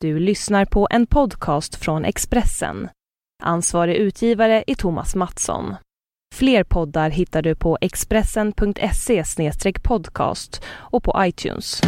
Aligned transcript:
Du 0.00 0.18
lyssnar 0.18 0.64
på 0.64 0.88
en 0.90 1.06
podcast 1.06 1.74
från 1.74 2.04
Expressen. 2.04 2.88
Ansvarig 3.42 3.96
utgivare 3.96 4.64
är 4.66 4.74
Thomas 4.74 5.14
Mattsson. 5.14 5.74
Fler 6.34 6.64
poddar 6.64 7.10
hittar 7.10 7.42
du 7.42 7.54
på 7.54 7.78
expressen.se 7.80 9.24
podcast 9.82 10.62
och 10.68 11.04
på 11.04 11.14
iTunes. 11.18 11.80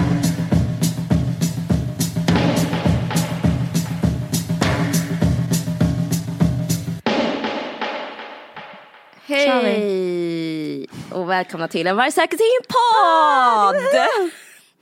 Hej 9.27 10.87
och 11.13 11.31
välkomna 11.31 11.69
till 11.69 11.87
en 11.87 11.97
Varg 11.97 12.13
säker 12.13 12.37
sin 12.37 12.61
podd! 12.69 13.83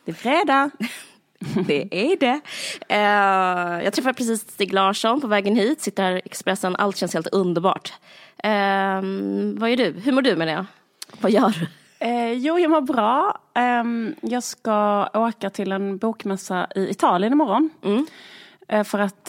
Det 0.05 0.11
är 0.11 0.15
fredag. 0.15 0.71
Det 1.39 1.89
är 1.91 2.16
det. 2.16 2.41
Uh, 2.93 3.84
jag 3.84 3.93
träffade 3.93 4.14
precis 4.14 4.41
Stig 4.41 4.73
Larsson 4.73 5.21
på 5.21 5.26
vägen 5.26 5.57
hit, 5.57 5.80
sitter 5.80 6.03
här 6.03 6.17
i 6.17 6.22
Expressen, 6.25 6.76
allt 6.76 6.96
känns 6.96 7.14
helt 7.14 7.26
underbart. 7.26 7.93
Uh, 8.44 9.03
vad 9.58 9.71
gör 9.71 9.77
du? 9.77 10.00
Hur 10.04 10.13
mår 10.13 10.22
du 10.22 10.36
menar 10.36 10.53
jag? 10.53 10.64
Vad 11.21 11.32
gör 11.32 11.54
du? 11.58 11.66
Uh, 12.07 12.32
jo, 12.32 12.58
jag 12.58 12.71
mår 12.71 12.80
bra. 12.80 13.40
Um, 13.80 14.14
jag 14.21 14.43
ska 14.43 15.08
åka 15.14 15.50
till 15.50 15.72
en 15.72 15.99
bokmässa 15.99 16.66
i 16.75 16.90
Italien 16.90 17.32
imorgon. 17.32 17.71
Mm. 17.85 18.07
För 18.85 18.99
att, 18.99 19.29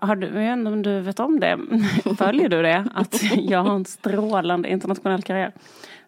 har 0.00 0.16
du, 0.16 0.26
jag 0.26 0.34
vet 0.34 0.52
inte 0.52 0.70
om 0.70 0.82
du 0.82 1.00
vet 1.00 1.20
om 1.20 1.40
det, 1.40 1.58
följer 2.18 2.48
du 2.48 2.62
det? 2.62 2.88
Att 2.94 3.22
jag 3.36 3.62
har 3.62 3.74
en 3.74 3.84
strålande 3.84 4.68
internationell 4.68 5.22
karriär. 5.22 5.52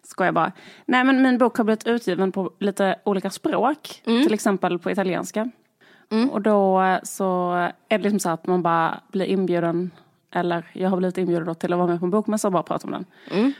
Skojar 0.03 0.31
bara. 0.31 0.51
Nej 0.85 1.03
men 1.03 1.21
min 1.21 1.37
bok 1.37 1.57
har 1.57 1.63
blivit 1.63 1.87
utgiven 1.87 2.31
på 2.31 2.51
lite 2.59 2.95
olika 3.03 3.29
språk. 3.29 4.01
Mm. 4.05 4.23
Till 4.23 4.33
exempel 4.33 4.79
på 4.79 4.91
italienska. 4.91 5.49
Mm. 6.11 6.29
Och 6.29 6.41
då 6.41 6.81
eh, 6.81 6.99
så 7.03 7.51
är 7.89 7.97
det 7.97 8.03
liksom 8.03 8.19
så 8.19 8.29
att 8.29 8.47
man 8.47 8.61
bara 8.61 8.99
blir 9.11 9.25
inbjuden. 9.25 9.91
Eller 10.31 10.65
jag 10.73 10.89
har 10.89 10.97
blivit 10.97 11.17
inbjuden 11.17 11.45
då 11.45 11.53
till 11.53 11.73
att 11.73 11.79
vara 11.79 11.87
med 11.87 11.99
på 11.99 12.05
en 12.05 12.11
bokmässa 12.11 12.47
och 12.47 12.51
bara 12.51 12.63
prata 12.63 12.87
om 12.87 12.91
den. 12.91 13.05
Mm. 13.31 13.53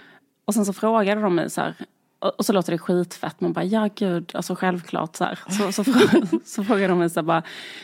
Och 0.45 0.53
sen 0.53 0.65
så 0.65 0.73
frågade 0.73 1.21
de 1.21 1.35
mig 1.35 1.49
så 1.49 1.61
här. 1.61 1.75
Och 2.37 2.45
så 2.45 2.53
låter 2.53 2.71
det 2.71 2.77
skitfett. 2.77 3.41
Man 3.41 3.53
bara, 3.53 3.65
ja 3.65 3.89
gud, 3.95 4.31
alltså 4.33 4.55
självklart 4.55 5.15
så 5.15 5.23
här. 5.23 5.39
Så, 5.49 5.71
så, 5.71 5.83
så 6.45 6.63
frågade 6.63 6.87
de 6.87 6.99
mig 6.99 7.09
så 7.09 7.19
här 7.19 7.25
bara, 7.25 7.43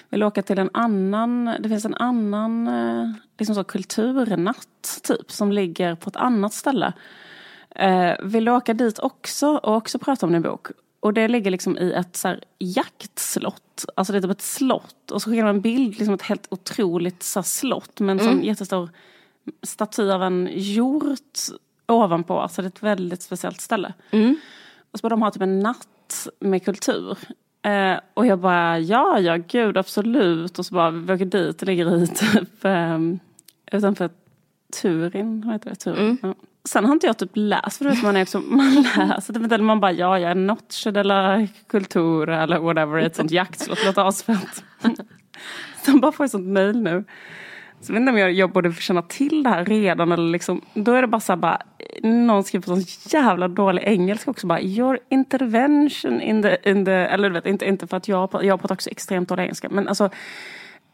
vill 0.09 0.19
du 0.19 0.25
åka 0.25 0.41
till 0.41 0.59
en 0.59 0.69
annan, 0.73 1.55
det 1.59 1.69
finns 1.69 1.85
en 1.85 1.95
annan 1.95 2.67
eh, 2.67 3.11
liksom 3.37 3.55
så 3.55 3.63
kulturnatt 3.63 5.01
typ 5.03 5.31
som 5.31 5.51
ligger 5.51 5.95
på 5.95 6.09
ett 6.09 6.15
annat 6.15 6.53
ställe. 6.53 6.93
Eh, 7.75 8.15
vill 8.23 8.49
åka 8.49 8.73
dit 8.73 8.99
också 8.99 9.47
och 9.47 9.75
också 9.75 9.99
prata 9.99 10.25
om 10.25 10.31
din 10.31 10.41
bok? 10.41 10.67
Och 10.99 11.13
det 11.13 11.27
ligger 11.27 11.51
liksom 11.51 11.77
i 11.77 11.93
ett 11.93 12.15
så 12.15 12.27
här 12.27 12.43
jaktslott. 12.59 13.85
Alltså 13.95 14.13
det 14.13 14.19
är 14.19 14.21
typ 14.21 14.31
ett 14.31 14.41
slott. 14.41 15.11
Och 15.11 15.21
så 15.21 15.29
skickar 15.29 15.45
de 15.45 15.49
en 15.55 15.61
bild, 15.61 15.97
liksom 15.97 16.13
ett 16.13 16.21
helt 16.21 16.47
otroligt 16.49 17.23
så 17.23 17.43
slott 17.43 17.99
med 17.99 18.19
en 18.19 18.27
mm. 18.27 18.43
jättestor 18.43 18.89
staty 19.63 20.11
av 20.11 20.23
en 20.23 20.49
hjort 20.51 21.39
ovanpå. 21.87 22.39
Alltså 22.39 22.61
det 22.61 22.65
är 22.65 22.69
ett 22.69 22.83
väldigt 22.83 23.21
speciellt 23.21 23.61
ställe. 23.61 23.93
Mm. 24.11 24.35
Och 24.91 24.99
så 24.99 25.01
bara 25.01 25.09
de 25.09 25.21
har 25.21 25.31
typ 25.31 25.41
en 25.41 25.59
natt 25.59 26.27
med 26.39 26.65
kultur. 26.65 27.17
Eh, 27.61 27.99
och 28.13 28.25
jag 28.25 28.39
bara, 28.39 28.79
ja, 28.79 29.19
ja, 29.19 29.37
gud, 29.47 29.77
absolut. 29.77 30.59
Och 30.59 30.65
så 30.65 30.75
bara, 30.75 30.91
vi 30.91 31.13
åker 31.13 31.25
dit, 31.25 31.59
det 31.59 31.65
ligger 31.65 32.03
i 32.03 32.07
typ 32.07 32.65
eh, 32.65 32.99
utanför 33.71 34.09
Turin, 34.81 35.43
heter 35.43 35.69
det? 35.69 35.75
Turin. 35.75 35.99
Mm. 35.99 36.17
Ja. 36.21 36.33
Sen 36.65 36.85
har 36.85 36.93
inte 36.93 37.07
jag 37.07 37.17
typ 37.17 37.31
läst, 37.33 37.77
för 37.77 38.03
man 38.03 38.15
är 38.15 38.21
också, 38.21 38.39
man 38.47 38.75
läser 38.75 39.33
det, 39.33 39.39
men 39.39 39.65
man 39.65 39.79
bara 39.79 39.91
ja, 39.91 40.19
jag 40.19 40.31
är 40.31 40.35
Noce 40.35 40.91
della 40.91 41.47
Cultura 41.67 42.43
eller 42.43 42.59
whatever, 42.59 42.99
ett 42.99 43.15
sånt 43.15 43.31
jaktslott, 43.31 43.85
låter 43.85 44.07
asfett. 44.07 44.63
Sen 45.85 45.99
bara 45.99 46.11
får 46.11 46.23
jag 46.23 46.31
sånt 46.31 46.47
mail 46.47 46.81
nu. 46.81 47.03
Så 47.81 47.91
jag 47.91 47.93
vet 47.93 47.99
inte 47.99 48.11
om 48.11 48.17
jag, 48.17 48.31
jag 48.31 48.51
borde 48.51 48.73
känna 48.73 49.01
till 49.01 49.43
det 49.43 49.49
här 49.49 49.65
redan 49.65 50.11
eller 50.11 50.31
liksom, 50.31 50.61
då 50.73 50.93
är 50.93 51.01
det 51.01 51.07
bara 51.07 51.19
så 51.19 51.31
här 51.31 51.37
bara, 51.37 51.61
någon 52.03 52.43
skriver 52.43 52.65
på 52.65 52.75
sån 52.75 52.83
jävla 53.21 53.47
dålig 53.47 53.83
engelska 53.83 54.31
också 54.31 54.47
bara, 54.47 54.61
your 54.61 54.99
intervention 55.09 56.21
in 56.21 56.43
the, 56.43 56.57
in 56.69 56.85
the 56.85 56.91
eller 56.91 57.29
du 57.29 57.33
vet, 57.33 57.45
inte, 57.45 57.65
inte 57.65 57.87
för 57.87 57.97
att 57.97 58.07
jag, 58.07 58.29
jag 58.43 58.61
pratar 58.61 58.75
också 58.75 58.89
extremt 58.89 59.29
dålig 59.29 59.43
engelska, 59.43 59.69
men 59.69 59.87
alltså 59.87 60.09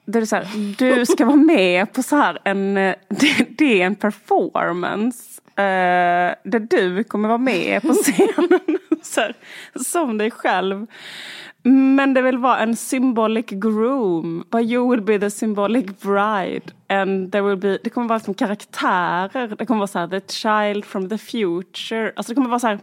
det 0.06 0.20
är 0.20 0.26
så 0.26 0.36
här, 0.36 0.76
du 0.78 1.06
ska 1.06 1.26
vara 1.26 1.36
med 1.36 1.94
på 1.94 2.04
så 2.04 2.16
här 2.16 2.40
en, 2.44 2.74
det, 3.10 3.58
det 3.58 3.82
är 3.82 3.86
en 3.86 3.96
performance 3.96 5.32
Uh, 5.60 6.36
där 6.44 6.60
du 6.70 7.04
kommer 7.04 7.28
vara 7.28 7.38
med 7.38 7.82
på 7.82 7.94
scenen 7.94 8.60
så 9.02 9.22
här, 9.22 9.36
som 9.76 10.18
dig 10.18 10.32
själv. 10.32 10.88
Men 11.64 12.14
det 12.14 12.22
vill 12.22 12.38
vara 12.38 12.60
en 12.60 12.76
symbolic 12.76 13.46
groom. 13.46 14.44
But 14.52 14.62
you 14.62 14.92
will 14.92 15.02
be 15.02 15.20
the 15.20 15.30
symbolic 15.30 15.86
bride. 15.86 16.74
And 16.90 17.32
there 17.32 17.42
will 17.42 17.58
be, 17.58 17.80
det 17.84 17.90
kommer 17.90 18.08
vara 18.08 18.20
som 18.20 18.34
karaktärer. 18.34 19.56
Det 19.58 19.66
kommer 19.66 19.80
vara 19.80 19.88
så 19.88 20.00
här, 20.00 20.08
the 20.08 20.34
child 20.34 20.86
from 20.86 21.10
the 21.10 21.18
future. 21.18 22.14
Alltså 22.16 22.32
det 22.32 22.36
kommer 22.36 22.50
vara 22.50 22.60
så 22.60 22.68
här 22.68 22.80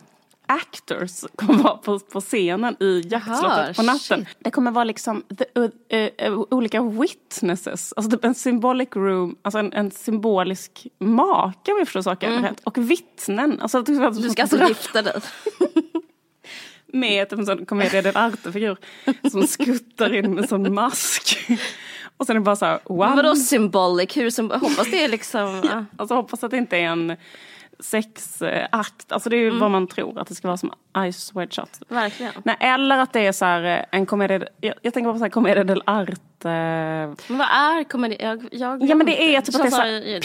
actors 0.52 1.24
kommer 1.36 1.62
vara 1.62 1.76
på, 1.76 1.98
på 1.98 2.20
scenen 2.20 2.76
i 2.80 3.02
jaktslottet 3.04 3.76
på 3.76 3.82
natten. 3.82 4.24
Shit. 4.26 4.36
Det 4.38 4.50
kommer 4.50 4.70
vara 4.70 4.84
liksom 4.84 5.22
the, 5.38 5.60
uh, 5.60 6.30
uh, 6.32 6.44
olika 6.50 6.82
witnesses, 6.82 7.92
alltså 7.96 8.10
typ 8.10 8.24
en 8.24 8.34
symbolic 8.34 8.88
room, 8.96 9.36
alltså 9.42 9.58
en, 9.58 9.72
en 9.72 9.90
symbolisk 9.90 10.86
make 10.98 11.72
om 11.72 11.78
jag 11.78 11.86
förstår 11.86 12.02
saken 12.02 12.32
mm. 12.32 12.44
rätt. 12.44 12.60
Och 12.64 12.78
vittnen. 12.78 13.60
Alltså, 13.60 13.82
du 13.82 14.30
ska 14.30 14.42
alltså 14.42 14.68
gifta 14.68 15.02
dig? 15.02 15.14
med 16.92 17.28
typ 17.28 17.38
en 17.38 17.46
sån 17.46 17.66
commedia 17.66 18.02
dell'arte-figur 18.02 18.76
som 19.30 19.46
skuttar 19.46 20.14
in 20.14 20.34
med 20.34 20.42
en 20.42 20.48
sån 20.48 20.74
mask. 20.74 21.38
Och 22.16 22.26
sen 22.26 22.36
är 22.36 22.40
det 22.40 22.44
bara 22.44 22.56
så 22.56 22.64
här, 22.64 22.80
wow. 22.84 23.16
Vadå 23.16 23.36
symbolic? 23.36 24.16
Hur 24.16 24.30
som, 24.30 24.50
hoppas 24.50 24.90
det 24.90 25.04
är 25.04 25.08
liksom... 25.08 25.60
Ja, 25.64 25.84
alltså 25.96 26.14
hoppas 26.14 26.44
att 26.44 26.50
det 26.50 26.56
inte 26.56 26.76
är 26.76 26.84
en 26.84 27.16
sexakt. 27.82 29.12
Alltså 29.12 29.30
det 29.30 29.36
är 29.36 29.40
ju 29.40 29.48
mm. 29.48 29.60
vad 29.60 29.70
man 29.70 29.86
tror 29.86 30.18
att 30.18 30.28
det 30.28 30.34
ska 30.34 30.48
vara 30.48 30.56
som 30.56 30.72
Ice 31.12 31.32
White 31.34 31.60
Shot. 31.60 31.80
Verkligen. 31.88 32.32
Nej, 32.44 32.56
eller 32.60 32.98
att 32.98 33.12
det 33.12 33.26
är 33.26 33.32
så 33.32 33.44
här 33.44 33.78
eh, 33.78 33.84
en 33.90 34.06
komedi, 34.06 34.44
jag, 34.60 34.74
jag 34.82 34.94
tänker 34.94 35.12
på 35.12 35.18
så 35.18 35.24
här 35.24 35.30
commedia 35.30 35.64
dell'arte. 35.64 36.18
Men 37.28 37.38
vad 37.38 37.46
är 37.46 37.84
komedi? 37.84 38.16
Jag, 38.20 38.48
jag 38.52 38.84
ja 38.84 38.94
men 38.94 39.06
det 39.06 39.34
är 39.36 39.40
typ 39.40 39.54
att 39.54 39.62
det 39.62 39.66
är 39.66 39.70
så 39.70 39.76
här, 39.76 40.20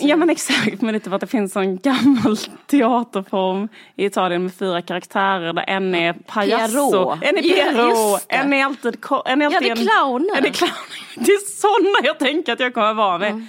Ja 0.00 0.16
men 0.16 0.30
exakt, 0.30 0.82
men 0.82 0.92
det 0.92 0.98
är 0.98 1.00
typ 1.00 1.12
att 1.12 1.20
det 1.20 1.26
finns 1.26 1.56
en 1.56 1.78
gammal 1.78 2.36
teaterform 2.66 3.68
i 3.96 4.04
Italien 4.04 4.42
med 4.42 4.54
fyra 4.54 4.82
karaktärer 4.82 5.52
där 5.52 5.64
en 5.68 5.94
är 5.94 6.12
pajasso. 6.12 7.18
En 7.22 7.38
är 7.38 7.42
Piero, 7.42 7.90
ja, 7.90 8.20
en 8.28 8.52
är 8.52 8.64
alltid, 8.64 8.96
en 9.26 9.42
är 9.42 9.46
alltid 9.46 9.68
ja, 9.68 9.74
det 9.74 9.80
är 9.80 9.86
clowner. 9.86 10.36
En, 10.36 10.44
är 10.44 10.50
clowner. 10.50 10.74
Det 11.14 11.32
är 11.32 11.60
sådana 11.60 12.06
jag 12.06 12.18
tänker 12.18 12.52
att 12.52 12.60
jag 12.60 12.74
kommer 12.74 12.94
vara 12.94 13.18
med. 13.18 13.30
Mm. 13.30 13.46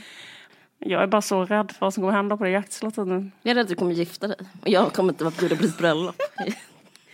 Jag 0.88 1.04
är 1.04 1.08
bara 1.08 1.22
så 1.22 1.46
rädd 1.46 1.72
för 1.72 1.80
vad 1.80 1.94
som 1.94 2.04
kommer 2.04 2.14
hända 2.14 2.38
på 2.38 2.44
det 2.44 2.50
jaktslottet 2.50 3.08
nu. 3.08 3.32
Jag 3.42 3.52
är 3.52 3.56
rädd 3.56 3.64
att 3.64 3.70
du 3.70 3.76
kommer 3.76 3.92
gifta 3.92 4.28
dig. 4.28 4.38
Jag 4.64 4.94
kommer 4.94 5.14
inte 5.14 5.24
vara 5.24 5.34
bjuden 5.40 5.58
på 5.58 5.64
ditt 5.64 5.78
bröllop. 5.78 6.16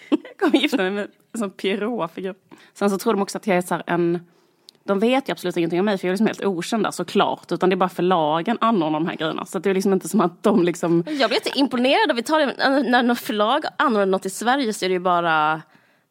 jag 0.09 0.37
kommer 0.39 0.57
gifta 0.57 0.77
mig 0.77 0.91
med 0.91 1.07
en 1.33 1.39
sån 1.39 1.51
Pierrot-figur. 1.51 2.35
Sen 2.73 2.89
så 2.89 2.97
tror 2.97 3.13
de 3.13 3.21
också 3.21 3.37
att 3.37 3.47
jag 3.47 3.57
är 3.57 3.61
så 3.61 3.81
en... 3.87 4.19
De 4.83 4.99
vet 4.99 5.29
ju 5.29 5.31
absolut 5.31 5.57
ingenting 5.57 5.79
om 5.79 5.85
mig 5.85 5.97
för 5.97 6.07
jag 6.07 6.09
är 6.09 6.13
liksom 6.13 6.27
helt 6.27 6.45
okänd 6.45 6.83
där 6.83 6.91
såklart. 6.91 7.51
Utan 7.51 7.69
det 7.69 7.73
är 7.73 7.77
bara 7.77 7.89
förlagen 7.89 8.57
anordnar 8.61 8.99
de 8.99 9.07
här 9.07 9.15
grejerna. 9.15 9.45
Så 9.45 9.59
det 9.59 9.69
är 9.69 9.73
liksom 9.73 9.93
inte 9.93 10.09
som 10.09 10.21
att 10.21 10.43
de 10.43 10.63
liksom... 10.63 11.03
Jag 11.07 11.29
blir 11.29 11.47
inte 11.47 11.59
imponerad 11.59 12.11
av 12.11 12.19
Italien. 12.19 12.51
När 12.91 13.03
något 13.03 13.19
förlag 13.19 13.63
anordnar 13.77 14.05
något 14.05 14.25
i 14.25 14.29
Sverige 14.29 14.73
så 14.73 14.85
är 14.85 14.89
det 14.89 14.93
ju 14.93 14.99
bara 14.99 15.61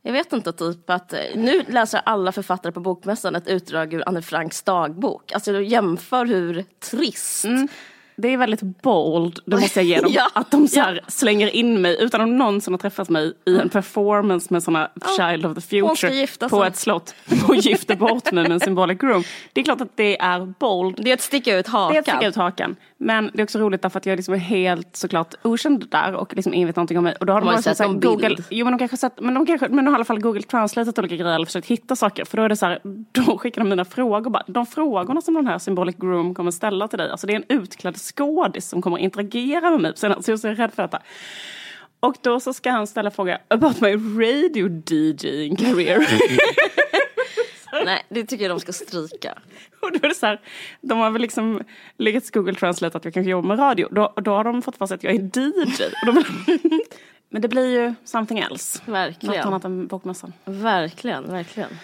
jag 0.02 0.12
vet 0.12 0.32
inte, 0.32 0.52
typ 0.52 0.90
att 0.90 1.12
eh, 1.12 1.20
nu 1.34 1.62
läser 1.68 2.00
alla 2.04 2.32
författare 2.32 2.72
på 2.72 2.80
Bokmässan 2.80 3.36
ett 3.36 3.48
utdrag 3.48 3.94
ur 3.94 4.02
Anne 4.06 4.22
Franks 4.22 4.62
dagbok. 4.62 5.32
Alltså 5.32 5.60
jämför 5.60 6.26
hur 6.26 6.64
trist 6.80 7.44
mm. 7.44 7.68
Det 8.22 8.28
är 8.28 8.36
väldigt 8.36 8.82
bold, 8.82 9.40
det 9.46 9.56
måste 9.56 9.80
jag 9.80 9.86
ge 9.86 10.00
dem. 10.00 10.12
ja. 10.14 10.30
Att 10.34 10.50
de 10.50 10.68
så 10.68 10.78
ja. 10.78 10.94
slänger 11.08 11.48
in 11.48 11.82
mig 11.82 11.96
utan 12.00 12.20
att 12.20 12.28
någonsin 12.28 12.74
har 12.74 12.78
träffat 12.78 13.08
mig 13.08 13.32
i 13.46 13.58
en 13.58 13.68
performance 13.68 14.46
med 14.50 14.62
såna 14.62 14.90
ja. 14.94 15.30
Child 15.30 15.46
of 15.46 15.54
the 15.54 15.60
Future 15.60 16.48
på 16.48 16.64
ett 16.64 16.76
slott 16.76 17.14
och 17.48 17.56
gifter 17.56 17.96
bort 17.96 18.32
mig 18.32 18.42
med 18.42 18.52
en 18.52 18.60
symbolic 18.60 18.98
groom. 18.98 19.24
Det 19.52 19.60
är 19.60 19.64
klart 19.64 19.80
att 19.80 19.96
det 19.96 20.20
är 20.20 20.54
bold. 20.58 21.04
Det 21.04 21.10
är 21.10 21.14
att 21.14 21.20
sticka 21.20 21.58
ut 21.58 21.66
hakan. 21.66 21.92
Det 21.92 21.96
är 21.96 22.00
att 22.00 22.08
sticka 22.08 22.28
ut 22.28 22.36
hakan. 22.36 22.76
Men 23.02 23.30
det 23.34 23.40
är 23.40 23.44
också 23.44 23.58
roligt 23.58 23.82
därför 23.82 23.98
att 23.98 24.06
jag 24.06 24.16
liksom 24.16 24.34
är 24.34 24.38
helt 24.38 24.96
såklart 24.96 25.34
okänd 25.42 25.88
där 25.90 26.14
och 26.14 26.34
liksom 26.36 26.54
ingen 26.54 26.66
vet 26.66 26.76
någonting 26.76 26.98
om 26.98 27.04
mig. 27.04 27.14
Och 27.20 27.26
då 27.26 27.32
har 27.32 27.40
de, 27.40 27.46
de 27.46 27.54
har 27.54 27.62
sett 27.62 27.80
en 27.80 28.00
Google, 28.00 28.36
jo 28.50 28.64
men 28.64 28.72
de 28.72 28.78
kanske 28.78 28.96
sett, 28.96 29.20
men 29.20 29.34
de 29.34 29.46
kanske, 29.46 29.68
men 29.68 29.84
de 29.84 29.86
har 29.86 29.92
i 29.92 29.94
alla 29.94 30.04
fall 30.04 30.20
Google 30.20 30.42
translateat 30.42 30.98
olika 30.98 31.16
grejer 31.16 31.34
eller 31.34 31.46
försökt 31.46 31.66
hitta 31.66 31.96
saker. 31.96 32.24
För 32.24 32.36
då 32.36 32.42
är 32.42 32.48
det 32.48 32.56
så 32.56 32.66
här, 32.66 32.80
då 33.12 33.38
skickar 33.38 33.60
de 33.60 33.68
mina 33.68 33.84
frågor 33.84 34.30
bara. 34.30 34.42
De 34.46 34.66
frågorna 34.66 35.20
som 35.20 35.34
den 35.34 35.46
här 35.46 35.58
symbolic 35.58 35.96
groom 35.96 36.34
kommer 36.34 36.50
ställa 36.50 36.88
till 36.88 36.98
dig, 36.98 37.10
alltså 37.10 37.26
det 37.26 37.32
är 37.32 37.36
en 37.36 37.58
utklädd 37.60 37.96
skådis 37.96 38.68
som 38.68 38.82
kommer 38.82 38.98
interagera 38.98 39.70
med 39.70 39.80
mig 39.80 39.92
senare. 39.96 40.22
Så 40.22 40.30
jag 40.30 40.44
är 40.44 40.54
rädd 40.54 40.72
för 40.72 40.82
detta. 40.82 41.02
Och 42.00 42.16
då 42.22 42.40
så 42.40 42.52
ska 42.52 42.70
han 42.70 42.86
ställa 42.86 43.10
fråga 43.10 43.38
about 43.48 43.80
my 43.80 43.94
radio 43.94 44.68
DJing 44.68 45.56
career. 45.56 46.06
Nej, 47.84 48.06
det 48.08 48.24
tycker 48.24 48.44
jag 48.44 48.50
de 48.50 48.60
ska 48.60 48.72
stryka. 48.72 49.38
Och 49.80 49.92
då 49.92 49.98
är 50.02 50.08
det 50.08 50.14
så 50.14 50.26
här, 50.26 50.40
de 50.80 50.98
har 50.98 51.10
väl 51.10 51.22
liksom 51.22 51.62
legat 51.96 52.30
Google 52.30 52.54
Translate 52.54 52.96
att 52.96 53.04
jag 53.04 53.14
kanske 53.14 53.30
jobbar 53.30 53.48
med 53.48 53.58
radio. 53.58 53.88
Då, 53.90 54.12
då 54.16 54.30
har 54.30 54.44
de 54.44 54.62
fått 54.62 54.76
för 54.76 54.86
sig 54.86 54.94
att 54.94 55.04
jag 55.04 55.14
är 55.14 55.18
DJ. 55.18 55.82
De, 56.06 56.24
men 57.28 57.42
det 57.42 57.48
blir 57.48 57.80
ju 57.80 57.94
something 58.04 58.38
else. 58.38 58.82
Verkligen. 58.86 59.36
Något 59.36 59.46
annat 59.46 59.64
än 59.64 59.86
bokmässan. 59.86 60.32
Verkligen, 60.44 61.32
verkligen. 61.32 61.78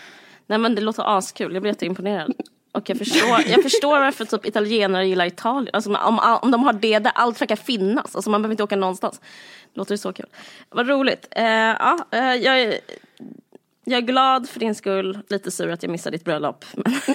Nej 0.47 0.59
men 0.59 0.75
det 0.75 0.81
låter 0.81 1.19
askul, 1.19 1.53
jag 1.53 1.62
blir 1.62 1.73
jätteimponerad. 1.73 2.35
Och 2.77 2.91
jag 2.91 2.99
förstår, 2.99 3.41
jag 3.49 3.62
förstår 3.62 4.00
varför 4.00 4.25
typ 4.25 4.47
italienare 4.47 5.06
gillar 5.06 5.27
Italien. 5.27 5.71
Alltså 5.73 5.94
om, 5.94 6.38
om 6.43 6.50
de 6.50 6.62
har 6.65 6.73
det 6.73 6.99
där 6.99 7.12
allt 7.15 7.41
verkar 7.41 7.56
finnas. 7.56 8.17
Alltså 8.17 8.31
man 8.31 8.43
behöver 8.43 8.53
inte 8.53 8.62
åka 8.62 8.77
någonstans. 8.77 9.21
Låter 9.75 9.94
det 9.94 9.99
så 9.99 10.12
kul. 10.12 10.27
Vad 10.71 10.88
roligt. 10.88 11.29
Eh, 11.31 11.44
ja, 11.44 12.06
eh, 12.11 12.35
jag, 12.35 12.75
jag 13.88 13.99
är 13.99 14.03
glad 14.03 14.49
för 14.49 14.61
din 14.61 14.75
skull. 14.75 15.19
Lite 15.29 15.50
sur 15.50 15.71
att 15.71 15.83
jag 15.83 15.93
missade 15.93 16.17
ditt 16.17 16.25
bröllop. 16.25 16.65
Men, 16.75 16.94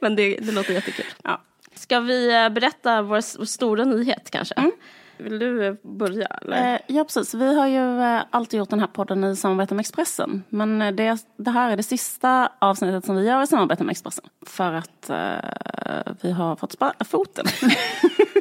men 0.00 0.16
det, 0.16 0.36
det 0.36 0.52
låter 0.52 0.72
jättekul. 0.72 1.06
Ja. 1.24 1.42
Ska 1.74 2.00
vi 2.00 2.44
eh, 2.44 2.48
berätta 2.48 3.02
vår, 3.02 3.38
vår 3.38 3.44
stora 3.44 3.84
nyhet 3.84 4.30
kanske? 4.30 4.54
Mm. 4.54 4.72
Vill 5.16 5.38
du 5.38 5.66
eh, 5.66 5.74
börja? 5.82 6.26
Eller? 6.26 6.74
Eh, 6.74 6.80
ja, 6.86 7.04
precis. 7.04 7.34
Vi 7.34 7.54
har 7.54 7.66
ju 7.66 8.20
alltid 8.30 8.58
gjort 8.58 8.70
den 8.70 8.80
här 8.80 8.86
podden 8.86 9.24
i 9.24 9.36
samarbete 9.36 9.74
med 9.74 9.80
Expressen. 9.80 10.42
Men 10.48 10.96
det, 10.96 11.18
det 11.36 11.50
här 11.50 11.70
är 11.70 11.76
det 11.76 11.82
sista 11.82 12.52
avsnittet 12.58 13.04
som 13.04 13.16
vi 13.16 13.26
gör 13.26 13.42
i 13.42 13.46
samarbete 13.46 13.84
med 13.84 13.90
Expressen. 13.90 14.24
För 14.46 14.72
att 14.72 15.10
eh, 15.10 16.12
vi 16.20 16.30
har 16.30 16.56
fått 16.56 16.72
spara 16.72 16.92
foten. 17.04 17.46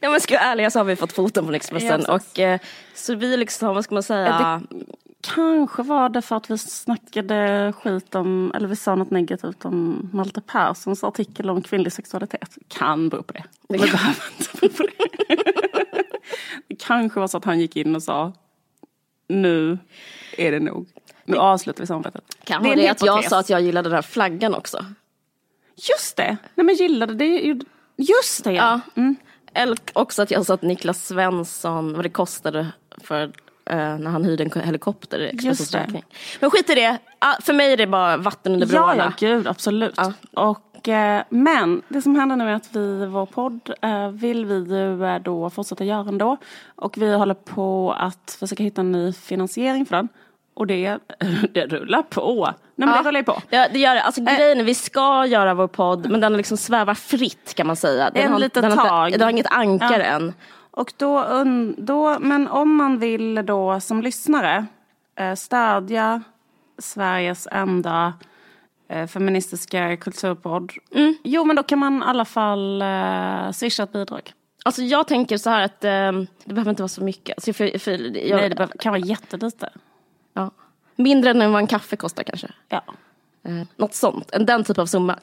Ja 0.00 0.10
men 0.10 0.20
ska 0.20 0.34
jag 0.34 0.40
vara 0.40 0.50
ärliga 0.52 0.70
så 0.70 0.78
har 0.78 0.84
vi 0.84 0.96
fått 0.96 1.12
foten 1.12 1.44
från 1.44 1.54
Expressen. 1.54 2.04
Ja, 2.06 2.14
och, 2.14 2.38
eh, 2.38 2.60
så 2.94 3.14
vi 3.14 3.36
liksom, 3.36 3.74
vad 3.74 3.84
ska 3.84 3.94
man 3.94 4.02
säga? 4.02 4.62
Kanske 5.20 5.82
var 5.82 6.08
det 6.08 6.22
för 6.22 6.36
att 6.36 6.50
vi 6.50 6.58
snackade 6.58 7.72
skit 7.82 8.14
om, 8.14 8.52
eller 8.54 8.68
vi 8.68 8.76
sa 8.76 8.94
något 8.94 9.10
negativt 9.10 9.64
om 9.64 10.10
Malte 10.12 10.40
Perssons 10.40 11.04
artikel 11.04 11.50
om 11.50 11.62
kvinnlig 11.62 11.92
sexualitet. 11.92 12.58
Kan 12.68 13.08
bero 13.08 13.22
på 13.22 13.32
det. 13.32 13.44
Det 13.68 13.78
behöver 13.78 14.24
inte 14.38 14.50
bero 14.60 14.68
på 14.72 14.82
det. 14.82 15.36
Det 16.68 16.74
kanske 16.74 17.20
var 17.20 17.26
så 17.28 17.36
att 17.38 17.44
han 17.44 17.60
gick 17.60 17.76
in 17.76 17.96
och 17.96 18.02
sa 18.02 18.32
nu 19.28 19.78
är 20.36 20.52
det 20.52 20.60
nog. 20.60 20.88
Nu 21.24 21.36
avslutar 21.36 21.80
vi 21.82 21.86
samarbetet. 21.86 22.24
Kan 22.44 22.62
Det 22.62 22.74
det 22.74 22.88
att 22.88 23.02
jag 23.02 23.24
sa 23.24 23.38
att 23.38 23.50
jag 23.50 23.60
gillade 23.60 23.88
den 23.88 23.94
här 23.94 24.02
flaggan 24.02 24.54
också. 24.54 24.84
Just 25.90 26.16
det! 26.16 26.36
Nej 26.54 26.66
men 26.66 26.74
gillade 26.74 27.14
det. 27.14 27.24
är 27.24 27.46
ju- 27.46 27.60
Just 27.96 28.44
det 28.44 28.52
ja. 28.52 28.80
Ja. 28.94 29.14
Eller 29.58 29.78
också 29.92 30.22
att 30.22 30.30
jag 30.30 30.46
sa 30.46 30.54
att 30.54 30.62
Niklas 30.62 31.06
Svensson, 31.06 31.92
vad 31.94 32.04
det 32.04 32.08
kostade 32.08 32.66
för 33.04 33.22
eh, 33.70 33.76
när 33.98 34.10
han 34.10 34.24
hyrde 34.24 34.44
en 34.44 34.60
helikopter 34.62 35.18
i 35.18 35.28
Expressens 35.28 35.74
räkning. 35.74 36.04
Men 36.40 36.50
skit 36.50 36.70
i 36.70 36.74
det, 36.74 36.98
Ah, 37.18 37.34
för 37.42 37.52
mig 37.52 37.72
är 37.72 37.76
det 37.76 37.86
bara 37.86 38.16
vatten 38.16 38.52
under 38.52 38.66
Ja, 38.66 38.72
broarna. 38.72 39.12
ja, 39.20 39.28
gud 39.28 39.46
absolut. 39.46 39.94
Ja. 39.96 40.12
Och, 40.34 40.88
eh, 40.88 41.22
men 41.28 41.82
det 41.88 42.02
som 42.02 42.16
händer 42.16 42.36
nu 42.36 42.48
är 42.50 42.54
att 42.54 42.68
vi, 42.76 43.06
vår 43.06 43.26
podd, 43.26 43.60
eh, 43.82 44.08
vill 44.08 44.44
vi 44.44 44.54
ju 44.54 45.18
då 45.18 45.50
fortsätta 45.50 45.84
göra 45.84 46.08
ändå. 46.08 46.36
Och 46.76 46.98
vi 46.98 47.14
håller 47.14 47.34
på 47.34 47.92
att 47.98 48.36
försöka 48.40 48.62
hitta 48.62 48.80
en 48.80 48.92
ny 48.92 49.12
finansiering 49.12 49.86
för 49.86 49.96
den. 49.96 50.08
Och 50.58 50.66
det, 50.66 50.98
det 51.52 51.66
rullar 51.66 52.02
på. 52.02 52.44
Nej 52.44 52.54
men 52.74 52.88
Ja. 52.88 53.02
det 53.02 53.08
rullar 53.08 53.20
ju 53.20 53.24
på. 53.24 53.42
Det, 53.50 53.68
det 53.72 53.78
gör 53.78 53.94
det. 53.94 54.02
Alltså 54.02 54.20
grejen 54.20 54.60
är, 54.60 54.64
vi 54.64 54.74
ska 54.74 55.26
göra 55.26 55.54
vår 55.54 55.66
podd 55.66 56.10
men 56.10 56.20
den 56.20 56.36
liksom 56.36 56.56
svävar 56.56 56.94
fritt 56.94 57.54
kan 57.54 57.66
man 57.66 57.76
säga. 57.76 58.10
Den 58.10 58.22
En 58.22 58.32
har, 58.32 58.38
litet 58.38 58.62
den 58.62 58.78
har, 58.78 58.88
tag. 58.88 59.06
inte- 59.08 59.18
Den 59.18 59.24
har 59.26 59.30
inget 59.30 59.46
ankare 59.52 60.02
Ja. 60.02 60.10
än. 60.10 60.34
Och 60.70 60.92
då, 60.96 61.24
då, 61.76 62.18
men 62.20 62.48
om 62.48 62.76
man 62.76 62.98
vill 62.98 63.34
då 63.46 63.80
som 63.80 64.02
lyssnare 64.02 64.66
eh, 65.18 65.34
stödja 65.34 66.22
Sveriges 66.78 67.48
enda 67.52 68.12
eh, 68.88 69.06
feministiska 69.06 69.96
kulturpodd. 69.96 70.72
Mm. 70.94 71.16
Jo 71.24 71.44
men 71.44 71.56
då 71.56 71.62
kan 71.62 71.78
man 71.78 71.98
i 71.98 72.04
alla 72.06 72.24
fall 72.24 72.82
eh, 72.82 73.50
swisha 73.52 73.82
ett 73.82 73.92
bidrag. 73.92 74.32
Alltså 74.64 74.82
jag 74.82 75.06
tänker 75.08 75.36
så 75.36 75.50
här 75.50 75.62
att 75.64 75.84
eh, 75.84 76.12
det 76.44 76.54
behöver 76.54 76.70
inte 76.70 76.82
vara 76.82 76.88
så 76.88 77.02
mycket. 77.04 77.36
Alltså 77.38 77.52
för, 77.52 77.78
för, 77.78 77.90
jag, 78.28 78.36
Nej 78.40 78.48
det 78.48 78.54
behöver- 78.54 78.78
kan 78.78 78.92
vara 78.92 79.00
jättelite. 79.02 79.70
Ja. 80.38 80.50
Mindre 80.96 81.30
än 81.30 81.52
vad 81.52 81.60
en 81.60 81.66
kaffe 81.66 81.96
kostar 81.96 82.22
kanske. 82.22 82.48
Ja. 82.68 82.82
Eh, 83.42 83.62
något 83.76 83.94
sånt, 83.94 84.30
en, 84.32 84.46
den 84.46 84.64
typ 84.64 84.78
av 84.78 84.86
summa. 84.86 85.18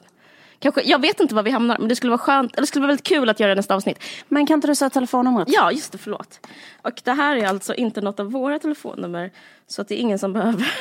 Kanske, 0.58 0.82
jag 0.82 1.00
vet 1.00 1.20
inte 1.20 1.34
var 1.34 1.42
vi 1.42 1.50
hamnar 1.50 1.78
men 1.78 1.88
det 1.88 1.96
skulle 1.96 2.10
vara 2.10 2.18
skönt, 2.18 2.52
eller 2.52 2.62
det 2.62 2.66
skulle 2.66 2.80
vara 2.80 2.88
väldigt 2.88 3.06
kul 3.06 3.28
att 3.28 3.40
göra 3.40 3.54
nästa 3.54 3.74
avsnitt. 3.74 3.98
Men 4.28 4.46
kan 4.46 4.54
inte 4.54 4.66
du 4.66 4.74
säga 4.74 4.90
telefonnumret? 4.90 5.48
Ja, 5.50 5.72
just 5.72 5.92
det, 5.92 5.98
förlåt. 5.98 6.46
Och 6.82 7.00
det 7.04 7.12
här 7.12 7.36
är 7.36 7.46
alltså 7.46 7.74
inte 7.74 8.00
något 8.00 8.20
av 8.20 8.30
våra 8.32 8.58
telefonnummer 8.58 9.30
så 9.66 9.82
att 9.82 9.88
det 9.88 9.94
är 9.94 9.98
ingen 9.98 10.18
som 10.18 10.32
behöver 10.32 10.72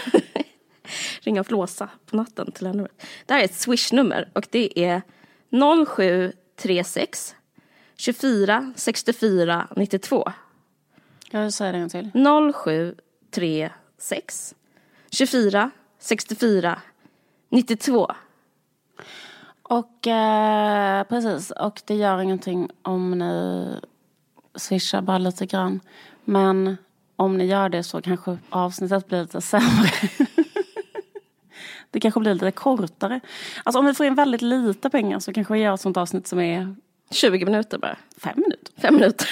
ringa 1.22 1.42
och 1.42 1.48
flåsa 1.48 1.90
på 2.06 2.16
natten 2.16 2.52
till 2.52 2.64
det 2.64 2.70
här 2.70 2.76
numret. 2.76 3.06
Det 3.26 3.34
här 3.34 3.42
är 3.42 3.46
ett 3.46 3.56
swishnummer 3.56 4.30
och 4.34 4.48
det 4.52 4.80
är 4.80 5.02
0736 5.86 7.36
24 7.98 8.74
64 8.76 9.68
92. 9.76 10.32
Kan 11.30 11.46
du 11.46 11.52
säga 11.52 11.72
det 11.72 11.78
en 11.78 11.90
till? 11.90 12.12
0736 12.54 13.74
24 15.12 15.72
64 16.00 16.82
92. 17.50 18.08
Och 19.64 20.08
eh, 20.08 21.04
precis, 21.04 21.52
och 21.52 21.82
det 21.86 21.96
gör 21.96 22.22
ingenting 22.22 22.70
om 22.82 23.12
ni 23.20 23.68
swishar 24.56 25.02
bara 25.02 25.18
lite 25.18 25.46
grann. 25.46 25.80
Men 26.26 26.78
om 27.16 27.38
ni 27.38 27.46
gör 27.46 27.70
det 27.70 27.84
så 27.84 28.02
kanske 28.02 28.38
avsnittet 28.50 29.08
blir 29.08 29.22
lite 29.22 29.42
sämre. 29.42 29.90
det 31.92 32.00
kanske 32.00 32.20
blir 32.20 32.34
lite 32.34 32.52
kortare. 32.52 33.20
Alltså 33.64 33.80
om 33.80 33.86
vi 33.86 33.94
får 33.94 34.06
in 34.06 34.16
väldigt 34.16 34.42
lite 34.42 34.90
pengar 34.90 35.20
så 35.20 35.34
kanske 35.34 35.54
vi 35.54 35.60
gör 35.60 35.74
ett 35.74 35.82
sånt 35.82 35.98
avsnitt 35.98 36.28
som 36.28 36.40
är 36.40 36.76
20 37.12 37.46
minuter 37.46 37.78
bara. 37.78 37.98
fem 38.18 38.34
minuter. 38.36 38.74
Fem 38.82 38.96
minuter. 38.96 39.28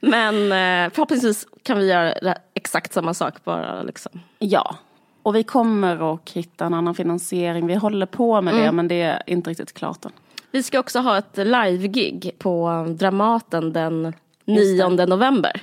Men 0.00 0.34
eh, 0.34 0.92
förhoppningsvis 0.94 1.46
kan 1.62 1.78
vi 1.78 1.86
göra 1.86 2.14
det- 2.14 2.38
exakt 2.66 2.92
samma 2.92 3.14
sak 3.14 3.44
bara 3.44 3.82
liksom. 3.82 4.20
Ja. 4.38 4.76
Och 5.22 5.34
vi 5.34 5.42
kommer 5.42 6.14
att 6.14 6.30
hitta 6.30 6.66
en 6.66 6.74
annan 6.74 6.94
finansiering. 6.94 7.66
Vi 7.66 7.74
håller 7.74 8.06
på 8.06 8.40
med 8.40 8.54
det 8.54 8.72
men 8.72 8.88
det 8.88 9.02
är 9.02 9.22
inte 9.26 9.50
riktigt 9.50 9.72
klart 9.72 10.04
än. 10.04 10.12
Vi 10.50 10.62
ska 10.62 10.78
också 10.78 10.98
ha 10.98 11.18
ett 11.18 11.36
live-gig 11.36 12.30
på 12.38 12.86
Dramaten 12.98 13.72
den 13.72 14.12
9 14.44 14.88
november. 14.88 15.60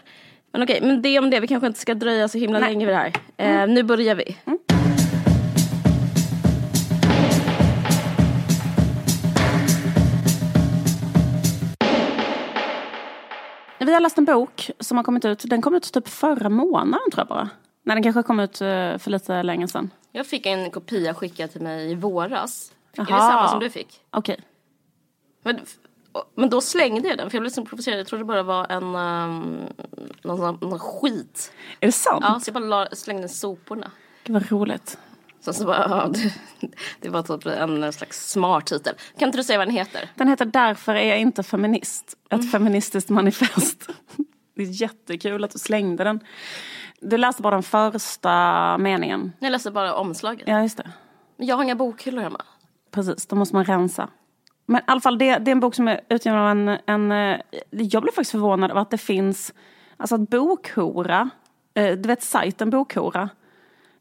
Men 0.52 0.64
okej, 0.64 0.80
men 0.82 1.02
det 1.02 1.20
om 1.20 1.30
det. 1.30 1.40
Vi 1.40 1.48
kanske 1.48 1.68
inte 1.68 1.80
ska 1.80 1.94
dröja 1.94 2.28
så 2.28 2.38
himla 2.38 2.60
Nej. 2.60 2.70
länge 2.70 2.86
vid 2.86 2.96
det 2.96 2.98
här. 2.98 3.14
Eh, 3.38 3.68
nu 3.68 3.84
börjar 3.84 4.16
vi. 4.16 4.38
Vi 13.86 13.94
har 13.94 14.00
läst 14.00 14.18
en 14.18 14.26
bok 14.26 14.72
som 14.80 14.98
har 14.98 15.04
kommit 15.04 15.26
ut. 15.26 15.44
Den 15.46 15.62
kom 15.62 15.76
ut 15.76 15.94
typ 15.94 16.08
förra 16.08 16.50
månaden 16.50 17.12
tror 17.12 17.20
jag 17.20 17.28
bara. 17.28 17.50
Nej, 17.84 17.96
den 17.96 18.04
kanske 18.04 18.24
kom 18.24 18.40
ut 18.40 18.62
eh, 18.62 18.98
för 18.98 19.10
lite 19.10 19.44
länge 19.44 19.68
sedan. 19.68 19.90
Jag 20.12 20.28
fick 20.28 20.46
en 20.46 20.72
kopia 20.72 21.14
skickad 21.14 21.52
till 21.52 21.62
mig 21.62 21.92
i 21.92 21.96
våras. 21.96 22.72
Är 22.94 23.02
det 23.02 23.08
samma 23.08 23.48
som 23.48 23.60
du 23.60 23.70
fick? 23.70 24.02
Okej. 24.10 24.40
Men, 25.44 25.60
men 26.36 26.50
då 26.50 26.62
slängde 26.62 27.08
jag 27.08 27.18
den 27.18 27.30
för 27.30 27.38
jag 27.38 27.42
blev 27.42 27.50
så 27.50 27.66
provocerad. 27.66 28.00
Jag 28.00 28.08
trodde 28.08 28.24
det 28.24 28.28
bara 28.28 28.44
var 28.44 28.68
en 28.70 28.96
um, 28.96 29.60
någon, 30.24 30.58
någon 30.62 30.80
skit. 30.80 31.54
Är 31.80 31.86
det 31.86 31.92
sant? 31.92 32.26
Ja, 32.28 32.40
så 32.40 32.50
jag 32.50 32.54
bara 32.54 32.66
la, 32.66 32.88
slängde 32.92 33.30
soporna. 33.30 33.92
Gud 34.24 34.34
vad 34.34 34.52
roligt. 34.52 34.98
Så, 35.44 35.54
så 35.54 35.66
bara, 35.66 35.86
ja, 35.90 36.08
det, 36.14 36.34
det 37.00 37.10
var 37.10 37.22
typ 37.24 37.46
en 37.46 37.94
slags 37.94 38.30
smart 38.32 38.66
titel. 38.66 38.96
Kan 39.20 39.28
inte 39.30 39.38
du 39.38 39.44
säga 39.44 39.58
vad 39.60 39.68
den 39.68 39.76
heter? 39.76 40.10
Den 40.16 40.28
heter 40.28 40.46
Därför 40.46 40.96
är 40.96 41.06
jag 41.10 41.20
inte 41.20 41.44
feminist. 41.44 42.18
Ett 42.30 42.52
feministiskt 42.52 43.10
manifest. 43.10 43.90
Det 44.56 44.62
är 44.64 44.82
jättekul 44.82 45.44
att 45.44 45.52
du 45.52 45.60
slängde 45.60 46.04
den. 46.04 46.20
Du 47.02 47.18
läste 47.18 47.42
bara 47.42 47.56
den 47.56 47.64
första 47.64 48.78
meningen. 48.78 49.32
Jag 49.40 49.52
läste 49.52 49.72
bara 49.72 49.94
omslaget. 49.96 50.48
Ja, 50.48 50.62
just 50.62 50.78
det. 50.78 50.92
Jag 51.38 51.56
har 51.56 51.64
inga 51.64 51.76
bokhyllor 51.76 52.22
hemma. 52.22 52.42
Precis, 52.92 53.28
då 53.28 53.36
måste 53.36 53.56
man 53.56 53.66
rensa. 53.66 54.10
Men 54.66 54.82
i 54.82 54.84
alla 54.88 55.02
fall, 55.02 55.18
det, 55.18 55.38
det 55.38 55.52
är 55.52 55.54
en 55.54 55.60
bok 55.60 55.76
som 55.76 55.88
är 55.88 56.02
utgiven 56.10 56.40
av 56.40 56.50
en, 56.50 56.68
en... 56.86 57.12
eh, 57.12 57.40
Jag 57.72 58.02
blev 58.04 58.12
faktiskt 58.12 58.32
förvånad 58.32 58.72
över 58.72 58.82
att 58.82 58.92
det 58.92 58.98
finns... 58.98 59.54
Alltså 59.98 60.16
att 60.16 60.30
Bokhora, 60.30 61.30
eh, 61.74 61.92
du 61.98 62.08
vet 62.08 62.24
sajten 62.24 62.70
Bokhora, 62.70 63.30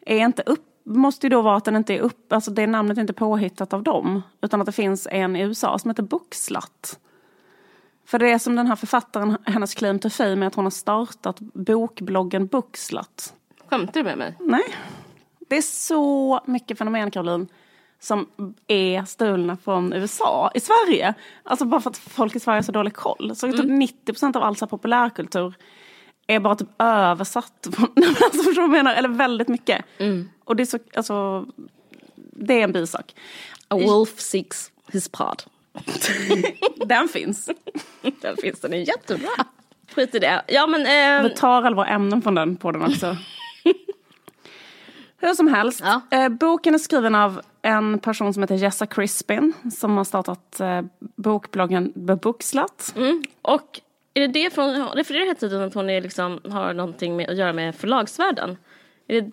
är 0.06 0.16
inte 0.18 0.42
upp, 0.46 0.66
måste 0.85 1.27
ju 1.27 1.31
då 1.31 1.43
vara 1.43 1.57
att 1.57 1.65
den 1.65 1.77
inte 1.77 1.95
är 1.95 2.01
upp, 2.01 2.33
alltså 2.33 2.51
det 2.51 2.67
namnet 2.67 2.97
är 2.97 3.01
inte 3.01 3.12
påhittat 3.12 3.73
av 3.73 3.83
dem. 3.83 4.23
Utan 4.41 4.61
att 4.61 4.67
det 4.67 4.73
finns 4.73 5.09
en 5.11 5.37
i 5.37 5.41
USA 5.41 5.79
som 5.79 5.91
heter 5.91 6.03
Bookslut. 6.03 6.99
För 8.05 8.19
det 8.19 8.31
är 8.31 8.39
som 8.39 8.57
den 8.57 8.67
här 8.67 8.77
författaren, 8.77 9.37
hennes 9.45 9.75
claim 9.75 9.99
to 9.99 10.11
fame 10.11 10.45
är 10.45 10.47
att 10.47 10.55
hon 10.55 10.65
har 10.65 10.71
startat 10.71 11.41
bokbloggen 11.41 12.47
Bookslut. 12.47 13.35
Skämtar 13.69 13.93
du 13.93 14.05
med 14.05 14.19
mig? 14.19 14.37
Nej. 14.41 14.65
Det 15.49 15.57
är 15.57 15.62
så 15.62 16.41
mycket 16.45 16.79
fenomen, 16.79 17.11
Caroline, 17.11 17.49
som 18.01 18.27
är 18.67 19.05
stulna 19.05 19.57
från 19.57 19.93
USA 19.93 20.51
i 20.55 20.61
Sverige. 20.61 21.15
Alltså 21.43 21.65
bara 21.65 21.81
för 21.81 21.91
att 21.91 21.99
folk 21.99 22.37
i 22.37 22.41
Sverige 22.41 22.57
har 22.57 22.62
så 22.62 22.73
dålig 22.73 22.95
koll. 22.95 23.37
Så 23.37 23.53
typ 23.53 23.65
90 23.69 24.12
procent 24.12 24.37
av 24.37 24.43
all 24.43 24.57
så 24.57 24.67
populärkultur 24.67 25.55
är 26.26 26.41
bara 26.41 26.55
typ 26.55 26.69
översatt. 26.79 27.67
Alltså, 28.25 28.43
förstår 28.43 28.62
du 28.62 28.69
menar? 28.69 28.95
Eller 28.95 29.09
väldigt 29.09 29.49
mycket. 29.49 29.85
Och 30.45 30.57
det 30.57 30.62
är 30.62 30.64
så, 30.67 30.79
alltså, 30.95 31.47
det 32.17 32.55
är 32.61 32.64
en 32.64 32.73
bisak. 32.73 33.14
A 33.69 33.76
wolf 33.76 34.21
seeks 34.21 34.71
his 34.93 35.09
pod. 35.09 35.43
Den 36.87 37.09
finns. 37.09 37.50
Den 38.21 38.37
finns, 38.37 38.61
den 38.61 38.73
är 38.73 38.88
jättebra. 38.88 39.29
Skit 39.95 40.14
i 40.14 40.19
det. 40.19 40.43
Ja 40.49 40.67
men, 40.67 40.83
Vi 41.25 41.31
eh, 41.31 41.37
tar 41.37 41.62
alla 41.62 41.76
våra 41.76 41.87
ämnen 41.87 42.23
från 42.23 42.35
den 42.35 42.57
på 42.57 42.73
den 42.73 42.83
också. 42.83 43.17
Hur 45.19 45.35
som 45.35 45.49
helst, 45.49 45.81
Ja. 45.85 46.00
eh, 46.11 46.29
boken 46.29 46.75
är 46.75 46.79
skriven 46.79 47.14
av 47.14 47.41
en 47.62 47.99
person 47.99 48.35
som 48.35 48.43
heter 48.43 48.55
Jessa 48.55 48.87
Crispin 48.87 49.52
som 49.73 49.97
har 49.97 50.05
startat 50.05 50.61
eh, 50.61 50.81
bokbloggen 51.17 51.93
Bebuxlat. 51.95 52.93
Mm. 52.97 53.23
Och 53.43 53.81
är 54.14 54.21
det 54.21 54.26
det 54.26 54.54
från, 54.54 54.88
refererar 54.88 55.25
hela 55.25 55.35
tiden 55.35 55.62
att 55.62 55.75
hon 55.75 55.90
är 55.90 56.00
liksom, 56.00 56.40
har 56.50 56.75
någonting 56.75 57.16
med, 57.16 57.31
att 57.31 57.37
göra 57.37 57.52
med 57.52 57.75
förlagsvärlden? 57.75 58.57
Är 59.09 59.21
det, 59.21 59.31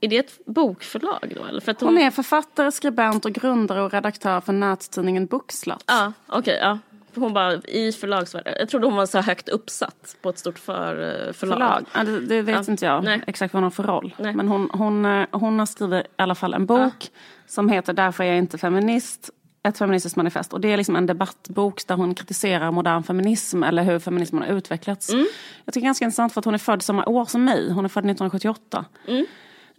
är 0.00 0.08
det 0.08 0.18
ett 0.18 0.38
bokförlag 0.46 1.32
då? 1.36 1.44
Eller? 1.44 1.60
För 1.60 1.76
hon, 1.80 1.88
Hon 1.88 1.98
är 1.98 2.10
författare, 2.10 2.72
skribent 2.72 3.24
och 3.24 3.32
grundare 3.32 3.82
och 3.82 3.92
redaktör 3.92 4.40
för 4.40 4.52
nättidningen 4.52 5.26
Buxlat. 5.26 5.84
Ja, 5.86 6.12
okej. 6.26 6.58
ja. 6.62 6.78
För 7.12 7.20
Hon 7.20 7.32
bara 7.32 7.54
i 7.54 7.92
förlagsvärlden. 7.92 8.54
Jag 8.58 8.68
trodde 8.68 8.86
hon 8.86 8.96
var 8.96 9.06
så 9.06 9.20
högt 9.20 9.48
uppsatt 9.48 10.16
på 10.22 10.28
ett 10.30 10.38
stort 10.38 10.58
för, 10.58 10.94
förlag. 11.32 11.34
Förlag. 11.34 11.84
Ja, 11.94 12.04
det, 12.04 12.20
det 12.20 12.42
vet 12.42 12.66
Ja. 12.66 12.72
inte 12.72 12.84
jag 12.86 13.04
Nej. 13.04 13.22
exakt 13.26 13.54
vad 13.54 13.58
hon 13.58 13.64
har 13.64 13.70
för 13.70 13.82
roll. 13.82 14.14
Nej. 14.18 14.34
Men 14.34 14.48
hon, 14.48 14.70
hon, 14.72 15.04
eh, 15.04 15.26
hon 15.30 15.58
har 15.58 15.66
skrivit 15.66 16.04
i 16.06 16.08
alla 16.16 16.34
fall 16.34 16.54
en 16.54 16.66
bok 16.66 17.10
som 17.46 17.68
heter 17.68 17.92
Därför 17.92 18.24
är 18.24 18.28
jag 18.28 18.38
inte 18.38 18.58
feminist. 18.58 19.30
Ett 19.68 19.78
feministiskt 19.78 20.16
manifest. 20.16 20.52
Och 20.52 20.60
det 20.60 20.72
är 20.72 20.76
liksom 20.76 20.96
en 20.96 21.06
debattbok 21.06 21.86
där 21.86 21.94
hon 21.94 22.14
kritiserar 22.14 22.70
modern 22.70 23.02
feminism 23.02 23.62
eller 23.62 23.82
hur 23.82 23.98
feminismen 23.98 24.42
har 24.42 24.48
utvecklats. 24.56 25.10
Mm. 25.10 25.26
Jag 25.64 25.74
tycker 25.74 25.80
det 25.80 25.84
är 25.84 25.88
ganska 25.88 26.04
intressant 26.04 26.32
för 26.32 26.40
att 26.40 26.44
hon 26.44 26.54
är 26.54 26.58
född 26.58 26.82
samma 26.82 27.06
år 27.06 27.24
som 27.24 27.44
mig. 27.44 27.72
Hon 27.72 27.84
är 27.84 27.88
född 27.88 28.04
1978. 28.04 28.84
Mm. 29.08 29.26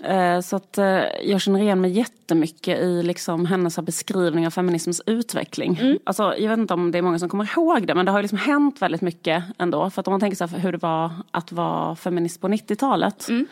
Eh, 0.03 0.41
Så 0.41 0.55
att 0.55 0.77
eh, 0.77 0.85
jag 1.23 1.41
känner 1.41 1.59
igen 1.59 1.81
mig 1.81 1.91
jättemycket 1.91 2.79
i 2.79 3.03
liksom 3.03 3.45
hennes 3.45 3.79
beskrivning 3.79 4.47
av 4.47 4.51
feminismens 4.51 5.01
utveckling. 5.05 5.79
Mm. 5.81 5.99
Alltså, 6.03 6.35
jag 6.37 6.49
vet 6.49 6.59
inte 6.59 6.73
om 6.73 6.91
det 6.91 6.97
är 6.97 7.01
många 7.01 7.19
som 7.19 7.29
kommer 7.29 7.49
ihåg 7.57 7.87
det 7.87 7.95
men 7.95 8.05
det 8.05 8.11
har 8.11 8.19
ju 8.19 8.21
liksom 8.21 8.37
hänt 8.37 8.81
väldigt 8.81 9.01
mycket 9.01 9.43
ändå. 9.57 9.89
För 9.89 9.99
att 10.01 10.07
om 10.07 10.11
man 10.11 10.19
tänker 10.19 10.47
sig 10.47 10.59
hur 10.59 10.71
det 10.71 10.77
var 10.81 11.11
att 11.31 11.51
vara 11.51 11.95
feminist 11.95 12.41
på 12.41 12.47
90-talet 12.47 13.29
Mm. 13.29 13.45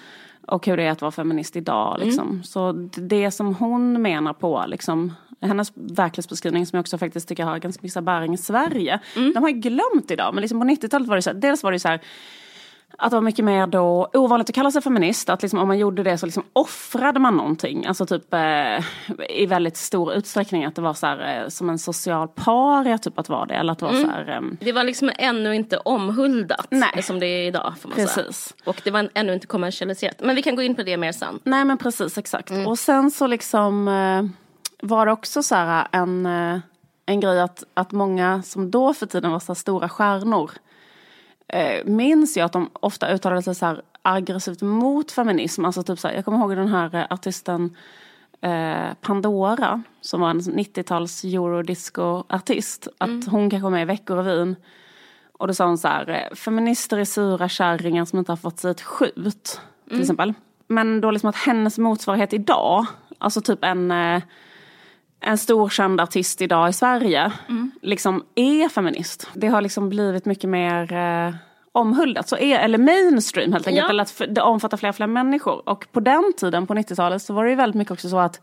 Och 0.48 0.66
hur 0.68 0.78
det 0.78 0.84
är 0.84 0.92
att 0.92 1.02
vara 1.02 1.12
feminist 1.12 1.56
idag. 1.56 2.00
Liksom. 2.00 2.44
Så 2.44 2.72
d- 2.72 3.02
det 3.02 3.32
som 3.32 3.56
hon 3.56 4.02
menar 4.02 4.34
på, 4.34 4.64
liksom, 4.68 5.14
hennes 5.42 5.72
verklighetsbeskrivning 5.76 6.66
som 6.66 6.78
jag 6.78 6.82
också 6.82 6.98
faktiskt 6.98 7.28
tycker 7.28 7.44
har 7.44 7.58
ganska 7.60 7.80
mycket 7.84 8.04
bäring 8.04 8.34
i 8.34 8.38
Sverige. 8.38 9.00
Mm. 9.16 9.34
De 9.34 9.44
har 9.44 9.50
ju 9.50 9.56
glömt 9.56 10.12
idag 10.12 10.34
men 10.34 10.42
liksom 10.42 10.60
på 10.60 10.66
90-talet 10.68 11.08
var 11.08 11.16
det 11.16 11.22
så 11.22 11.30
här, 11.30 11.38
dels 11.38 11.64
var 11.64 11.72
det 11.72 11.80
så 11.80 11.88
här 11.88 12.00
att 12.98 13.12
det 13.12 13.18
var 13.18 13.22
mycket 13.22 13.46
mer 13.46 13.68
då 13.68 14.10
ovanligt 14.14 14.50
att 14.50 14.56
kalla 14.56 14.72
sig 14.72 14.82
feminist. 14.82 15.30
Att 15.30 15.42
liksom, 15.42 15.60
om 15.60 15.68
man 15.68 15.78
gjorde 15.78 16.04
det 16.04 16.18
så 16.18 16.26
liksom 16.26 16.44
offrade 16.54 17.20
man 17.20 17.38
någonting. 17.38 17.86
Alltså 17.86 18.06
typ 18.06 18.34
eh, 18.34 18.86
i 19.30 19.46
väldigt 19.46 19.78
stor 19.78 20.14
utsträckning 20.14 20.66
att 20.66 20.76
det 20.76 20.82
var 20.82 20.94
så 20.94 21.08
här, 21.08 21.42
eh, 21.44 21.48
som 21.48 21.70
en 21.70 21.80
social 21.80 22.28
paria 22.28 22.98
typ 22.98 23.20
att 23.20 23.30
vara 23.30 23.46
det. 23.46 23.56
Eller 23.56 23.72
att 23.72 23.80
det 23.80 23.86
var 23.86 23.94
så 23.94 24.08
här, 24.08 24.30
ehm, 24.30 24.58
Det 24.62 24.72
var 24.72 24.84
liksom 24.84 25.12
ännu 25.18 25.56
inte 25.56 25.78
omhuldat 25.78 26.68
Nej. 26.70 27.04
som 27.04 27.20
det 27.20 27.26
är 27.26 27.48
idag. 27.48 27.74
Får 27.82 27.90
man 27.90 27.96
Säga. 27.96 28.08
Precis. 28.08 28.54
Och 28.66 28.82
det 28.84 28.92
var 28.92 29.10
ännu 29.14 29.34
inte 29.34 29.48
kommersialiserat. 29.48 30.16
Men 30.20 30.36
vi 30.36 30.42
kan 30.42 30.56
gå 30.56 30.62
in 30.62 30.76
på 30.76 30.84
det 30.84 30.98
mer 30.98 31.12
sen. 31.12 31.40
Nej 31.44 31.66
men 31.66 31.78
precis, 31.78 32.18
exakt. 32.18 32.52
Och 32.68 32.80
sen 32.80 33.12
så 33.12 33.28
liksom 33.28 33.88
eh, 33.88 34.24
var 34.88 35.06
det 35.06 35.12
också 35.12 35.44
så 35.44 35.56
här 35.56 35.88
en, 35.92 36.26
eh, 36.26 36.60
en 37.06 37.20
grej 37.20 37.42
att, 37.42 37.64
att 37.74 37.92
många 37.92 38.42
som 38.44 38.72
då 38.72 38.94
för 38.94 39.06
tiden 39.06 39.32
var 39.32 39.40
så 39.40 39.52
här 39.52 39.56
stora 39.56 39.90
stjärnor 39.90 40.52
eh, 41.52 41.86
minns 41.86 42.38
jag 42.38 42.46
att 42.46 42.54
de 42.54 42.70
ofta 42.74 43.14
uttalade 43.14 43.42
sig 43.42 43.56
så 43.56 43.66
här 43.66 43.82
aggressivt 44.02 44.62
mot 44.62 45.12
feminism. 45.12 45.66
Alltså 45.66 45.84
typ 45.84 46.00
så 46.00 46.08
här, 46.08 46.16
jag 46.16 46.26
kommer 46.26 46.38
ihåg 46.38 46.56
den 46.56 46.68
här 46.68 46.96
eh, 46.96 47.06
artisten 47.10 47.76
eh, 48.42 48.94
Pandora 49.02 49.84
som 50.02 50.22
var 50.22 50.30
en 50.30 50.42
90-tals 50.42 51.24
eurodisco-artist. 51.24 52.88
Att 52.98 53.28
hon 53.28 53.50
kanske 53.50 53.64
var 53.64 53.72
med 53.72 53.82
i 53.82 53.86
Veckorevyn. 53.86 54.56
Och 55.34 55.48
då 55.48 55.54
sa 55.54 55.66
hon 55.66 55.78
så 55.78 55.88
här, 55.88 56.10
eh, 56.10 56.36
feminister 56.36 56.98
är 56.98 57.06
sura 57.06 57.50
kärringar 57.50 58.06
som 58.06 58.20
inte 58.20 58.32
har 58.32 58.38
fått 58.38 58.60
sig 58.60 58.72
ett 58.72 58.82
skjut. 58.82 59.62
Till 59.90 60.02
exempel. 60.02 60.34
Men 60.68 61.02
då 61.02 61.12
liksom 61.12 61.30
att 61.30 61.36
hennes 61.36 61.78
motsvarighet 61.78 62.34
idag, 62.34 62.86
alltså 63.18 63.42
typ 63.42 63.64
en, 63.64 63.92
eh, 63.92 64.22
en 65.20 65.38
stor 65.38 65.70
känd 65.70 66.02
artist 66.02 66.42
idag 66.42 66.70
i 66.70 66.74
Sverige, 66.74 67.32
liksom 67.82 68.24
är 68.36 68.70
feminist. 68.70 69.28
Det 69.34 69.48
har 69.48 69.62
liksom 69.62 69.90
blivit 69.90 70.26
mycket 70.26 70.50
mer 70.50 70.94
eh, 70.94 71.34
omhuldat, 71.72 72.30
så 72.30 72.38
är, 72.38 72.60
eller 72.60 72.78
mainstream 72.78 73.54
helt 73.54 73.68
enkelt, 73.68 73.84
Ja. 73.84 73.90
eller 73.90 74.04
att 74.04 74.22
det 74.30 74.42
omfattar 74.42 74.78
fler 74.78 74.90
och 74.90 74.96
fler 74.96 75.08
människor. 75.08 75.70
Och 75.70 75.88
på 75.92 76.00
den 76.00 76.34
tiden, 76.38 76.68
på 76.68 76.74
90-talet, 76.74 77.22
så 77.22 77.34
var 77.34 77.44
det 77.44 77.50
ju 77.50 77.56
väldigt 77.56 77.76
mycket 77.76 77.92
också 77.92 78.10
så 78.10 78.20
att 78.20 78.42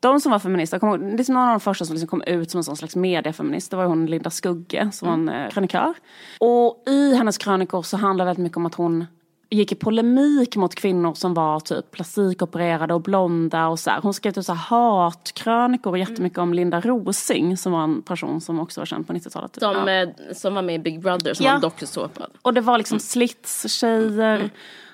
de 0.00 0.20
som 0.20 0.32
var 0.32 0.38
feminister, 0.38 0.84
ihåg, 0.84 1.00
det 1.16 1.28
är 1.28 1.32
någon 1.32 1.42
av 1.42 1.48
de 1.48 1.60
första 1.60 1.84
som 1.84 1.94
liksom 1.94 2.08
kom 2.08 2.22
ut 2.22 2.50
som 2.50 2.58
en 2.58 2.64
sån 2.64 2.76
slags 2.76 2.96
mediefeminist, 2.96 3.70
det 3.70 3.76
var 3.76 3.84
hon 3.84 4.06
Linda 4.06 4.30
Skugge 4.30 4.90
som 4.92 5.08
var 5.08 5.14
en 5.14 5.28
eh, 5.28 5.48
krönikör. 5.50 5.94
Och 6.40 6.82
i 6.86 7.14
hennes 7.14 7.38
krönikor 7.38 7.82
så 7.82 7.96
handlar 7.96 8.24
det 8.24 8.28
väldigt 8.28 8.42
mycket 8.42 8.56
om 8.56 8.66
att 8.66 8.74
hon 8.74 9.06
gick 9.52 9.72
i 9.72 9.74
polemik 9.74 10.56
mot 10.56 10.74
kvinnor 10.74 11.14
som 11.14 11.34
var 11.34 11.60
typ 11.60 11.90
plastikopererade 11.90 12.94
och 12.94 13.00
blonda 13.02 13.66
och 13.68 13.78
så 13.78 13.90
här. 13.90 14.00
Hon 14.02 14.14
skrev 14.14 14.32
typ 14.32 14.44
så 14.44 14.52
här 14.52 14.60
hatkrönikor 14.76 15.98
jättemycket 15.98 16.38
om 16.38 16.54
Linda 16.54 16.80
Rosing 16.80 17.56
som 17.56 17.72
var 17.72 17.82
en 17.84 18.02
person 18.02 18.40
som 18.40 18.60
också 18.60 18.80
var 18.80 18.86
känd 18.86 19.06
på 19.06 19.12
90-talet. 19.12 19.58
Som, 19.60 19.88
Ja. 19.88 19.90
eh, 19.90 20.08
som 20.34 20.54
var 20.54 20.62
med 20.62 20.74
i 20.74 20.78
Big 20.78 21.00
Brother, 21.00 21.34
som 21.34 21.44
Ja. 21.46 21.50
var 21.50 21.54
en 21.56 21.60
dokusåpa. 21.60 22.26
Och 22.42 22.54
det 22.54 22.60
var 22.60 22.78
liksom 22.78 22.98
slits-tjejer 22.98 24.50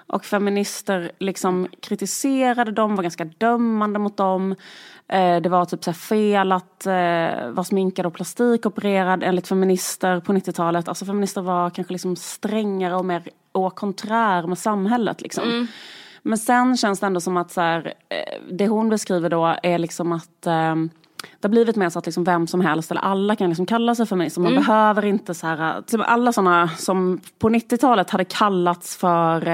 och 0.09 0.25
feminister 0.25 1.13
liksom 1.19 1.69
kritiserade 1.81 2.71
dem, 2.71 2.97
var 2.97 3.03
ganska 3.03 3.25
dömande 3.25 3.99
mot 3.99 4.17
dem. 4.17 4.55
Eh, 5.09 5.37
det 5.37 5.49
var 5.49 5.65
typ 5.65 5.85
så 5.85 5.93
fel 5.93 6.53
att 6.53 6.87
eh, 6.87 7.51
vara 7.51 7.65
sminkad 7.65 8.07
och 8.07 8.15
plastikopererad 8.15 9.23
enligt 9.23 9.49
feminister 9.49 10.21
på 10.21 10.33
90-talet. 10.33 10.89
Alltså 10.89 11.05
feminister 11.05 11.41
var 11.41 11.71
kanske 11.71 11.93
liksom 11.93 12.17
strängare 12.17 12.95
och 12.95 13.05
mer 13.05 13.23
au 13.53 13.71
contraire 13.71 14.47
med 14.47 14.59
samhället. 14.59 15.21
Liksom. 15.21 15.69
Men 16.23 16.39
sen 16.39 16.77
känns 16.77 17.01
det 17.01 17.07
ändå 17.07 17.21
som 17.21 17.37
att 17.37 17.51
så 17.51 17.61
här, 17.61 17.95
eh, 18.09 18.43
det 18.51 18.69
hon 18.69 18.89
beskriver 18.89 19.31
då 19.31 19.57
är 19.63 19.79
liksom 19.79 20.13
att 20.13 20.47
eh, 20.47 20.75
det 21.41 21.43
har 21.43 21.49
blivit 21.49 21.77
mer 21.77 21.89
så 21.89 21.99
att 21.99 22.07
liksom 22.07 22.25
vem 22.25 22.47
som 22.47 22.61
helst 22.61 22.91
eller 22.91 23.01
alla 23.01 23.37
kan 23.37 23.49
liksom 23.49 23.67
kalla 23.67 23.95
sig 23.95 24.07
feminist. 24.07 24.37
Och 24.37 24.43
Man 24.43 24.55
behöver 24.55 25.05
inte 25.05 25.35
så 25.35 25.47
här, 25.47 25.83
typ 25.83 26.01
alla 26.05 26.33
sådana 26.33 26.69
som 26.69 27.21
på 27.39 27.49
90-talet 27.49 28.11
hade 28.11 28.25
kallats 28.25 28.97
för 28.97 29.49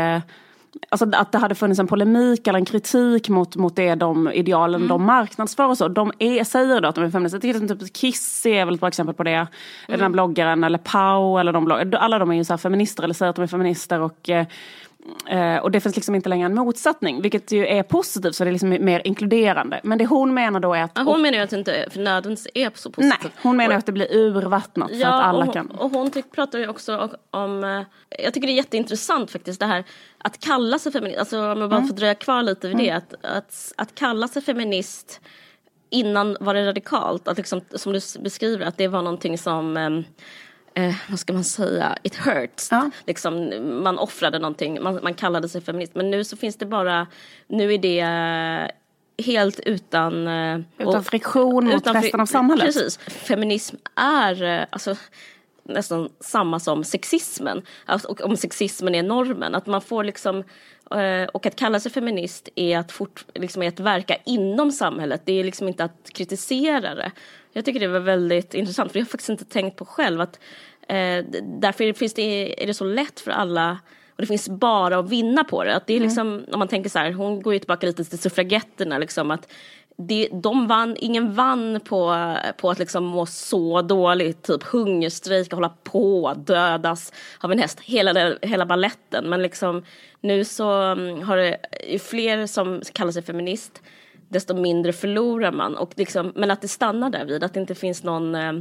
Alltså 0.88 1.11
att 1.12 1.33
det 1.33 1.38
hade 1.38 1.54
funnits 1.54 1.81
en 1.81 1.87
polemik 1.87 2.47
eller 2.47 2.59
en 2.59 2.64
kritik 2.64 3.28
mot, 3.28 3.57
mot 3.57 3.76
det 3.76 3.95
de 3.95 4.31
idealen 4.33 4.88
de 4.88 5.04
marknadsför 5.04 5.66
och 5.69 5.78
så. 5.78 5.88
De 5.88 6.12
är, 6.19 6.45
säger 6.45 6.81
då 6.81 6.88
att 6.88 6.95
de 6.95 7.04
är 7.04 7.11
feminister. 7.11 7.49
Jag 7.49 7.61
tycker 7.61 7.75
typ 7.75 7.97
Kissy 7.97 8.50
är 8.50 8.64
väl 8.64 8.75
ett 8.75 8.81
bra 8.81 8.88
exempel 8.88 9.14
på 9.14 9.23
det. 9.23 9.47
Den 9.88 10.00
här 10.00 10.09
bloggaren 10.09 10.64
eller 10.64 10.78
Pau 10.78 11.38
eller 11.38 11.52
de 11.52 11.69
blogg- 11.69 11.97
Alla 11.97 12.19
de 12.19 12.31
är 12.31 12.35
ju 12.35 12.45
så 12.45 12.59
feminister 12.59 13.02
eller 13.02 13.14
säger 13.14 13.31
att 13.31 13.37
de 13.37 13.43
är 13.43 13.47
feminister. 13.47 14.00
Och, 14.00 14.28
eh, 14.31 14.47
eh, 15.29 15.57
och 15.57 15.71
det 15.71 15.81
finns 15.81 15.97
liksom 15.97 16.15
inte 16.15 16.29
längre 16.29 16.47
en 16.47 16.55
motsättning. 16.55 17.23
Vilket 17.23 17.53
ju 17.53 17.67
är 17.67 17.83
positivt 17.83 18.35
så 18.35 18.45
det 18.45 18.51
är 18.51 18.53
liksom 18.53 18.71
mer 18.71 19.03
inkluderande. 19.05 19.81
Men 19.85 19.99
det 19.99 20.07
hon 20.07 20.35
menar 20.35 20.61
då 20.61 20.75
är 20.75 20.83
att... 20.83 20.91
Ja, 20.95 21.03
hon 21.03 21.23
menar 21.23 21.39
ju 21.39 21.45
att 21.45 21.51
det 21.51 21.57
inte 21.57 21.87
för 21.91 22.01
nödvändigtvis 22.01 22.53
är 22.55 22.71
så 22.75 22.91
positivt. 22.91 23.23
nej, 23.23 23.33
hon 23.43 23.57
menar 23.57 23.75
att 23.77 23.87
det 23.87 23.93
blir 23.93 24.17
urvattnat 24.17 24.91
för 24.91 25.01
att 25.07 25.25
alla 25.25 25.45
och, 25.45 25.53
kan... 25.53 25.71
och 25.71 25.91
hon 25.91 26.11
tyck, 26.11 26.33
pratar 26.33 26.59
ju 26.59 26.69
också 26.69 27.11
om, 27.31 27.65
eh, 27.65 27.83
jag 28.25 28.35
tycker 28.35 28.47
det 28.47 28.53
är 28.53 28.57
jätteintressant 28.57 29.31
faktiskt 29.31 29.61
det 29.61 29.67
här 29.67 29.85
att 30.19 30.41
kalla 30.41 30.79
sig 30.79 30.93
feminist, 30.93 31.19
alltså 31.19 31.53
om 31.53 31.61
jag 31.61 31.71
bara 31.71 31.77
Mm. 31.77 31.89
får 31.89 31.97
dröja 31.97 32.15
kvar 32.15 32.43
lite 32.43 32.69
vid 32.69 32.77
det, 32.77 32.91
att, 32.91 33.15
att, 33.23 33.73
att 33.77 33.95
kalla 33.95 34.29
sig 34.29 34.43
feminist 34.43 35.21
innan 35.91 36.37
var 36.41 36.55
det 36.55 36.67
radikalt, 36.67 37.29
att 37.29 37.37
liksom, 37.37 37.61
som 37.75 37.93
du 37.93 38.01
beskriver, 38.21 38.67
att 38.67 38.77
det 38.77 38.89
var 38.89 39.03
någonting 39.03 39.39
som 39.39 39.77
ehm, 39.77 40.05
Eh, 40.76 40.95
vad 41.11 41.19
ska 41.19 41.33
man 41.33 41.45
säga, 41.45 41.97
it 42.02 42.14
hurts. 42.16 42.69
Ja. 42.71 42.90
Liksom, 43.07 43.50
man 43.83 43.99
offrade 43.99 44.38
någonting, 44.38 44.83
man, 44.83 45.00
man 45.02 45.14
kallade 45.14 45.49
sig 45.49 45.61
feminist. 45.61 45.95
Men 45.95 46.11
nu 46.11 46.25
så 46.25 46.37
finns 46.37 46.57
det 46.57 46.66
bara, 46.66 47.07
nu 47.49 47.73
är 47.75 47.78
det 47.78 48.00
eh, 48.00 49.25
helt 49.26 49.61
utan... 49.61 50.26
eh, 50.26 50.59
Utan 50.78 50.95
och- 50.97 51.07
friktion 51.07 51.64
mot 51.64 51.75
utan 51.75 51.95
resten 52.02 52.21
av 52.21 52.26
samhället. 52.26 52.64
Precis. 52.66 52.99
Feminism 52.99 53.76
är 53.95 54.43
eh, 54.43 54.64
alltså, 54.71 54.97
nästan 55.62 56.09
samma 56.21 56.61
som 56.61 56.85
sexismen. 56.85 57.62
Alltså, 57.87 58.09
och 58.09 58.21
om 58.21 58.37
sexismen 58.37 58.95
är 58.95 59.02
normen. 59.02 59.54
Att 59.54 59.66
man 59.66 59.81
får 59.81 60.04
liksom, 60.04 60.45
och 61.33 61.47
att 61.47 61.57
kalla 61.57 61.81
sig 61.81 61.93
feminist 61.93 62.49
är 62.57 62.78
att, 62.78 62.93
fort, 62.93 63.25
liksom, 63.35 63.62
är 63.62 63.69
att 63.69 63.81
verka 63.81 64.16
inom 64.25 64.73
samhället. 64.73 65.23
Det 65.25 65.33
är 65.33 65.45
liksom 65.45 65.69
inte 65.69 65.85
att 65.85 66.11
kritisera 66.14 66.95
det. 66.95 67.11
Jag 67.57 67.65
tycker 67.65 67.81
det 67.81 67.89
var 67.89 68.01
väldigt 68.01 68.55
intressant, 68.55 68.93
för 68.93 68.99
jag 68.99 69.05
har 69.05 69.11
faktiskt 69.11 69.31
inte 69.31 69.45
tänkt 69.45 69.77
på 69.77 69.85
själv 69.85 70.21
att 70.21 70.41
eh, 70.89 71.25
därför 71.43 71.93
finns 71.93 72.15
det, 72.15 72.63
är 72.63 72.67
det 72.67 72.75
så 72.75 72.85
lätt 72.85 73.21
för 73.21 73.31
alla 73.31 73.79
och 74.17 74.21
det 74.21 74.27
finns 74.27 74.49
bara 74.49 74.99
att 74.99 75.09
vinna 75.09 75.45
på 75.45 75.65
det. 75.65 75.77
Att 75.77 75.87
det 75.87 75.95
är 75.95 76.01
liksom, 76.01 76.45
om 76.53 76.59
man 76.59 76.69
tänker 76.69 76.91
så 76.91 76.99
här, 76.99 77.13
hon 77.13 77.43
går 77.43 77.53
ju 77.53 77.59
tillbaka 77.59 77.87
lite 77.87 78.05
till 78.05 78.19
suffragetterna, 78.19 78.99
liksom, 78.99 79.31
att 79.31 79.53
det, 79.97 80.29
de 80.33 80.67
vann, 80.67 80.97
ingen 81.01 81.35
vann 81.35 81.81
på, 81.81 82.35
på 82.57 82.71
att 82.71 82.79
liksom 82.79 83.05
må 83.05 83.27
så 83.27 83.83
dåligt, 83.83 84.43
typ 84.43 84.63
hungerstrejka, 84.63 85.57
hålla 85.57 85.69
på, 85.69 86.35
dödas 86.37 87.13
av 87.41 87.53
en 87.53 87.59
häst, 87.59 87.81
hela, 87.81 88.37
hela 88.43 88.67
balletten. 88.67 89.25
Men 89.31 89.43
liksom, 89.43 89.85
nu 90.21 90.45
så 90.45 90.71
mm, 90.71 91.23
har 91.23 91.37
det 91.37 91.59
fler 91.99 92.47
som 92.47 92.83
kallar 92.93 93.13
sig 93.13 93.23
feminist 93.23 93.83
desto 94.35 94.55
mindre 94.55 94.93
förlorar 94.93 95.53
man. 95.53 95.76
Och 95.76 95.93
liksom, 95.97 96.33
men 96.35 96.50
att 96.50 96.61
det 96.61 96.69
stannar 96.69 97.11
där 97.11 97.25
vid, 97.25 97.45
att 97.45 97.55
det 97.55 97.61
inte 97.61 97.75
finns 97.75 98.03
någon 98.03 98.35
eh, 98.35 98.53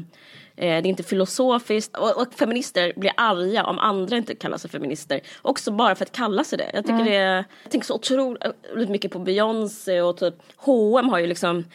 det 0.55 0.67
är 0.67 0.85
inte 0.85 1.03
filosofiskt 1.03 1.97
och, 1.97 2.21
och, 2.21 2.33
feminister 2.33 2.93
blir 2.95 3.11
arga 3.17 3.63
om 3.63 3.79
andra 3.79 4.17
inte 4.17 4.35
kallar 4.35 4.57
sig 4.57 4.69
feminister. 4.69 5.21
Också 5.41 5.71
bara 5.71 5.95
för 5.95 6.05
att 6.05 6.11
kalla 6.11 6.43
sig 6.43 6.57
det. 6.57 6.71
Jag 6.73 6.83
tycker 6.83 6.99
mm. 6.99 7.05
det 7.05 7.13
jag 7.13 7.71
tänker 7.71 7.87
så 7.87 7.95
otroligt 7.95 8.89
mycket 8.89 9.11
på 9.11 9.19
Beyoncé 9.19 10.01
och 10.01 10.17
typ 10.17 10.35
H&M 10.55 11.09
har 11.09 11.19
ju 11.19 11.27
liksom 11.27 11.65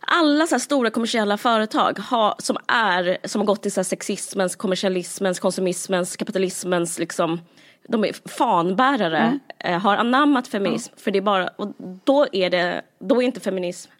alla 0.00 0.46
så 0.46 0.58
stora 0.58 0.90
kommersiella 0.90 1.36
företag 1.36 1.98
har, 1.98 2.34
som, 2.38 2.56
är, 2.66 3.18
som 3.24 3.40
har 3.40 3.46
gått 3.46 3.62
till 3.62 3.72
så 3.72 3.84
sexismens, 3.84 4.56
kommersialismens, 4.56 5.40
konsumismens, 5.40 6.16
kapitalismens 6.16 6.98
liksom 6.98 7.40
de 7.88 8.04
är 8.04 8.28
fanbärare, 8.28 9.18
mm. 9.18 9.40
eh, 9.58 9.80
har 9.80 9.96
anammat 9.96 10.48
feminism. 10.48 10.92
Mm. 10.92 10.98
För 11.02 11.10
det 11.10 11.18
är 11.18 11.22
bara, 11.22 11.48
och 11.48 11.74
då 12.04 12.26
är 12.32 12.50
det, 12.50 12.82
då 12.98 13.22
är 13.22 13.26
inte 13.26 13.40
feminism 13.40 13.90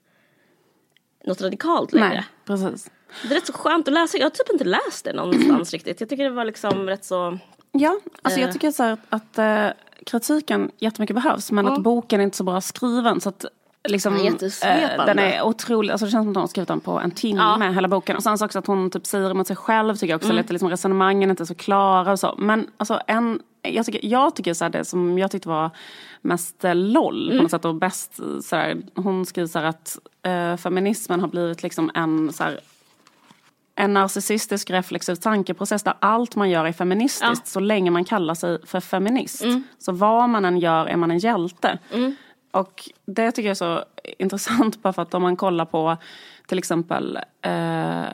något 1.25 1.41
radikalt 1.41 1.93
längre. 1.93 2.09
Nej, 2.09 2.25
precis. 2.45 2.91
Det 3.23 3.29
är 3.29 3.35
rätt 3.35 3.47
så 3.47 3.53
skönt 3.53 3.89
att 3.89 3.95
läsa. 3.95 4.19
Jag 4.19 4.25
har 4.25 4.31
typ 4.31 4.51
inte 4.53 4.65
läst 4.65 5.05
det 5.05 5.13
någonstans 5.13 5.73
riktigt. 5.73 6.01
Jag 6.01 6.09
tycker 6.09 6.25
det 6.25 6.31
var 6.31 6.45
liksom 6.45 6.87
rätt 6.87 7.05
så... 7.05 7.39
Ja, 7.73 8.01
alltså 8.23 8.41
jag 8.41 8.49
eh. 8.49 8.53
tycker 8.53 8.71
så 8.71 8.83
att, 8.83 9.01
att 9.09 9.39
uh, 9.39 9.69
kritiken 10.07 10.71
jättemycket 10.79 11.17
behövs 11.17 11.53
men 11.53 11.67
mm. 11.67 11.77
att 11.77 11.83
boken 11.83 12.21
är 12.21 12.25
inte 12.25 12.37
så 12.37 12.45
bra 12.45 12.61
skriven. 12.61 13.21
Så 13.21 13.29
att 13.29 13.45
Liksom, 13.89 14.17
eh, 14.17 15.05
den 15.07 15.19
är 15.19 15.43
otrolig, 15.43 15.93
alltså 15.93 16.07
det 16.07 16.11
känns 16.11 16.25
som 16.25 16.31
att 16.31 16.37
hon 16.37 16.41
har 16.41 16.49
skrivit 16.49 16.69
den 16.69 16.81
på 16.81 17.01
en 17.01 17.11
timme, 17.11 17.57
ja. 17.61 17.71
hela 17.71 17.89
boken. 17.89 18.17
Och 18.17 18.23
sen 18.23 18.37
också 18.43 18.59
att 18.59 18.67
hon 18.67 18.91
typ 18.91 19.07
säger 19.07 19.31
emot 19.31 19.47
sig 19.47 19.57
själv 19.57 19.97
tycker 19.97 20.13
jag 20.13 20.17
också, 20.17 20.31
mm. 20.31 20.37
lite 20.37 20.53
liksom 20.53 20.69
resonemangen 20.69 21.31
inte 21.31 21.43
är 21.43 21.45
så 21.45 21.55
klara 21.55 22.13
och 22.13 22.21
så. 22.21 22.35
Men 22.39 22.67
alltså 22.77 23.01
en, 23.07 23.41
jag 23.63 23.87
tycker, 23.87 24.01
jag 24.07 24.37
tycker 24.37 24.55
så 24.55 24.65
här, 24.65 24.71
det 24.71 24.85
som 24.85 25.19
jag 25.19 25.31
tyckte 25.31 25.49
var 25.49 25.71
mest 26.23 26.65
eh, 26.65 26.75
LOL 26.75 27.27
mm. 27.27 27.37
på 27.37 27.43
något 27.43 27.51
sätt 27.51 27.65
och 27.65 27.75
bäst, 27.75 28.21
så 28.43 28.57
här, 28.57 28.77
hon 28.95 29.27
skriver 29.27 29.49
så 29.49 29.59
här 29.59 29.67
att 29.67 29.99
eh, 30.23 30.57
feminismen 30.57 31.21
har 31.21 31.29
blivit 31.29 31.63
liksom 31.63 31.91
en 31.95 32.33
så 32.33 32.45
här, 32.45 32.61
en 33.75 33.95
narcissistisk 33.95 34.71
reflexiv 34.71 35.15
tankeprocess 35.15 35.83
där 35.83 35.95
allt 36.01 36.37
man 36.37 36.51
gör 36.51 36.65
är 36.65 36.73
feministiskt 36.73 37.43
ja. 37.45 37.51
så 37.51 37.61
länge 37.61 37.91
man 37.91 38.05
kallar 38.05 38.35
sig 38.35 38.67
för 38.67 38.81
feminist. 38.81 39.43
Mm. 39.43 39.65
Så 39.79 39.93
vad 39.93 40.29
man 40.29 40.45
än 40.45 40.59
gör 40.59 40.87
är 40.87 40.97
man 40.97 41.11
en 41.11 41.19
hjälte. 41.19 41.79
Mm. 41.93 42.17
Och 42.51 42.91
det 43.07 43.33
tycker 43.33 43.49
jag 43.49 43.51
är 43.51 43.55
så 43.55 43.85
intressant 44.19 44.83
bara 44.83 44.93
för 44.93 45.03
att 45.03 45.15
om 45.15 45.23
man 45.23 45.37
kollar 45.37 45.65
på 45.65 45.97
till 46.47 46.59
exempel 46.59 47.19
eh, 47.43 48.07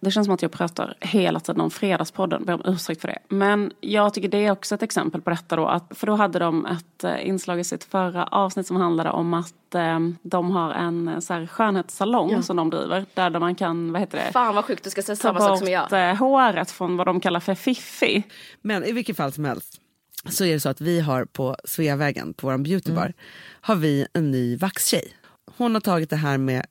det 0.00 0.10
känns 0.10 0.26
som 0.26 0.34
att 0.34 0.42
jag 0.42 0.52
pratar 0.52 0.94
hela 1.00 1.40
tiden 1.40 1.60
om 1.60 1.70
Fredagspodden, 1.70 2.44
ber 2.44 2.54
om 2.54 2.62
ursäkt 2.64 3.00
för 3.00 3.08
det. 3.08 3.18
Men 3.28 3.72
jag 3.80 4.14
tycker 4.14 4.28
det 4.28 4.46
är 4.46 4.50
också 4.50 4.74
ett 4.74 4.82
exempel 4.82 5.20
på 5.20 5.30
detta 5.30 5.56
då. 5.56 5.66
Att, 5.66 5.84
för 5.90 6.06
då 6.06 6.14
hade 6.14 6.38
de 6.38 6.66
ett 6.66 7.04
eh, 7.04 7.28
inslag 7.28 7.60
i 7.60 7.64
sitt 7.64 7.84
förra 7.84 8.24
avsnitt 8.24 8.66
som 8.66 8.76
handlade 8.76 9.10
om 9.10 9.34
att 9.34 9.74
eh, 9.74 9.98
de 10.22 10.50
har 10.50 10.70
en 10.72 11.08
eh, 11.08 11.18
så 11.18 11.34
här, 11.34 11.46
skönhetssalong 11.46 12.30
ja. 12.30 12.42
som 12.42 12.56
de 12.56 12.70
driver. 12.70 13.06
Där 13.14 13.38
man 13.38 13.54
kan, 13.54 13.92
vad 13.92 14.00
heter 14.00 14.18
det? 14.18 14.32
Fan 14.32 14.54
vad 14.54 14.64
sjukt, 14.64 14.84
du 14.84 14.90
ska 14.90 15.02
säga 15.02 15.16
samma 15.16 15.40
sak 15.40 15.58
som 15.58 15.68
jag. 15.68 15.88
Ta 15.88 16.10
bort 16.10 16.18
håret 16.18 16.70
från 16.70 16.96
vad 16.96 17.06
de 17.06 17.20
kallar 17.20 17.40
för 17.40 17.54
fiffi. 17.54 18.22
Men 18.60 18.84
i 18.84 18.92
vilket 18.92 19.16
fall 19.16 19.32
som 19.32 19.44
helst 19.44 19.80
så 20.24 20.44
är 20.44 20.52
det 20.52 20.60
så 20.60 20.68
att 20.68 20.80
vi 20.80 21.00
har 21.00 21.24
på 21.24 21.56
Sveavägen, 21.64 22.34
på 22.34 22.46
vår 22.46 22.58
beautybar, 22.58 23.02
mm. 23.02 23.14
har 23.60 23.76
vi 23.76 24.06
en 24.12 24.30
ny 24.30 24.56
vaxtjej. 24.56 25.12
Hon 25.56 25.74
har 25.74 25.80
tagit 25.80 26.10
det 26.10 26.16
här 26.16 26.38
med 26.38 26.66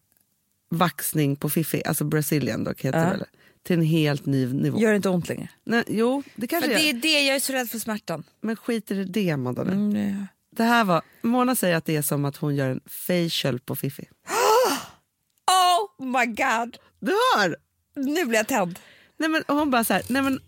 vaxning 0.70 1.36
på 1.36 1.50
fiffi, 1.50 1.84
alltså 1.86 2.04
brazilian 2.04 2.63
dock 2.63 2.82
heter 2.82 3.12
ja. 3.12 3.18
det 3.18 3.25
till 3.68 3.75
en 3.75 3.86
helt 3.86 4.25
ny 4.25 4.54
nivå. 4.54 4.80
Gör 4.80 4.89
det 4.89 4.96
inte 4.96 5.10
ont 5.10 5.30
längre? 5.30 5.50
Nej, 5.63 5.84
jo, 5.88 6.24
det 6.36 6.48
kanske 6.48 6.70
Men 6.70 6.77
det 6.77 6.89
är 6.89 6.94
det, 6.94 7.25
jag 7.25 7.36
är 7.36 7.39
så 7.39 7.54
rädd 7.54 7.70
för 7.70 7.80
smärtan. 7.80 8.24
Men 8.42 8.56
skiter 8.56 8.96
i 8.96 9.04
det 9.04 9.32
Amanda 9.32 9.63
nu. 9.63 9.72
Mm, 9.72 9.94
det, 9.94 10.27
det 10.51 10.63
här 10.63 10.84
var, 10.84 11.01
Mona 11.22 11.56
säger 11.56 11.75
att 11.75 11.86
det 11.86 11.96
är 11.96 12.01
som 12.01 12.25
att 12.25 12.38
hon 12.38 12.56
gör 12.56 12.70
en 12.70 12.82
facial 12.86 13.60
på 13.60 13.75
fiffi. 13.75 14.04
oh 15.51 16.06
my 16.06 16.25
god! 16.25 16.77
Du 17.00 17.12
hör! 17.12 17.56
Nu 17.96 18.25
blir 18.25 18.38
jag 18.38 18.48
tänd. 18.48 18.80
Nej, 19.18 19.30
men, 19.30 19.44
hon 19.48 19.72
bara 19.72 19.84
så 19.84 19.94
här, 19.94 20.04
nej, 20.10 20.22
men, 20.22 20.39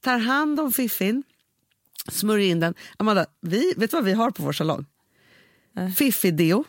tar 0.00 0.18
hand 0.18 0.60
om 0.60 0.72
fiffin, 0.72 1.22
smörjer 2.08 2.48
in 2.48 2.60
den. 2.60 2.74
Amanda, 2.96 3.26
vi, 3.40 3.74
vet 3.76 3.90
du 3.90 3.96
vad 3.96 4.04
vi 4.04 4.12
har 4.12 4.30
på 4.30 4.42
vår 4.42 4.52
salong? 4.52 4.86
Äh. 5.76 5.88
Fiffi-deo. 5.88 6.64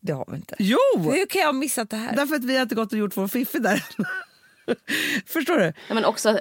Det 0.00 0.12
har 0.12 0.24
vi 0.30 0.36
inte. 0.36 0.56
Jo! 0.58 0.78
Hur 0.96 1.26
kan 1.26 1.40
jag 1.40 1.48
ha 1.48 1.52
missat 1.52 1.90
det 1.90 1.96
här? 1.96 2.16
Därför 2.16 2.34
att 2.34 2.44
vi 2.44 2.54
har 2.56 2.62
inte 2.62 2.74
gått 2.74 2.92
och 2.92 2.98
gjort 2.98 3.16
vår 3.16 3.28
fiffi 3.28 3.58
där. 3.58 3.84
Förstår 5.26 5.58
du? 5.58 5.72
Ja, 5.88 5.94
men 5.94 6.04
också 6.04 6.40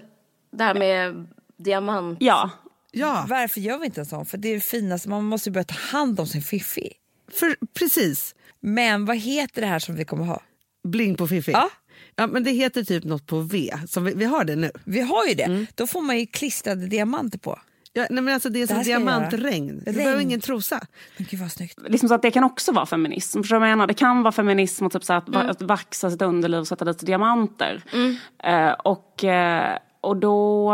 det 0.51 0.63
här 0.63 0.73
med 0.73 1.27
diamant. 1.57 2.17
Ja. 2.21 2.49
ja. 2.91 3.25
Varför 3.29 3.61
gör 3.61 3.77
vi 3.77 3.85
inte 3.85 4.01
en 4.01 4.05
sån? 4.05 4.25
För 4.25 4.37
det 4.37 4.49
är 4.49 4.53
det 4.53 4.61
finaste, 4.61 5.09
man 5.09 5.23
måste 5.23 5.51
börja 5.51 5.63
ta 5.63 5.97
hand 5.97 6.19
om 6.19 6.27
sin 6.27 6.41
fiffi. 6.41 6.93
För, 7.31 7.55
precis. 7.73 8.35
Men 8.59 9.05
vad 9.05 9.17
heter 9.17 9.61
det 9.61 9.67
här 9.67 9.79
som 9.79 9.95
vi 9.95 10.05
kommer 10.05 10.25
ha? 10.25 10.41
Bling 10.83 11.15
på 11.15 11.27
fiffi? 11.27 11.51
Ja. 11.51 11.69
Ja, 12.15 12.27
men 12.27 12.43
det 12.43 12.51
heter 12.51 12.83
typ 12.83 13.03
något 13.03 13.27
på 13.27 13.39
V, 13.39 13.73
så 13.87 13.99
vi, 13.99 14.13
vi 14.13 14.25
har 14.25 14.43
det 14.43 14.55
nu. 14.55 14.71
Vi 14.83 15.01
har 15.01 15.27
ju 15.27 15.33
det. 15.33 15.43
Mm. 15.43 15.67
Då 15.75 15.87
får 15.87 16.01
man 16.01 16.19
ju 16.19 16.25
klistrade 16.25 16.87
diamanter 16.87 17.39
på. 17.39 17.59
Ja, 17.93 18.07
nej, 18.09 18.23
men 18.23 18.33
alltså 18.33 18.49
det 18.49 18.61
är 18.61 18.67
som 18.67 18.83
diamantregn. 18.83 19.83
Du 19.85 19.91
behöver 19.91 20.21
ingen 20.21 20.41
trosa. 20.41 20.81
Men 21.17 21.27
gud 21.29 21.39
vad 21.39 21.51
snyggt. 21.51 21.79
Liksom 21.87 22.09
så 22.09 22.15
att 22.15 22.21
det 22.21 22.31
kan 22.31 22.43
också 22.43 22.71
vara 22.71 22.85
feminism. 22.85 23.41
Förstår 23.41 23.55
jag 23.55 23.61
menar? 23.61 23.87
Det 23.87 23.93
kan 23.93 24.23
vara 24.23 24.31
feminism 24.31 24.85
och 24.85 24.91
typ 24.91 25.03
så 25.03 25.13
att, 25.13 25.27
mm. 25.27 25.49
att 25.49 25.61
vaxa 25.61 26.11
sitt 26.11 26.21
underliv 26.21 26.59
och 26.59 26.67
sätta 26.67 26.85
dit 26.85 27.05
diamanter. 27.05 27.83
Mm. 27.93 28.17
Uh, 28.47 28.73
och, 28.73 29.23
uh, 29.23 29.77
och 30.01 30.17
då... 30.17 30.71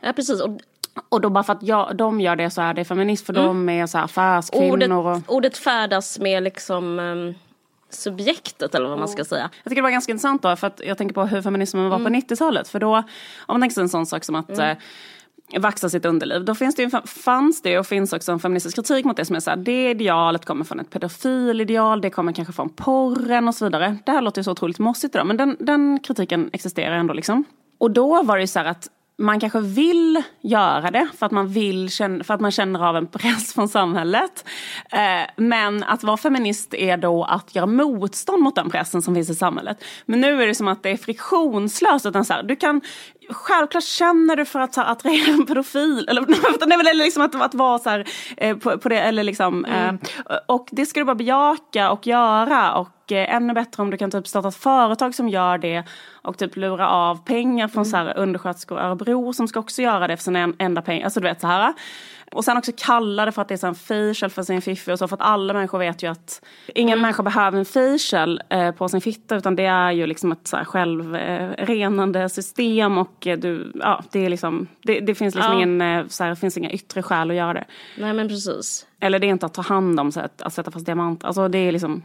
Ja 0.00 0.12
precis. 0.12 0.40
Och, 0.40 0.60
och 1.08 1.20
då 1.20 1.30
bara 1.30 1.44
för 1.44 1.52
att 1.52 1.62
jag, 1.62 1.96
de 1.96 2.20
gör 2.20 2.36
det 2.36 2.50
så 2.50 2.62
är 2.62 2.74
det 2.74 2.84
feminism 2.84 3.26
för 3.26 3.32
mm. 3.32 3.46
de 3.46 3.68
är 3.68 3.86
så 3.86 3.98
här 3.98 4.04
affärskvinnor. 4.04 4.72
Ordet, 4.72 4.90
och... 5.28 5.34
ordet 5.34 5.56
färdas 5.56 6.18
med 6.18 6.42
liksom 6.42 6.98
um 6.98 7.34
subjektet 7.90 8.74
eller 8.74 8.88
vad 8.88 8.98
man 8.98 9.08
ska 9.08 9.24
säga. 9.24 9.50
Jag 9.62 9.70
tycker 9.70 9.76
det 9.76 9.82
var 9.82 9.90
ganska 9.90 10.12
intressant 10.12 10.42
då 10.42 10.56
för 10.56 10.66
att 10.66 10.80
jag 10.84 10.98
tänker 10.98 11.14
på 11.14 11.24
hur 11.24 11.42
feminismen 11.42 11.88
var 11.88 11.98
på 11.98 12.08
90-talet. 12.08 12.60
Mm. 12.60 12.70
För 12.70 12.78
då, 12.78 12.96
om 12.96 13.04
man 13.48 13.60
tänker 13.60 13.74
sig 13.74 13.82
en 13.82 13.88
sån 13.88 14.06
sak 14.06 14.24
som 14.24 14.34
att 14.34 14.50
mm 14.50 14.76
vaxa 15.56 15.90
sitt 15.90 16.04
underliv. 16.04 16.44
Då 16.44 16.54
finns 16.54 16.74
det 16.74 16.82
ju, 16.82 16.90
fanns 17.06 17.62
det 17.62 17.78
och 17.78 17.86
finns 17.86 18.12
också 18.12 18.32
en 18.32 18.40
feministisk 18.40 18.76
kritik 18.76 19.04
mot 19.04 19.16
det 19.16 19.24
som 19.24 19.36
är 19.36 19.40
så 19.40 19.50
här, 19.50 19.56
det 19.56 19.90
idealet 19.90 20.44
kommer 20.44 20.64
från 20.64 20.80
ett 20.80 20.90
pedofilideal, 20.90 22.00
det 22.00 22.10
kommer 22.10 22.32
kanske 22.32 22.52
från 22.52 22.68
porren 22.68 23.48
och 23.48 23.54
så 23.54 23.64
vidare. 23.64 23.96
Det 24.06 24.12
här 24.12 24.22
låter 24.22 24.40
ju 24.40 24.44
så 24.44 24.52
otroligt 24.52 24.78
mossigt 24.78 25.14
idag 25.14 25.26
men 25.26 25.36
den, 25.36 25.56
den 25.60 26.00
kritiken 26.00 26.50
existerar 26.52 26.96
ändå 26.96 27.14
liksom. 27.14 27.44
Och 27.78 27.90
då 27.90 28.22
var 28.22 28.36
det 28.36 28.40
ju 28.40 28.46
så 28.46 28.58
här 28.58 28.66
att 28.66 28.88
man 29.18 29.40
kanske 29.40 29.60
vill 29.60 30.22
göra 30.40 30.90
det 30.90 31.08
för 31.18 31.26
att 31.26 31.32
man, 31.32 31.48
vill, 31.48 31.90
för 31.90 32.32
att 32.34 32.40
man 32.40 32.50
känner 32.50 32.88
av 32.88 32.96
en 32.96 33.06
press 33.06 33.52
från 33.54 33.68
samhället. 33.68 34.44
Eh, 34.92 35.30
men 35.36 35.84
att 35.84 36.02
vara 36.02 36.16
feminist 36.16 36.74
är 36.74 36.96
då 36.96 37.24
att 37.24 37.54
göra 37.54 37.66
motstånd 37.66 38.42
mot 38.42 38.54
den 38.54 38.70
pressen 38.70 39.02
som 39.02 39.14
finns 39.14 39.30
i 39.30 39.34
samhället. 39.34 39.84
Men 40.06 40.20
nu 40.20 40.42
är 40.42 40.46
det 40.46 40.54
som 40.54 40.68
att 40.68 40.82
det 40.82 40.90
är 40.90 40.96
friktionslöst. 40.96 42.06
Utan 42.06 42.24
så 42.24 42.32
här, 42.32 42.42
du 42.42 42.56
kan, 42.56 42.80
självklart 43.30 43.84
känner 43.84 44.36
du 44.36 44.44
för 44.44 44.60
att 44.60 44.78
attrahera 44.78 45.32
en 45.32 45.46
pedofil. 45.46 46.08
Eller, 46.08 46.24
nej, 46.66 46.78
eller 46.80 47.04
liksom 47.04 47.22
att, 47.22 47.42
att 47.42 47.54
vara 47.54 47.78
så 47.78 47.90
här, 47.90 48.04
eh, 48.36 48.56
på, 48.56 48.78
på, 48.78 48.88
det. 48.88 49.00
Eller 49.00 49.22
liksom, 49.22 49.64
mm. 49.64 49.98
eh, 50.30 50.36
och 50.46 50.68
det 50.70 50.86
ska 50.86 51.00
du 51.00 51.04
bara 51.04 51.14
bejaka 51.14 51.90
och 51.90 52.06
göra. 52.06 52.74
Och 52.74 53.12
eh, 53.12 53.34
ännu 53.34 53.54
bättre 53.54 53.82
om 53.82 53.90
du 53.90 53.96
kan 53.96 54.10
typ 54.10 54.28
starta 54.28 54.48
ett 54.48 54.56
företag 54.56 55.14
som 55.14 55.28
gör 55.28 55.58
det 55.58 55.84
och 56.22 56.38
typ 56.38 56.56
lura 56.56 56.88
av 56.88 57.24
pengar 57.24 57.68
från 57.68 57.82
mm. 57.82 57.90
så 57.90 57.96
här 57.96 58.18
undersköterskor 58.18 58.78
i 58.78 58.82
Örebro 58.82 59.32
som 59.32 59.48
ska 59.48 59.60
också 59.60 59.82
göra 59.82 60.06
det 60.06 60.16
för 60.16 60.24
sina 60.24 60.52
enda 60.58 60.82
pengar. 60.82 61.04
Alltså 61.04 61.20
du 61.20 61.28
vet 61.28 61.40
så 61.40 61.46
här. 61.46 61.74
Och 62.32 62.44
sen 62.44 62.56
också 62.56 62.72
kalla 62.76 63.24
det 63.24 63.32
för 63.32 63.42
att 63.42 63.48
det 63.48 63.62
är 63.62 63.68
en 63.68 63.74
facial 63.74 64.30
för 64.30 64.42
sin 64.42 64.62
fiffi 64.62 64.92
och 64.92 64.98
så. 64.98 65.08
För 65.08 65.16
att 65.16 65.22
alla 65.22 65.52
människor 65.52 65.78
vet 65.78 66.02
ju 66.02 66.10
att 66.10 66.44
ingen 66.74 66.92
mm. 66.92 67.02
människa 67.02 67.22
behöver 67.22 67.58
en 67.58 67.64
facial 67.64 68.42
eh, 68.48 68.70
på 68.70 68.88
sin 68.88 69.00
fitta. 69.00 69.36
Utan 69.36 69.56
det 69.56 69.64
är 69.64 69.92
ju 69.92 70.06
liksom 70.06 70.32
ett 70.32 70.48
så 70.48 70.56
här 70.56 70.64
självrenande 70.64 72.28
system. 72.28 72.98
Och 72.98 73.26
eh, 73.26 73.38
du, 73.38 73.72
ja, 73.74 74.04
det, 74.10 74.24
är 74.24 74.30
liksom, 74.30 74.66
det, 74.82 75.00
det 75.00 75.14
finns 75.14 75.34
liksom 75.34 75.52
ja. 75.52 75.58
ingen, 75.58 75.80
eh, 75.80 76.06
så 76.06 76.24
här, 76.24 76.34
finns 76.34 76.56
inga 76.56 76.70
yttre 76.70 77.02
skäl 77.02 77.30
att 77.30 77.36
göra 77.36 77.52
det. 77.52 77.64
Nej 77.96 78.12
men 78.12 78.28
precis. 78.28 78.86
Eller 79.00 79.18
det 79.18 79.26
är 79.26 79.28
inte 79.28 79.46
att 79.46 79.54
ta 79.54 79.62
hand 79.62 80.00
om, 80.00 80.12
så 80.12 80.20
att, 80.20 80.42
att 80.42 80.52
sätta 80.52 80.70
fast 80.70 80.86
diamant. 80.86 81.24
Alltså 81.24 81.48
det 81.48 81.58
är 81.58 81.72
liksom... 81.72 82.02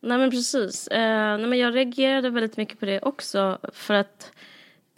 Nej 0.00 0.18
men 0.18 0.30
precis. 0.30 0.88
Eh, 0.88 1.38
nej, 1.38 1.46
men 1.46 1.58
jag 1.58 1.74
reagerade 1.74 2.30
väldigt 2.30 2.56
mycket 2.56 2.80
på 2.80 2.86
det 2.86 3.00
också. 3.00 3.58
För 3.72 3.94
att 3.94 4.32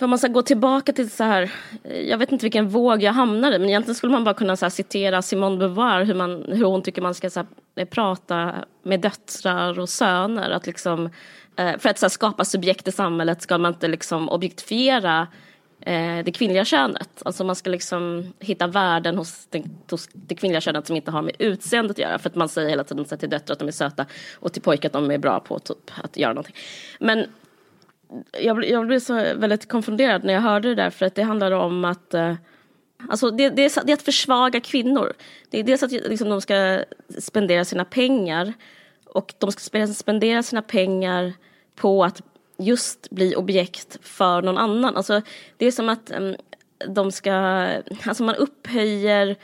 för 0.00 0.06
man 0.06 0.18
ska 0.18 0.28
gå 0.28 0.42
tillbaka 0.42 0.92
till 0.92 1.10
så 1.10 1.24
här, 1.24 1.52
jag 1.82 2.18
vet 2.18 2.32
inte 2.32 2.44
vilken 2.44 2.68
våg 2.68 3.02
jag 3.02 3.12
hamnade 3.12 3.58
men 3.58 3.68
egentligen 3.68 3.94
skulle 3.94 4.12
man 4.12 4.24
bara 4.24 4.34
kunna 4.34 4.56
så 4.56 4.64
här, 4.64 4.70
citera 4.70 5.22
Simone 5.22 5.56
Beauvoir 5.56 6.04
hur, 6.04 6.14
man, 6.14 6.44
hur 6.48 6.64
hon 6.64 6.82
tycker 6.82 7.02
man 7.02 7.14
ska 7.14 7.30
så 7.30 7.40
här, 7.40 7.46
eh, 7.76 7.88
prata 7.88 8.54
med 8.82 9.00
döttrar 9.00 9.78
och 9.78 9.88
söner. 9.88 10.50
Att 10.50 10.66
liksom, 10.66 11.10
eh, 11.56 11.78
för 11.78 11.88
att 11.88 11.98
så 11.98 12.06
här, 12.06 12.10
skapa 12.10 12.44
subjekt 12.44 12.88
i 12.88 12.92
samhället 12.92 13.42
ska 13.42 13.58
man 13.58 13.72
inte 13.72 13.88
liksom 13.88 14.28
objektifiera 14.28 15.26
eh, 15.80 16.24
det 16.24 16.32
kvinnliga 16.34 16.64
könet. 16.64 17.22
Alltså 17.24 17.44
man 17.44 17.56
ska 17.56 17.70
liksom 17.70 18.32
hitta 18.38 18.66
värden 18.66 19.18
hos, 19.18 19.46
den, 19.46 19.64
hos 19.90 20.08
det 20.12 20.34
kvinnliga 20.34 20.60
könet 20.60 20.86
som 20.86 20.96
inte 20.96 21.10
har 21.10 21.22
med 21.22 21.36
utseendet 21.38 21.90
att 21.90 21.98
göra. 21.98 22.18
För 22.18 22.28
att 22.30 22.36
man 22.36 22.48
säger 22.48 22.68
hela 22.68 22.84
tiden 22.84 23.04
till 23.04 23.30
döttrar 23.30 23.52
att 23.52 23.58
de 23.58 23.68
är 23.68 23.72
söta 23.72 24.06
och 24.34 24.52
till 24.52 24.62
pojkar 24.62 24.88
att 24.88 24.92
de 24.92 25.10
är 25.10 25.18
bra 25.18 25.40
på 25.40 25.58
typ, 25.58 25.90
att 26.02 26.16
göra 26.16 26.32
någonting. 26.32 26.56
Men 27.00 27.26
jag, 28.40 28.68
jag 28.68 28.86
blev 28.86 28.98
så 29.00 29.14
väldigt 29.14 29.68
konfunderad 29.68 30.24
när 30.24 30.34
jag 30.34 30.40
hörde 30.40 30.68
det 30.68 30.74
där 30.74 30.90
för 30.90 31.06
att 31.06 31.14
det 31.14 31.22
handlar 31.22 31.50
om 31.52 31.84
att 31.84 32.14
eh, 32.14 32.34
Alltså 33.08 33.30
det, 33.30 33.48
det, 33.48 33.64
är, 33.64 33.84
det 33.84 33.92
är 33.92 33.96
att 33.96 34.02
försvaga 34.02 34.60
kvinnor. 34.60 35.12
Det 35.50 35.58
är 35.58 35.64
dels 35.64 35.82
att 35.82 35.92
liksom, 35.92 36.28
de 36.28 36.40
ska 36.40 36.84
spendera 37.18 37.64
sina 37.64 37.84
pengar 37.84 38.52
Och 39.06 39.34
de 39.38 39.52
ska 39.52 39.86
spendera 39.86 40.42
sina 40.42 40.62
pengar 40.62 41.32
på 41.74 42.04
att 42.04 42.22
just 42.58 43.10
bli 43.10 43.34
objekt 43.36 43.98
för 44.02 44.42
någon 44.42 44.58
annan. 44.58 44.96
Alltså, 44.96 45.22
det 45.56 45.66
är 45.66 45.70
som 45.70 45.88
att 45.88 46.12
um, 46.16 46.36
de 46.88 47.12
ska, 47.12 47.32
alltså 48.04 48.22
man 48.22 48.34
upphöjer 48.34 49.36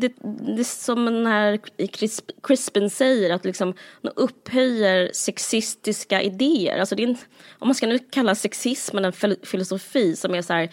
det, 0.00 0.12
det 0.54 0.60
är 0.60 0.84
som 0.84 1.04
den 1.04 1.26
här 1.26 1.58
Crisp, 1.86 2.30
Crispin 2.42 2.90
säger, 2.90 3.34
att 3.34 3.44
liksom, 3.44 3.74
de 4.02 4.10
upphöjer 4.16 5.10
sexistiska 5.12 6.22
idéer. 6.22 6.78
Alltså 6.78 6.94
det 6.94 7.02
är 7.02 7.08
en, 7.08 7.16
om 7.58 7.68
man 7.68 7.74
ska 7.74 7.86
nu 7.86 7.98
kalla 7.98 8.34
sexismen 8.34 9.04
en 9.04 9.12
fil- 9.12 9.46
filosofi 9.46 10.16
som 10.16 10.34
är 10.34 10.42
så 10.42 10.52
här, 10.52 10.70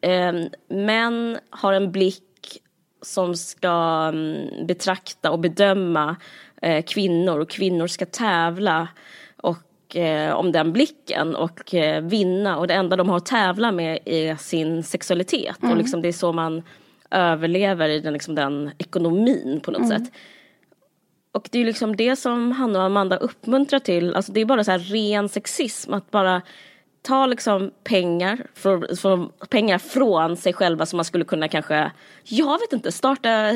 eh, 0.00 0.32
män 0.68 1.38
har 1.50 1.72
en 1.72 1.92
blick 1.92 2.22
som 3.02 3.34
ska 3.34 4.10
mm, 4.12 4.66
betrakta 4.66 5.30
och 5.30 5.38
bedöma 5.38 6.16
eh, 6.62 6.84
kvinnor 6.84 7.38
och 7.38 7.50
kvinnor 7.50 7.86
ska 7.86 8.06
tävla 8.06 8.88
och, 9.36 9.96
eh, 9.96 10.32
om 10.32 10.52
den 10.52 10.72
blicken 10.72 11.36
och 11.36 11.74
eh, 11.74 12.02
vinna. 12.02 12.56
Och 12.58 12.66
det 12.66 12.74
enda 12.74 12.96
de 12.96 13.08
har 13.08 13.16
att 13.16 13.26
tävla 13.26 13.72
med 13.72 13.98
är 14.04 14.36
sin 14.36 14.82
sexualitet. 14.82 15.56
Och 15.62 15.76
liksom 15.76 16.02
det 16.02 16.08
är 16.08 16.12
så 16.12 16.32
man 16.32 16.62
överlever 17.10 17.88
i 17.88 18.00
den, 18.00 18.12
liksom, 18.12 18.34
den 18.34 18.70
ekonomin 18.78 19.60
på 19.64 19.70
något 19.70 19.88
sätt. 19.88 20.12
Och 21.32 21.48
det 21.52 21.60
är 21.60 21.64
liksom 21.64 21.96
det 21.96 22.16
som 22.16 22.52
Hanna 22.52 22.78
och 22.78 22.84
Amanda 22.84 23.16
uppmuntrar 23.16 23.78
till, 23.78 24.14
alltså 24.14 24.32
det 24.32 24.40
är 24.40 24.44
bara 24.44 24.64
så 24.64 24.70
här 24.70 24.78
ren 24.78 25.28
sexism, 25.28 25.94
att 25.94 26.10
bara 26.10 26.42
ta 27.02 27.26
liksom 27.26 27.70
pengar, 27.84 28.46
från, 28.54 28.96
från, 28.96 29.32
pengar 29.50 29.78
från 29.78 30.36
sig 30.36 30.52
själva 30.52 30.86
som 30.86 30.96
man 30.96 31.04
skulle 31.04 31.24
kunna 31.24 31.48
kanske, 31.48 31.90
jag 32.24 32.58
vet 32.60 32.72
inte, 32.72 32.92
starta, 32.92 33.52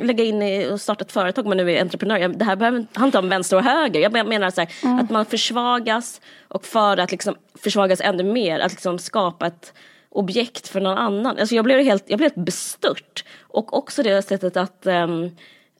lägga 0.00 0.24
in 0.24 0.42
i 0.42 0.68
och 0.72 0.80
starta 0.80 1.04
ett 1.04 1.12
företag 1.12 1.46
man 1.46 1.56
nu 1.56 1.72
är 1.72 1.80
entreprenör. 1.80 2.16
Jag- 2.16 2.38
Det 2.38 2.44
här 2.44 2.56
behöver 2.56 2.78
inte 2.78 3.00
handla 3.00 3.18
om 3.20 3.28
vänster 3.28 3.56
och 3.56 3.62
höger. 3.62 4.00
Jag 4.00 4.12
men- 4.12 4.28
menar 4.28 4.50
så 4.50 4.60
här, 4.60 5.00
att 5.00 5.10
man 5.10 5.24
försvagas 5.26 6.20
och 6.48 6.64
för 6.64 6.96
att 6.96 7.10
liksom 7.10 7.34
försvagas 7.62 8.00
ännu 8.00 8.22
mer, 8.22 8.60
att 8.60 8.72
liksom 8.72 8.98
skapa 8.98 9.46
ett 9.46 9.72
objekt 10.16 10.68
för 10.68 10.80
någon 10.80 10.98
annan. 10.98 11.38
Alltså 11.38 11.54
jag 11.54 11.64
blev 11.64 11.84
helt, 11.84 12.04
jag 12.06 12.18
blev 12.18 12.30
helt 12.30 12.46
bestört. 12.46 13.24
Och 13.40 13.78
också 13.78 14.02
det 14.02 14.22
sättet 14.22 14.56
att 14.56 14.86
ehm, 14.86 15.30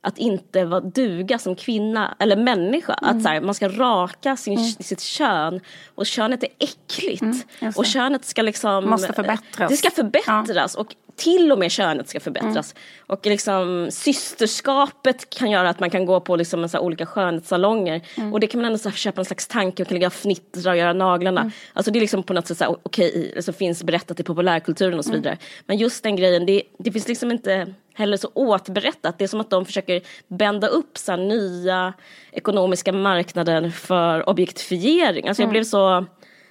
att 0.06 0.18
inte 0.18 0.64
vara 0.64 0.80
duga 0.80 1.38
som 1.38 1.56
kvinna 1.56 2.16
eller 2.18 2.36
människa. 2.36 2.92
Att 2.92 3.22
så 3.22 3.28
här, 3.28 3.40
man 3.40 3.54
ska 3.54 3.68
raka 3.68 4.36
sin, 4.36 4.72
sitt 4.72 5.00
kön 5.00 5.60
och 5.94 6.06
könet 6.06 6.42
är 6.42 6.48
äckligt. 6.58 7.46
just 7.60 7.78
och 7.78 7.86
könet 7.86 8.24
ska 8.24 8.42
liksom... 8.42 8.90
Måste 8.90 9.12
förbättras. 9.12 9.70
Det 9.70 9.76
ska 9.76 9.90
förbättras 9.90 10.74
och 10.74 10.94
till 11.16 11.52
och 11.52 11.58
med 11.58 11.70
könet 11.70 12.08
ska 12.08 12.20
förbättras. 12.20 12.74
Och 13.06 13.26
liksom 13.26 13.88
systerskapet 13.90 15.30
kan 15.30 15.50
göra 15.50 15.68
att 15.68 15.80
man 15.80 15.90
kan 15.90 16.06
gå 16.06 16.20
på 16.20 16.36
liksom 16.36 16.62
en 16.62 16.68
så 16.68 16.78
olika 16.78 17.06
skönhetssalonger. 17.06 18.00
Och 18.32 18.40
det 18.40 18.46
kan 18.46 18.60
man 18.60 18.66
ändå 18.66 18.78
så 18.78 18.88
här 18.88 18.96
köpa 18.96 19.20
en 19.20 19.24
slags 19.24 19.46
tanke 19.46 19.82
och 19.82 19.88
kan 19.88 19.94
ligga 19.94 20.06
och 20.06 20.12
fnittra 20.12 20.70
och 20.70 20.76
göra 20.76 20.92
naglarna. 20.92 21.50
Alltså 21.72 21.90
det 21.90 21.98
är 21.98 22.00
liksom 22.00 22.22
på 22.22 22.32
något 22.32 22.46
sätt 22.46 22.58
så 22.58 22.64
här, 22.64 22.76
okej, 22.82 23.32
alltså 23.36 23.52
finns 23.52 23.82
berättat 23.84 24.20
i 24.20 24.22
populärkulturen 24.22 24.98
och 24.98 25.04
så 25.04 25.12
vidare. 25.12 25.38
Men 25.66 25.76
just 25.76 26.02
den 26.02 26.16
grejen, 26.16 26.46
det, 26.46 26.62
det 26.78 26.92
finns 26.92 27.08
liksom 27.08 27.30
inte 27.30 27.74
heller 27.94 28.16
så 28.16 28.30
återberättat. 28.34 29.18
Det 29.18 29.24
är 29.24 29.28
som 29.28 29.40
att 29.40 29.50
de 29.50 29.64
försöker 29.64 30.02
bända 30.28 30.66
upp 30.66 30.98
så 30.98 31.16
nya 31.16 31.92
ekonomiska 32.32 32.92
marknader 32.92 33.70
för 33.70 34.28
objektifiering. 34.28 35.28
Alltså 35.28 35.42
jag 35.42 35.50
blev 35.50 35.64
så, 35.64 36.06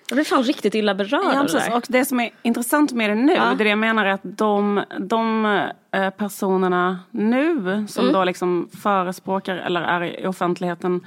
jag 0.10 0.16
blev 0.16 0.24
fan 0.24 0.44
riktigt 0.44 0.76
illa 0.76 0.96
berörd 0.96 1.50
Ja. 1.54 1.76
Och 1.78 1.84
det 1.90 2.06
som 2.06 2.20
är 2.20 2.30
intressant 2.42 2.94
med 2.94 3.10
det 3.10 3.16
nu, 3.16 3.34
Ja. 3.34 3.44
det 3.46 3.52
är 3.52 3.64
det 3.64 3.70
jag 3.70 3.78
menar 3.80 4.06
är 4.06 4.10
att 4.12 4.22
de, 4.24 4.84
de 5.00 5.46
eh, 5.92 6.10
personerna 6.10 7.00
nu 7.12 7.86
som 7.88 8.04
Mm. 8.04 8.14
då 8.14 8.24
liksom 8.24 8.70
förespråkar 8.84 9.56
eller 9.56 9.82
är 9.82 10.20
i 10.24 10.28
offentligheten 10.28 11.06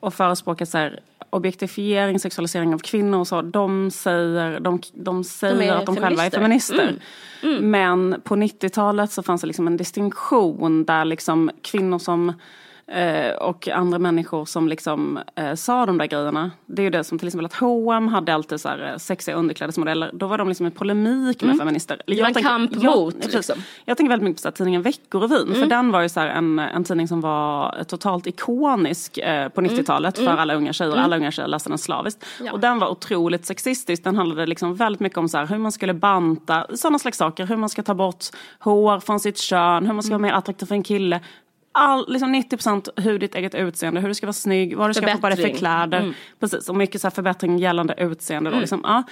och 0.00 0.14
förespråkar 0.14 0.64
så 0.64 0.78
här, 0.78 1.00
objektifiering, 1.30 2.18
sexualisering 2.20 2.74
av 2.74 2.78
kvinnor 2.78 3.18
och 3.18 3.28
så, 3.28 3.42
de 3.42 3.90
säger, 3.90 4.60
de, 4.60 4.80
de 4.94 5.24
säger 5.24 5.72
De 5.74 5.78
att 5.80 5.86
de 5.86 5.96
själva 5.96 6.24
är 6.24 6.30
feminister. 6.30 6.74
Mm. 6.74 6.98
feminister. 7.40 7.62
Men 7.66 8.20
på 8.24 8.36
90-talet 8.36 9.12
så 9.12 9.22
fanns 9.22 9.40
det 9.40 9.46
liksom 9.46 9.66
en 9.66 9.76
distinktion 9.76 10.84
där 10.84 11.04
liksom 11.04 11.50
kvinnor 11.62 11.98
som 11.98 12.32
och 13.40 13.68
andra 13.68 13.98
människor 13.98 14.44
som 14.44 14.68
liksom 14.68 15.18
eh, 15.34 15.54
sa 15.54 15.86
de 15.86 15.98
där 15.98 16.06
grejerna. 16.06 16.50
Det 16.66 16.82
är 16.82 16.84
ju 16.84 16.90
det 16.90 17.04
som 17.04 17.18
till 17.18 17.28
exempel 17.28 17.46
att 17.46 17.54
H&M 17.54 18.08
hade 18.08 18.34
alltid 18.34 18.60
så 18.60 18.68
här 18.68 18.90
eh, 18.92 18.96
sexiga 18.98 19.34
underklädesmodeller. 19.36 20.10
Då 20.14 20.26
var 20.26 20.38
de 20.38 20.48
liksom 20.48 20.66
i 20.66 20.70
polemik 20.70 21.42
med 21.42 21.58
feminister. 21.58 22.02
Eller 22.06 22.16
Mm. 22.16 22.22
var 22.22 22.28
en 22.28 22.34
tänker- 22.34 22.48
kamp 22.50 22.70
jag, 22.82 22.96
mot, 22.96 23.14
precis. 23.16 23.34
liksom. 23.34 23.52
Mm. 23.54 23.64
Jag 23.84 23.96
tänker 23.96 24.08
väldigt 24.08 24.24
mycket 24.24 24.36
på 24.36 24.42
så 24.42 24.48
här, 24.48 24.52
tidningen 24.52 24.82
Veckorevyn. 24.82 25.54
För 25.54 25.66
den 25.66 25.90
var 25.92 26.00
ju 26.00 26.08
så 26.08 26.20
här 26.20 26.28
en, 26.28 26.58
en 26.58 26.84
tidning 26.84 27.08
som 27.08 27.20
var 27.20 27.84
totalt 27.88 28.26
ikonisk 28.26 29.18
eh, 29.18 29.48
på 29.48 29.60
90-talet 29.60 30.18
för 30.18 30.26
alla 30.26 30.54
unga 30.54 30.72
tjejer. 30.72 30.96
Alla 30.96 31.16
unga 31.16 31.30
tjejer 31.30 31.48
läste 31.48 31.68
den 31.68 31.78
slaviskt. 31.78 32.24
Mm. 32.36 32.46
Ja. 32.46 32.52
Och 32.52 32.60
den 32.60 32.78
var 32.78 32.88
otroligt 32.88 33.46
sexistisk. 33.46 34.04
Den 34.04 34.16
handlade 34.16 34.46
liksom 34.46 34.74
väldigt 34.74 35.00
mycket 35.00 35.18
om 35.18 35.28
så 35.28 35.38
här, 35.38 35.46
hur 35.46 35.58
man 35.58 35.72
skulle 35.72 35.94
banta, 35.94 36.66
sådana 36.74 36.98
slags 36.98 37.18
saker. 37.18 37.46
Hur 37.46 37.56
man 37.56 37.68
ska 37.68 37.82
ta 37.82 37.94
bort 37.94 38.24
hår 38.58 39.00
från 39.00 39.20
sitt 39.20 39.38
kön, 39.38 39.86
hur 39.86 39.92
man 39.92 40.02
ska 40.02 40.10
vara 40.14 40.22
mer 40.22 40.32
attraktiv 40.32 40.66
för 40.66 40.74
en 40.74 40.82
kille. 40.82 41.20
All, 41.76 42.04
liksom 42.08 42.34
90% 42.34 42.88
hur 43.00 43.18
ditt 43.18 43.34
eget 43.34 43.54
utseende, 43.54 44.00
hur 44.00 44.08
du 44.08 44.14
ska 44.14 44.26
vara 44.26 44.32
snygg, 44.32 44.76
vad 44.76 44.90
du 44.90 44.94
ska 44.94 45.10
ha 45.10 45.18
på 45.18 45.28
dig 45.28 45.36
för 45.36 45.48
kläder. 45.58 46.14
Precis, 46.40 46.68
och 46.68 46.76
mycket 46.76 47.00
så 47.00 47.06
här 47.06 47.12
förbättring 47.12 47.58
gällande 47.58 47.94
utseende. 47.98 48.50
Då, 48.50 48.58
liksom, 48.60 48.80
ja. 48.84 49.02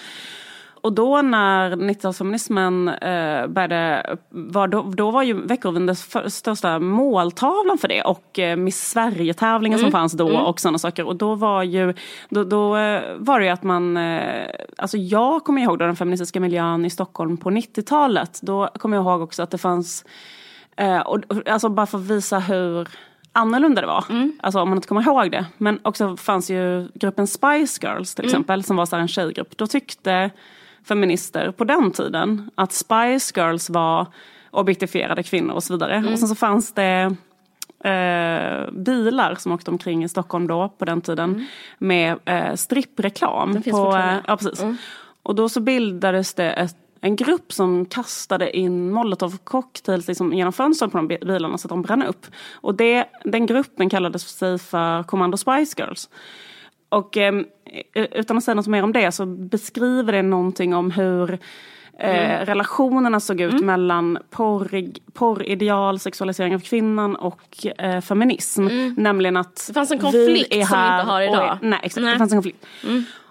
Och 0.83 0.93
då 0.93 1.23
när 1.23 1.71
90-talsfeminismen 1.77 2.89
eh, 2.89 3.47
började, 3.47 4.17
var 4.31 4.69
då, 4.69 4.83
då 4.83 5.11
var 5.11 5.23
ju 5.23 5.47
Veckorevyn 5.47 5.87
den 5.87 5.97
största 6.31 6.79
måltavlan 6.79 7.79
för 7.79 7.89
det 7.89 8.03
och 8.03 8.39
eh, 8.39 8.57
Miss 8.57 8.91
Sverige-tävlingen 8.91 9.79
som 9.79 9.91
fanns 9.91 10.13
då 10.13 10.39
och 10.39 10.61
sådana 10.61 10.79
saker. 10.79 11.07
Och 11.07 11.17
då 11.17 11.35
var 11.35 11.63
ju, 11.63 11.95
då, 12.29 12.45
då 12.45 12.77
eh, 12.77 13.03
var 13.19 13.41
det 13.41 13.47
ju 13.47 13.53
att 13.53 13.63
man, 13.63 13.97
eh, 13.97 14.47
alltså 14.77 14.97
jag 14.97 15.45
kommer 15.45 15.63
ihåg 15.63 15.79
då 15.79 15.87
den 15.87 15.97
feministiska 15.97 16.41
miljön 16.41 16.85
i 16.85 16.91
Stockholm 16.91 17.37
på 17.37 17.51
90-talet. 17.51 18.39
Då 18.43 18.69
kommer 18.79 18.97
jag 18.97 19.05
ihåg 19.05 19.23
också 19.23 19.43
att 19.43 19.51
det 19.51 19.59
fanns, 19.59 20.05
eh, 20.77 21.01
och, 21.01 21.21
alltså 21.47 21.69
bara 21.69 21.87
för 21.87 21.99
att 21.99 22.05
visa 22.05 22.39
hur 22.39 22.89
annorlunda 23.33 23.81
det 23.81 23.87
var. 23.87 24.05
Alltså 24.41 24.61
om 24.61 24.69
man 24.69 24.79
inte 24.79 24.89
kommer 24.89 25.03
ihåg 25.03 25.31
det. 25.31 25.47
Men 25.59 25.81
också 25.83 26.17
fanns 26.17 26.51
ju 26.51 26.89
gruppen 26.95 27.27
Spice 27.27 27.87
Girls 27.87 28.15
till 28.15 28.25
exempel 28.25 28.65
som 28.65 28.77
var 28.77 28.87
så 28.87 28.97
en 28.97 29.09
tjejgrupp. 29.09 29.57
Då 29.57 29.67
tyckte 29.67 30.31
feminister 30.85 31.51
på 31.51 31.65
den 31.65 31.91
tiden 31.91 32.51
att 32.55 32.73
Spice 32.73 33.41
Girls 33.41 33.71
var 33.71 34.07
objektifierade 34.51 35.23
kvinnor 35.23 35.55
och 35.55 35.63
så 35.63 35.73
vidare. 35.73 36.05
Och 36.13 36.19
sen 36.19 36.29
så 36.29 36.35
fanns 36.35 36.75
det 36.75 37.17
eh, 37.85 38.71
bilar 38.73 39.35
som 39.35 39.53
åkte 39.53 39.71
omkring 39.71 40.05
i 40.05 40.09
Stockholm 40.09 40.47
då 40.47 40.69
på 40.79 40.85
den 40.85 41.01
tiden 41.01 41.47
med 41.79 42.19
eh, 42.25 42.55
strippreklam. 42.55 43.53
Den 43.53 43.63
finns 43.63 43.77
på, 43.77 43.97
eh, 43.97 44.17
ja, 44.27 44.37
precis. 44.37 44.65
Och 45.23 45.35
då 45.35 45.49
så 45.49 45.61
bildades 45.61 46.35
det 46.35 46.51
ett, 46.51 46.77
en 47.05 47.17
grupp 47.17 47.53
som 47.53 47.87
kastade 47.87 48.57
in 48.57 48.91
molotov 48.93 49.39
cocktails 49.45 50.09
liksom 50.09 50.33
genom 50.33 50.53
fönstren 50.53 50.91
på 50.91 50.97
de 50.97 51.09
bi- 51.09 51.19
bilarna 51.27 51.59
så 51.59 51.67
att 51.67 51.71
de 51.71 51.83
brann 51.83 52.03
upp. 52.03 52.27
Och 52.53 52.75
det, 52.75 53.05
den 53.25 53.47
gruppen 53.47 53.91
kallades 53.91 54.29
sig 54.29 54.59
för 54.59 55.03
Commando 55.03 55.37
Spice 55.37 55.75
Girls. 55.83 56.09
Och 56.89 57.17
eh, 57.17 57.43
utan 57.95 58.37
att 58.39 58.45
säga 58.45 58.55
något 58.55 58.67
mer 58.67 58.83
om 58.83 58.93
det 58.93 59.13
så 59.13 59.27
beskriver 59.27 60.13
det 60.13 60.23
någonting 60.23 60.75
om 60.75 60.91
hur 60.91 61.39
eh, 61.99 62.45
relationerna 62.45 63.21
såg 63.21 63.41
ut 63.41 63.61
mellan 63.65 64.19
porrig, 64.31 64.99
porrideal, 65.13 65.99
sexualisering 65.99 66.55
av 66.55 66.61
kvinnan 66.61 67.17
och 67.17 67.67
eh, 67.79 68.01
feminism. 68.01 68.67
Nämligen 68.97 69.37
att 69.37 69.65
Det 69.69 69.75
fanns 69.75 69.91
en 69.91 69.99
konflikt 69.99 70.55
är 70.55 70.65
som 70.65 70.79
vi 70.79 70.85
här 70.85 71.01
inte 71.01 71.13
har 71.13 71.21
idag. 71.23 71.45
är- 71.45 71.59
nej, 71.63 71.79
exakt. 71.83 72.05
Nej. 72.05 72.13
Det 72.13 72.19
fanns 72.19 72.33
en 72.33 72.37
konflikt. 72.39 72.67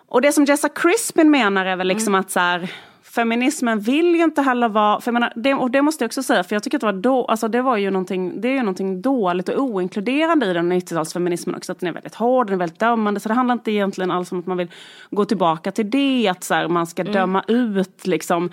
Och 0.07 0.21
det 0.21 0.31
som 0.31 0.45
Jessa 0.45 0.69
Crispin 0.69 1.31
menar 1.31 1.65
är 1.65 1.75
väl 1.75 1.87
liksom 1.87 2.15
att 2.15 2.31
så 2.31 2.39
här, 2.39 2.71
feminismen 3.15 3.79
vill 3.79 4.15
ju 4.15 4.23
inte 4.23 4.41
heller 4.41 4.69
vara, 4.69 5.01
för 5.01 5.07
jag 5.07 5.13
menar, 5.13 5.33
det, 5.35 5.53
och 5.53 5.71
det 5.71 5.81
måste 5.81 6.03
jag 6.03 6.09
också 6.09 6.23
säga, 6.23 6.43
för 6.43 6.55
jag 6.55 6.63
tycker 6.63 6.77
att 6.77 6.81
det 6.81 6.85
var, 6.85 6.93
då, 6.93 7.25
alltså 7.25 7.47
det 7.47 7.61
var 7.61 7.77
ju 7.77 7.91
någonting, 7.91 8.41
det 8.41 8.47
är 8.47 8.53
ju 8.53 8.59
någonting 8.59 9.01
dåligt 9.01 9.49
och 9.49 9.63
oinkluderande 9.63 10.45
i 10.45 10.53
den 10.53 10.73
90-talsfeminismen 10.73 11.57
också, 11.57 11.71
att 11.71 11.79
den 11.79 11.89
är 11.89 11.93
väldigt 11.93 12.15
hård, 12.15 12.47
den 12.47 12.53
är 12.53 12.59
väldigt 12.59 12.79
dömande, 12.79 13.19
så 13.19 13.29
det 13.29 13.35
handlar 13.35 13.53
inte 13.53 13.71
egentligen 13.71 14.11
alls 14.11 14.31
om 14.31 14.39
att 14.39 14.45
man 14.45 14.57
vill 14.57 14.71
gå 15.09 15.25
tillbaka 15.25 15.71
till 15.71 15.89
det, 15.89 16.27
att 16.27 16.43
så 16.43 16.53
här, 16.53 16.67
man 16.67 16.87
ska 16.87 17.03
döma 17.03 17.43
ut 17.47 18.07
liksom. 18.07 18.51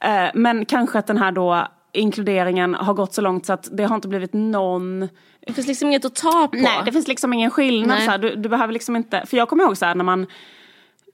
Eh, 0.00 0.30
men 0.34 0.64
kanske 0.64 0.98
att 0.98 1.06
den 1.06 1.18
här 1.18 1.32
då 1.32 1.68
inkluderingen 1.92 2.74
har 2.74 2.94
gått 2.94 3.14
så 3.14 3.20
långt 3.20 3.46
så 3.46 3.52
att 3.52 3.68
det 3.72 3.84
har 3.84 3.94
inte 3.94 4.08
blivit 4.08 4.32
någon 4.32 5.08
Det 5.46 5.52
finns 5.52 5.66
liksom 5.66 5.88
inget 5.88 6.04
att 6.04 6.14
ta 6.14 6.48
på. 6.48 6.56
Nej, 6.56 6.82
det 6.84 6.92
finns 6.92 7.08
liksom 7.08 7.32
ingen 7.32 7.50
skillnad. 7.50 7.88
Nej. 7.88 8.04
Så 8.04 8.10
här, 8.10 8.18
du, 8.18 8.34
du 8.34 8.48
behöver 8.48 8.72
liksom 8.72 8.96
inte, 8.96 9.26
för 9.26 9.36
jag 9.36 9.48
kommer 9.48 9.64
ihåg 9.64 9.76
så 9.76 9.86
här 9.86 9.94
när 9.94 10.04
man 10.04 10.26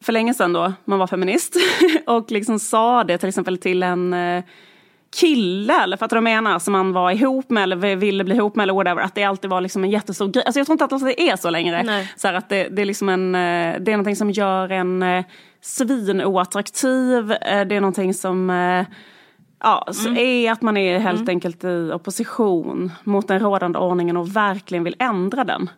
för 0.05 0.13
länge 0.13 0.35
sedan 0.35 0.53
då, 0.53 0.73
man 0.85 0.99
var 0.99 1.07
feminist 1.07 1.57
och 2.07 2.31
liksom 2.31 2.59
sa 2.59 3.05
det 3.05 3.19
till 3.19 3.29
exempel 3.29 3.59
till 3.59 3.83
en 3.83 4.13
eh, 4.15 4.45
kille, 5.17 5.83
eller 5.83 5.97
för 5.97 6.05
att 6.05 6.11
de 6.11 6.25
menar, 6.25 6.59
som 6.59 6.73
man 6.73 6.93
var 6.93 7.11
ihop 7.11 7.51
med 7.51 7.63
eller 7.63 7.97
ville 7.97 8.25
bli 8.25 8.35
ihop 8.35 8.57
med 8.57 8.63
eller 8.63 8.75
whatever, 8.75 9.03
att 9.03 9.15
det 9.15 9.25
alltid 9.25 9.51
var 9.51 9.61
liksom 9.61 9.85
en 9.85 9.91
jättestor 9.91 10.29
grej. 10.29 10.43
Alltså 10.47 10.61
jag 10.61 10.67
tror 10.67 10.75
inte 10.75 10.85
att 10.85 11.01
det 11.01 11.31
är 11.31 11.37
så 11.37 11.51
längre. 11.51 11.83
Nej. 11.83 12.13
Så 12.17 12.29
att 12.29 12.49
det, 12.49 12.69
det 12.69 12.83
är 12.83 12.87
liksom 12.87 13.09
en, 13.09 13.35
eh, 13.35 13.81
det 13.81 13.93
är 13.93 13.97
någonting 13.97 14.17
som 14.17 14.31
gör 14.31 14.73
en 14.73 15.03
eh, 15.03 15.25
svin 15.61 16.23
oattraktiv. 16.25 17.33
Eh, 17.33 17.67
Det 17.67 17.77
är 17.77 17.81
någonting 17.81 18.15
som 18.15 18.51
Ja, 19.63 19.89
så 19.93 20.09
är 20.15 20.53
att 20.53 20.63
man 20.63 20.77
är 20.77 20.99
helt 20.99 21.29
enkelt 21.29 21.65
i 21.65 21.91
opposition 21.95 22.93
mot 23.05 23.29
den 23.29 23.41
rådande 23.41 23.79
ordningen 23.79 24.17
och 24.17 24.37
verkligen 24.37 24.85
vill 24.85 24.97
ändra 24.99 25.45
den. 25.45 25.71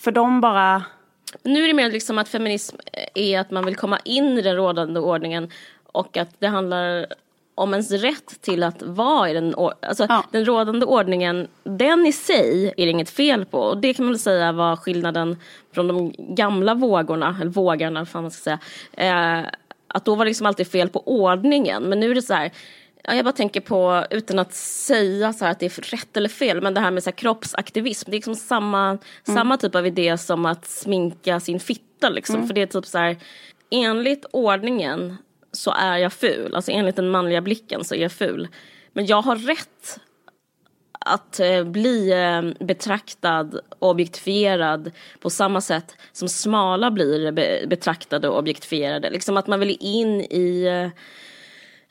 För 0.00 0.12
de 0.12 0.40
bara... 0.40 0.82
Nu 1.42 1.64
är 1.64 1.68
det 1.68 1.74
mer 1.74 1.90
liksom 1.90 2.18
att 2.18 2.28
feminism 2.28 2.76
är 3.14 3.38
att 3.40 3.50
man 3.50 3.64
vill 3.64 3.76
komma 3.76 3.98
in 4.04 4.38
i 4.38 4.42
den 4.42 4.56
rådande 4.56 5.00
ordningen 5.00 5.50
och 5.92 6.16
att 6.16 6.28
det 6.38 6.46
handlar 6.46 7.06
om 7.54 7.72
ens 7.74 7.90
rätt 7.90 8.40
till 8.40 8.62
att 8.62 8.82
vara 8.82 9.30
i 9.30 9.34
den, 9.34 9.54
alltså, 9.80 10.06
Ja. 10.08 10.24
den 10.30 10.44
rådande 10.44 10.86
ordningen, 10.86 11.48
den 11.64 12.06
i 12.06 12.12
sig 12.12 12.74
är 12.76 12.84
det 12.86 12.90
inget 12.90 13.10
fel 13.10 13.44
på. 13.44 13.58
Och 13.58 13.78
det 13.78 13.94
kan 13.94 14.04
man 14.04 14.12
väl 14.12 14.18
säga 14.18 14.52
var 14.52 14.76
skillnaden 14.76 15.36
från 15.74 15.88
de 15.88 16.12
gamla 16.18 16.74
vågorna, 16.74 17.36
eller 17.40 17.50
vågarna, 17.50 18.06
fan 18.06 18.22
man 18.22 18.30
ska 18.30 18.42
säga. 18.42 19.40
Eh, 19.40 19.46
att 19.86 20.04
då 20.04 20.14
var 20.14 20.24
det 20.24 20.28
liksom 20.30 20.46
alltid 20.46 20.66
fel 20.70 20.88
på 20.88 21.02
ordningen, 21.06 21.82
men 21.82 22.00
nu 22.00 22.10
är 22.10 22.14
det 22.14 22.22
så 22.22 22.34
här, 22.34 22.50
jag 23.02 23.24
bara 23.24 23.32
tänker 23.32 23.60
på, 23.60 24.04
utan 24.10 24.38
att 24.38 24.54
säga 24.54 25.32
så 25.32 25.44
att 25.44 25.60
det 25.60 25.66
är 25.66 25.90
rätt 25.90 26.16
eller 26.16 26.28
fel, 26.28 26.62
men 26.62 26.74
det 26.74 26.80
här 26.80 26.90
med 26.90 27.02
så 27.02 27.10
här 27.10 27.16
kroppsaktivism, 27.16 28.10
det 28.10 28.14
är 28.14 28.18
liksom 28.18 28.34
samma, 28.34 28.98
samma 29.26 29.56
typ 29.56 29.74
av 29.74 29.86
idé 29.86 30.18
som 30.18 30.46
att 30.46 30.66
sminka 30.66 31.40
sin 31.40 31.60
fitta 31.60 32.08
liksom. 32.08 32.46
För 32.46 32.54
det 32.54 32.62
är 32.62 32.66
typ 32.66 32.86
så 32.86 32.98
här, 32.98 33.16
enligt 33.70 34.26
ordningen 34.30 35.16
så 35.52 35.70
är 35.70 35.96
jag 35.96 36.12
ful, 36.12 36.54
alltså 36.54 36.70
enligt 36.70 36.96
den 36.96 37.10
manliga 37.10 37.40
blicken 37.40 37.84
så 37.84 37.94
är 37.94 37.98
jag 37.98 38.12
ful. 38.12 38.48
Men 38.92 39.06
jag 39.06 39.22
har 39.22 39.36
rätt 39.36 40.00
att 41.04 41.40
eh, 41.40 41.64
bli 41.64 42.12
eh, 42.12 42.66
betraktad 42.66 43.60
och 43.78 43.90
objektifierad 43.90 44.90
på 45.20 45.30
samma 45.30 45.60
sätt 45.60 45.96
som 46.12 46.28
smala 46.28 46.90
blir 46.90 47.32
be- 47.32 47.64
betraktade 47.66 48.28
och 48.28 48.38
objektifierade. 48.38 49.10
Liksom 49.10 49.36
att 49.36 49.46
man 49.46 49.60
vill 49.60 49.76
in 49.80 50.20
i 50.20 50.90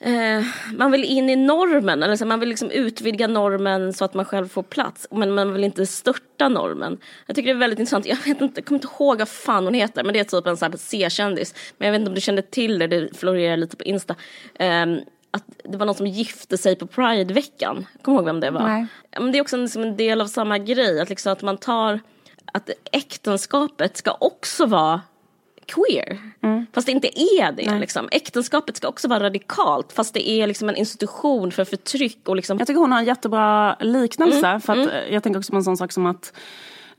eh, 0.02 0.38
eh, 0.38 0.44
man 0.74 0.92
vill 0.92 1.04
in 1.04 1.30
i 1.30 1.36
normen, 1.36 2.04
eller 2.04 2.16
så 2.16 2.26
man 2.26 2.40
vill 2.40 2.50
liksom 2.50 2.72
utvidga 2.72 3.28
normen 3.28 3.94
så 3.94 4.06
att 4.06 4.14
man 4.14 4.26
själv 4.26 4.48
får 4.48 4.64
plats. 4.64 5.08
Men 5.12 5.34
man 5.34 5.54
vill 5.54 5.64
inte 5.64 5.86
störta 5.86 6.50
normen. 6.50 6.98
Jag 7.28 7.36
tycker 7.36 7.54
det 7.54 7.58
är 7.58 7.60
väldigt 7.60 7.80
intressant, 7.80 8.06
jag, 8.06 8.18
vet 8.26 8.42
inte, 8.42 8.60
jag 8.60 8.66
kommer 8.66 8.78
inte 8.78 8.88
ihåg 9.00 9.18
vad 9.20 9.30
fan 9.30 9.66
hon 9.66 9.74
heter, 9.74 10.04
men 10.04 10.14
det 10.14 10.20
är 10.20 10.24
typ 10.24 10.48
en 10.48 10.58
sån 10.58 10.78
C-kändis. 10.78 11.56
Men 11.78 11.86
jag 11.86 11.92
vet 11.92 12.00
inte 12.00 12.10
om 12.10 12.16
du 12.16 12.22
kände 12.22 12.42
till 12.42 12.80
det, 12.80 12.88
det 12.88 13.18
florerar 13.18 13.58
lite 13.58 13.78
på 13.78 13.84
Insta. 13.84 14.16
Ehm, 14.60 15.00
att 15.32 15.44
det 15.64 15.78
var 15.78 15.86
någon 15.86 15.96
som 15.96 16.08
gifte 16.08 16.58
sig 16.58 16.76
på 16.76 16.88
Pride-veckan. 16.88 17.86
Kommer 18.02 18.18
ihåg 18.18 18.26
vem 18.26 18.40
det 18.40 18.52
var? 18.52 18.68
Nej. 18.68 18.88
Men 19.20 19.32
det 19.32 19.38
är 19.38 19.42
också 19.42 19.58
en, 19.58 19.70
som 19.70 19.82
en 19.82 19.98
del 19.98 20.22
av 20.22 20.28
samma 20.28 20.58
grej, 20.58 21.02
att, 21.02 21.10
liksom 21.10 21.34
att 21.34 21.42
man 21.42 21.58
tar 21.58 22.00
att 22.54 22.70
äktenskapet 22.92 23.98
ska 23.98 24.18
också 24.20 24.66
vara 24.66 25.02
queer. 25.74 26.20
Fast 26.74 26.86
det 26.88 26.92
inte 26.92 27.08
är 27.20 27.52
det. 27.52 27.80
Liksom. 27.80 28.10
Äktenskapet 28.12 28.78
ska 28.78 28.88
också 28.88 29.08
vara 29.08 29.24
radikalt 29.24 29.94
fast 29.94 30.14
det 30.14 30.30
är 30.30 30.48
liksom 30.48 30.70
en 30.70 30.76
institution 30.76 31.52
för 31.52 31.66
förtryck. 31.66 32.30
Och 32.30 32.36
liksom, 32.36 32.58
Jag 32.58 32.68
tycker 32.68 32.80
hon 32.80 32.92
har 32.92 33.00
en 33.00 33.06
jättebra 33.06 33.76
liknelse. 33.80 34.60
För 34.66 34.74
att, 34.74 34.88
eh, 34.88 35.14
Jag 35.14 35.24
tänker 35.24 35.40
också 35.40 35.52
på 35.52 35.58
en 35.58 35.64
sån 35.64 35.78
sak 35.78 35.92
som 35.92 36.06
att 36.06 36.34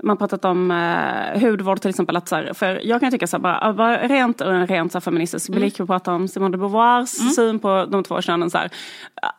man 0.03 0.17
pratat 0.17 0.45
om 0.45 0.71
eh, 0.71 1.41
hudvård 1.41 1.81
till 1.81 1.91
exempel. 1.91 2.17
Att, 2.17 2.29
så 2.29 2.37
här, 2.37 2.53
för 2.55 2.81
jag 2.85 3.01
kan 3.01 3.11
tycka 3.11 3.27
så 3.27 3.37
här, 3.37 3.43
bara, 3.43 3.59
ah, 3.61 3.73
bara 3.73 4.09
rent 4.09 4.41
ur 4.41 4.49
en 4.49 4.67
rent 4.67 4.93
så 4.93 4.97
här, 4.99 5.01
feministisk 5.01 5.49
blick. 5.49 5.81
Vi 5.81 5.87
pratar 5.87 6.13
om 6.13 6.29
Simone 6.29 6.53
de 6.53 6.59
Beauvoirs 6.59 7.35
syn 7.37 7.59
på 7.59 7.87
de 7.91 8.05
två 8.05 8.21
könen. 8.21 8.51
Så 8.51 8.59
här, 8.59 8.71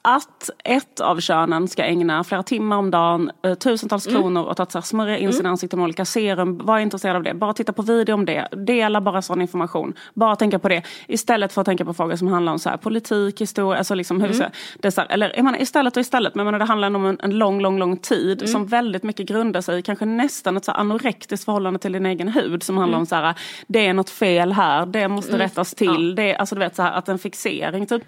att 0.01 0.49
ett 0.63 0.99
av 0.99 1.19
könen 1.19 1.67
ska 1.67 1.83
ägna 1.83 2.23
flera 2.23 2.43
timmar 2.43 2.77
om 2.77 2.91
dagen, 2.91 3.31
eh, 3.43 3.53
tusentals 3.53 4.07
kronor 4.07 4.49
åt 4.49 4.59
att 4.59 4.71
så 4.71 4.77
här, 4.77 4.83
smörja 4.83 5.17
in 5.17 5.33
sina 5.33 5.49
ansikten 5.49 5.79
med 5.79 5.83
olika 5.83 6.05
serum. 6.05 6.57
Var 6.57 6.79
intresserad 6.79 7.15
av 7.15 7.23
det. 7.23 7.33
Bara 7.33 7.53
titta 7.53 7.73
på 7.73 7.81
video 7.81 8.13
om 8.13 8.25
det. 8.25 8.47
Dela 8.51 9.01
bara 9.01 9.21
sån 9.21 9.41
information. 9.41 9.93
Bara 10.13 10.35
tänka 10.35 10.59
på 10.59 10.69
det. 10.69 10.83
Istället 11.07 11.53
för 11.53 11.61
att 11.61 11.65
tänka 11.65 11.85
på 11.85 11.93
frågor 11.93 12.15
som 12.15 12.27
handlar 12.27 12.51
om 12.51 12.59
så 12.59 12.69
här, 12.69 12.77
politik, 12.77 13.41
historia. 13.41 13.77
Alltså 13.77 13.95
liksom 13.95 14.21
hur 14.21 14.33
så, 14.33 14.43
det 14.79 14.91
så 14.91 15.01
här, 15.01 15.11
eller 15.11 15.33
jag 15.35 15.43
menar, 15.43 15.61
istället 15.61 15.97
och 15.97 16.01
istället. 16.01 16.35
Men 16.35 16.45
jag 16.45 16.51
menar, 16.51 16.59
det 16.59 16.65
handlar 16.65 16.87
om 16.87 17.05
en, 17.05 17.17
en 17.23 17.37
lång, 17.37 17.61
lång, 17.61 17.79
lång 17.79 17.97
tid. 17.97 18.49
Som 18.49 18.65
väldigt 18.65 19.03
mycket 19.03 19.27
grundar 19.27 19.61
sig 19.61 19.81
kanske 19.81 20.05
nästan 20.05 20.52
ett 20.57 20.65
så 20.65 20.71
anorektiskt 20.71 21.45
förhållande 21.45 21.79
till 21.79 21.91
din 21.91 22.05
egen 22.05 22.27
hud. 22.27 22.63
Som 22.63 22.77
handlar 22.77 22.99
om 22.99 23.05
så 23.05 23.15
här, 23.15 23.35
det 23.67 23.87
är 23.87 23.93
något 23.93 24.09
fel 24.09 24.51
här. 24.53 24.85
Det 24.85 25.07
måste 25.07 25.39
rättas 25.39 25.73
till. 25.73 26.15
Det, 26.15 26.35
alltså 26.35 26.55
du 26.55 26.59
vet 26.59 26.75
så 26.75 26.81
här, 26.81 26.91
att 26.91 27.09
en 27.09 27.19
fixering 27.19 27.85
typ. 27.85 28.03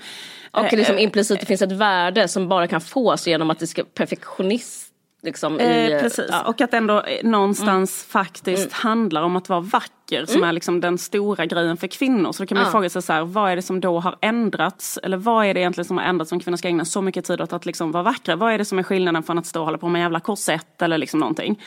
och 0.51 0.73
Eh, 0.73 0.77
liksom 0.77 0.99
implicit 0.99 1.39
det 1.39 1.45
finns 1.45 1.62
ett 1.62 1.71
värde 1.71 2.27
som 2.27 2.47
bara 2.47 2.67
kan 2.67 2.81
fås 2.81 3.27
genom 3.27 3.49
att 3.49 3.60
det 3.60 3.67
ska 3.67 3.84
perfektionist. 3.84 4.85
Liksom, 5.25 5.59
i, 5.59 5.91
Eh, 5.93 6.01
precis, 6.01 6.25
ja. 6.29 6.41
och 6.43 6.61
att 6.61 6.73
ändå 6.73 7.01
eh, 7.01 7.23
någonstans 7.29 8.05
faktiskt 8.09 8.73
handlar 8.73 9.21
om 9.21 9.35
att 9.35 9.49
vara 9.49 9.59
vacker 9.59 10.25
som 10.25 10.43
är 10.43 10.53
liksom 10.53 10.81
den 10.81 10.97
stora 10.97 11.45
grejen 11.45 11.77
för 11.77 11.88
kvinnor. 11.88 12.31
Så 12.31 12.43
då 12.43 12.47
kan 12.47 12.57
man 12.57 12.65
Ja. 12.65 12.71
fråga 12.71 12.89
sig 12.89 13.01
så 13.01 13.13
här, 13.13 13.21
vad 13.23 13.51
är 13.51 13.55
det 13.55 13.61
som 13.61 13.79
då 13.81 13.99
har 13.99 14.15
ändrats? 14.21 14.99
Eller 15.03 15.17
vad 15.17 15.45
är 15.45 15.53
det 15.53 15.59
egentligen 15.59 15.85
som 15.85 15.97
har 15.97 16.03
ändrats 16.05 16.29
som 16.29 16.39
kvinnor 16.39 16.57
ska 16.57 16.67
ägna 16.67 16.85
så 16.85 17.01
mycket 17.01 17.25
tid 17.25 17.41
åt 17.41 17.53
att 17.53 17.65
liksom 17.65 17.91
vara 17.91 18.03
vackra? 18.03 18.35
Vad 18.35 18.53
är 18.53 18.57
det 18.57 18.65
som 18.65 18.79
är 18.79 18.83
skillnaden 18.83 19.23
från 19.23 19.38
att 19.38 19.45
stå 19.45 19.59
och 19.59 19.65
hålla 19.65 19.77
på 19.77 19.88
med 19.88 19.99
en 19.99 20.03
jävla 20.03 20.19
korsett 20.19 20.81
eller 20.81 20.97
liksom 20.97 21.19
någonting? 21.19 21.61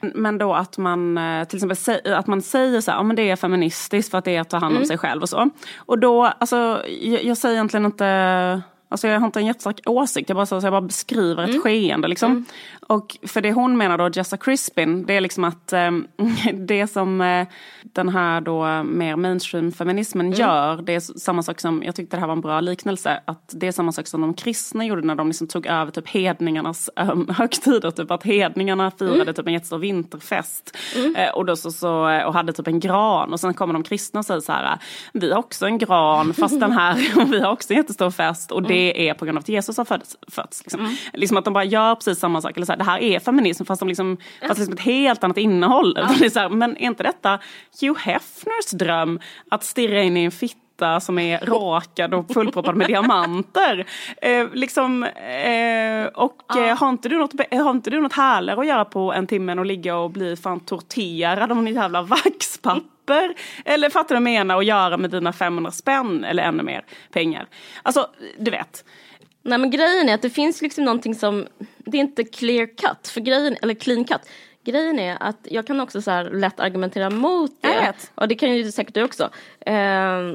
Men 0.00 0.38
då 0.38 0.54
att 0.54 0.78
man 0.78 1.18
eh, 1.18 1.44
till 1.44 1.56
exempel 1.72 2.12
att 2.14 2.26
man 2.26 2.42
säger 2.42 2.80
så 2.80 2.90
här, 2.90 2.98
ja 2.98 3.02
men 3.02 3.16
det 3.16 3.30
är 3.30 3.36
feministiskt 3.36 4.10
för 4.10 4.18
att 4.18 4.24
det 4.24 4.36
är 4.36 4.40
att 4.40 4.50
ta 4.50 4.56
hand 4.56 4.76
om 4.78 4.84
sig 4.84 4.98
själv 4.98 5.22
och 5.22 5.28
så. 5.28 5.50
Och 5.76 5.98
då, 5.98 6.24
alltså 6.24 6.82
jag, 7.00 7.24
jag 7.24 7.36
säger 7.38 7.54
egentligen 7.54 7.86
inte 7.86 8.62
Alltså 8.92 9.08
jag 9.08 9.20
har 9.20 9.26
inte 9.26 9.40
en 9.40 9.46
jättestark 9.46 9.80
åsikt, 9.86 10.28
jag 10.28 10.36
bara, 10.36 10.46
så, 10.46 10.60
så 10.60 10.66
jag 10.66 10.72
bara 10.72 10.80
beskriver 10.80 11.44
ett 11.44 11.62
skeende. 11.62 12.08
Liksom. 12.08 12.44
Och 12.88 13.16
för 13.26 13.40
det 13.40 13.52
hon 13.52 13.76
menar 13.76 13.98
då, 13.98 14.10
Jessa 14.14 14.36
Crispin, 14.36 15.06
det 15.06 15.16
är 15.16 15.20
liksom 15.20 15.44
att 15.44 15.72
eh, 15.72 15.90
det 16.52 16.86
som 16.86 17.20
eh, 17.20 17.46
den 17.82 18.08
här 18.08 18.40
då 18.40 18.82
mer 18.82 19.16
mainstream-feminismen 19.16 20.32
gör, 20.32 20.82
det 20.82 20.94
är 20.94 21.00
samma 21.00 21.42
sak 21.42 21.60
som, 21.60 21.82
jag 21.82 21.94
tyckte 21.94 22.16
det 22.16 22.20
här 22.20 22.26
var 22.26 22.34
en 22.34 22.40
bra 22.40 22.60
liknelse, 22.60 23.20
att 23.24 23.50
det 23.52 23.66
är 23.66 23.72
samma 23.72 23.92
sak 23.92 24.06
som 24.06 24.20
de 24.20 24.34
kristna 24.34 24.84
gjorde 24.84 25.02
när 25.02 25.14
de 25.14 25.26
liksom 25.26 25.46
tog 25.48 25.66
över 25.66 25.92
typ 25.92 26.08
hedningarnas 26.08 26.90
um, 26.96 27.28
högtider. 27.36 27.90
Typ 27.90 28.10
att 28.10 28.22
hedningarna 28.22 28.90
firade 28.90 29.32
typ 29.32 29.46
en 29.46 29.52
jättestor 29.52 29.78
vinterfest 29.78 30.76
eh, 31.16 31.28
och, 31.28 31.44
då 31.44 31.56
så, 31.56 31.72
så, 31.72 32.08
eh, 32.08 32.24
och 32.24 32.34
hade 32.34 32.52
typ 32.52 32.66
en 32.66 32.80
gran 32.80 33.32
och 33.32 33.40
sen 33.40 33.54
kommer 33.54 33.72
de 33.72 33.82
kristna 33.82 34.20
och 34.20 34.26
säger 34.26 34.40
så 34.40 34.52
här, 34.52 34.78
vi 35.12 35.32
har 35.32 35.38
också 35.38 35.66
en 35.66 35.78
gran 35.78 36.34
fast 36.34 36.60
den 36.60 36.72
här, 36.72 37.12
och 37.16 37.32
vi 37.32 37.40
har 37.40 37.52
också 37.52 37.72
en 37.72 37.76
jättestor 37.76 38.10
fest 38.10 38.52
och 38.52 38.62
det 38.62 38.81
är 38.90 39.14
på 39.14 39.24
grund 39.24 39.38
av 39.38 39.42
att 39.42 39.48
Jesus 39.48 39.76
har 39.76 39.84
fötts. 39.84 40.16
fötts 40.28 40.62
liksom. 40.64 40.96
liksom 41.12 41.36
att 41.36 41.44
de 41.44 41.54
bara 41.54 41.64
gör 41.64 41.94
precis 41.94 42.18
samma 42.18 42.40
sak, 42.40 42.56
eller 42.56 42.66
så 42.66 42.72
här, 42.72 42.78
det 42.78 42.84
här 42.84 42.98
är 42.98 43.20
feminism 43.20 43.64
fast 43.64 43.80
de 43.80 43.88
liksom, 43.88 44.16
fast 44.48 44.58
liksom 44.58 44.74
ett 44.74 44.80
helt 44.80 45.24
annat 45.24 45.38
innehåll. 45.38 45.94
Det 45.94 46.26
är 46.26 46.30
så 46.30 46.40
här, 46.40 46.48
men 46.48 46.76
är 46.76 46.86
inte 46.86 47.02
detta 47.02 47.38
Hugh 47.80 48.00
Hefners 48.00 48.70
dröm 48.72 49.20
att 49.50 49.64
stirra 49.64 50.02
in 50.02 50.16
i 50.16 50.24
en 50.24 50.30
fitta 50.30 51.00
som 51.00 51.18
är 51.18 51.38
rakad 51.38 52.14
och 52.14 52.32
fullproppad 52.32 52.76
med 52.76 52.86
diamanter. 52.86 53.86
Eh, 54.22 54.48
liksom, 54.52 55.02
eh, 55.04 56.06
och 56.14 56.56
eh, 56.56 56.76
har, 56.78 56.88
inte 56.88 57.08
du 57.08 57.18
något, 57.18 57.32
har 57.50 57.70
inte 57.70 57.90
du 57.90 58.00
något 58.00 58.12
härligare 58.12 58.60
att 58.60 58.66
göra 58.66 58.84
på 58.84 59.12
en 59.12 59.26
timme 59.26 59.52
än 59.52 59.58
att 59.58 59.66
ligga 59.66 59.96
och 59.96 60.10
bli 60.10 60.36
fan 60.36 60.60
torterad 60.60 61.52
av 61.52 61.58
en 61.58 61.66
jävla 61.66 62.02
vaxpapper? 62.24 62.82
Eller 63.64 63.90
fattar 63.90 64.08
du 64.14 64.20
vad 64.20 64.30
jag 64.32 64.38
menar? 64.38 64.56
Och 64.56 64.64
göra 64.64 64.96
med 64.96 65.10
dina 65.10 65.32
500 65.32 65.70
spänn 65.70 66.24
eller 66.24 66.42
ännu 66.42 66.62
mer 66.62 66.84
pengar. 67.10 67.46
Alltså, 67.82 68.10
du 68.38 68.50
vet. 68.50 68.84
Nej 69.42 69.58
men 69.58 69.70
grejen 69.70 70.08
är 70.08 70.14
att 70.14 70.22
det 70.22 70.30
finns 70.30 70.62
liksom 70.62 70.84
någonting 70.84 71.14
som, 71.14 71.46
det 71.78 71.96
är 71.96 72.00
inte 72.00 72.24
clear 72.24 72.66
cut, 72.66 73.08
för 73.08 73.20
grejen, 73.20 73.56
eller 73.62 73.74
clean 73.74 74.04
cut. 74.04 74.20
Grejen 74.64 74.98
är 74.98 75.16
att 75.20 75.38
jag 75.50 75.66
kan 75.66 75.80
också 75.80 76.02
så 76.02 76.10
här 76.10 76.30
lätt 76.30 76.60
argumentera 76.60 77.10
mot 77.10 77.50
det. 77.62 77.68
Och 78.14 78.28
det 78.28 78.34
kan 78.34 78.56
ju 78.56 78.72
säkert 78.72 78.94
du 78.94 79.02
också. 79.02 79.30
Eh, 79.60 80.32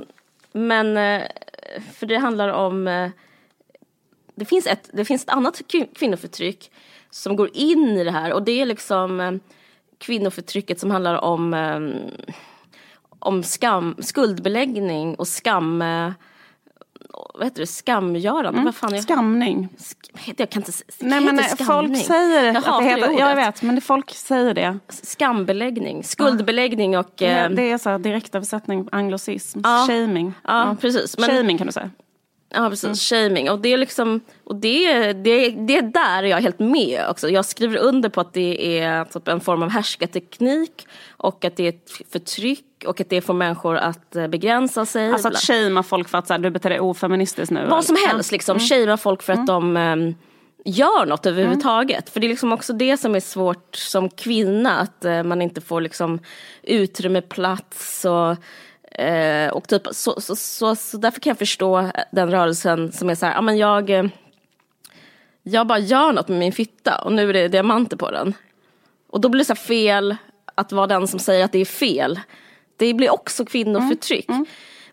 men, 0.52 0.98
eh, 0.98 1.22
för 1.94 2.06
det 2.06 2.18
handlar 2.18 2.50
om, 2.50 2.88
eh, 2.88 3.10
det 4.36 4.46
finns 4.46 4.68
ett, 4.68 4.90
det 4.94 5.06
finns 5.06 5.24
ett 5.24 5.30
annat 5.30 5.62
kvin- 5.68 5.94
kvinnoförtryck 5.96 6.72
som 7.10 7.36
går 7.36 7.50
in 7.54 7.88
i 7.98 8.04
det 8.04 8.12
här 8.12 8.34
och 8.34 8.44
det 8.44 8.62
är 8.62 8.66
liksom 8.66 9.20
eh, 9.20 9.32
kvinnoförtrycket 9.98 10.80
som 10.80 10.92
handlar 10.92 11.16
om, 11.24 11.54
eh, 11.54 11.80
om 13.20 13.44
skam, 13.44 13.96
skuldbeläggning 14.00 15.16
och 15.16 15.28
skam, 15.28 15.82
eh, 15.82 16.12
vad 17.34 17.44
heter 17.44 17.60
det, 17.62 17.68
skamgörande? 17.68 18.62
Vad 18.66 18.76
fan 18.76 18.94
är 18.94 18.98
Skamning. 19.02 19.70
Sk- 19.78 20.34
Jag 20.38 20.50
kan 20.50 20.62
inte 20.62 20.70
s- 20.70 20.84
det 21.00 21.06
Nej 21.06 21.22
men 21.22 21.40
eh, 21.40 21.46
skamning. 21.46 21.96
folk 21.96 22.06
säger 22.08 22.44
Jag 22.44 22.58
att 22.58 22.66
det 22.80 22.86
heter, 22.90 23.08
det 23.08 23.14
jag 23.20 23.36
vet, 23.36 23.62
men 23.62 23.76
det, 23.76 23.82
folk 23.82 24.12
säger 24.14 24.54
det. 24.54 24.80
Skambeläggning, 24.90 26.04
skuldbeläggning 26.04 26.98
och... 26.98 27.12
Det, 27.16 27.26
eh, 27.28 27.50
det 27.50 27.72
är 27.72 27.78
så 27.78 27.90
här 27.90 28.00
direktöversättning, 28.00 28.88
anglosism, 28.92 29.60
Ja. 29.64 29.86
shaming. 29.88 30.34
Ja, 30.44 30.76
precis. 30.82 31.18
Men- 31.18 31.30
Shaming 31.30 31.58
kan 31.58 31.68
du 31.68 31.74
säga. 31.74 31.90
Ja 32.50 32.70
precis, 32.70 33.10
shaming. 33.10 33.50
Och 33.50 33.60
det 33.60 33.74
är 33.74 33.78
liksom, 33.78 34.22
och 34.44 34.56
det, 34.56 35.14
det, 35.14 35.50
det 35.50 35.78
är 35.78 35.82
där 35.82 36.24
jag 36.24 36.38
är 36.38 36.42
helt 36.42 36.60
med 36.60 37.06
också. 37.10 37.30
Jag 37.30 37.46
skriver 37.46 37.78
under 37.78 38.10
på 38.10 38.22
att 38.22 38.34
det 38.34 38.80
är 38.80 39.06
typ 39.06 39.28
en 39.28 39.40
form 39.40 39.64
av 39.64 39.70
härskarteknik 39.70 40.88
och 41.10 41.46
att 41.46 41.56
det 41.56 41.64
är 41.64 41.70
ett 41.70 41.92
förtryck 42.12 42.64
och 42.86 43.02
att 43.02 43.10
det 43.10 43.22
får 43.22 43.34
människor 43.34 43.78
att 43.78 44.16
eh, 44.16 44.28
begränsa 44.28 44.86
sig. 44.86 45.12
Alltså 45.12 45.28
att 45.28 45.38
shamea 45.38 45.84
folk 45.84 46.10
för 46.10 46.18
att 46.18 46.28
så 46.28 46.34
här, 46.34 46.40
du 46.40 46.50
beter 46.50 46.70
dig 46.70 46.80
ofeministiskt 46.80 47.52
nu. 47.52 47.68
Vad 47.70 47.86
som 47.86 47.98
helst 48.08 48.32
liksom, 48.32 48.60
shamea 48.60 48.98
folk 48.98 49.24
för 49.24 49.34
att 49.34 49.48
de 49.48 49.78
ehm, 49.78 50.16
gör 50.66 51.06
något 51.06 51.26
överhuvudtaget. 51.26 52.10
För 52.10 52.20
det 52.20 52.28
är 52.28 52.30
liksom 52.30 52.54
också 52.54 52.74
det 52.74 52.98
som 52.98 53.16
är 53.16 53.20
svårt 53.20 53.76
som 53.76 54.10
kvinna, 54.10 54.80
att 54.80 55.06
eh, 55.06 55.24
man 55.24 55.42
inte 55.42 55.62
får 55.62 55.82
liksom 55.82 56.20
utrymme, 56.64 57.22
plats 57.22 58.06
och 58.06 58.38
eh, 58.98 59.50
och 59.50 59.68
typ, 59.68 59.82
så, 59.92 60.22
så, 60.22 60.36
så, 60.36 60.76
så 60.76 60.98
därför 60.98 61.20
kan 61.20 61.32
jag 61.32 61.38
förstå 61.38 61.92
den 62.12 62.32
rörelsen 62.32 62.92
som 62.92 63.10
är 63.10 63.16
så 63.16 63.26
här, 63.26 63.34
ja 63.34 63.42
men 63.42 63.58
jag, 63.58 63.90
eh, 63.90 64.06
jag 65.44 65.68
bara 65.68 65.80
gör 65.80 66.12
något 66.14 66.28
med 66.28 66.40
min 66.40 66.52
fitta 66.52 66.98
och 66.98 67.14
nu 67.14 67.30
är 67.30 67.34
det 67.34 67.48
diamanter 67.48 67.98
på 67.98 68.12
den. 68.12 68.34
Och 69.10 69.22
då 69.22 69.30
blir 69.30 69.40
det 69.40 69.46
så 69.46 69.54
här 69.54 69.62
fel 69.62 70.16
att 70.56 70.72
vara 70.72 70.88
den 70.88 71.08
som 71.08 71.20
säger 71.20 71.46
att 71.46 71.52
det 71.52 71.60
är 71.60 71.66
fel. 71.66 72.20
Det 72.78 72.94
blir 72.94 73.10
också 73.10 73.46
kvinnoförtryck. 73.46 74.30
Mm, 74.30 74.36
mm. 74.36 74.48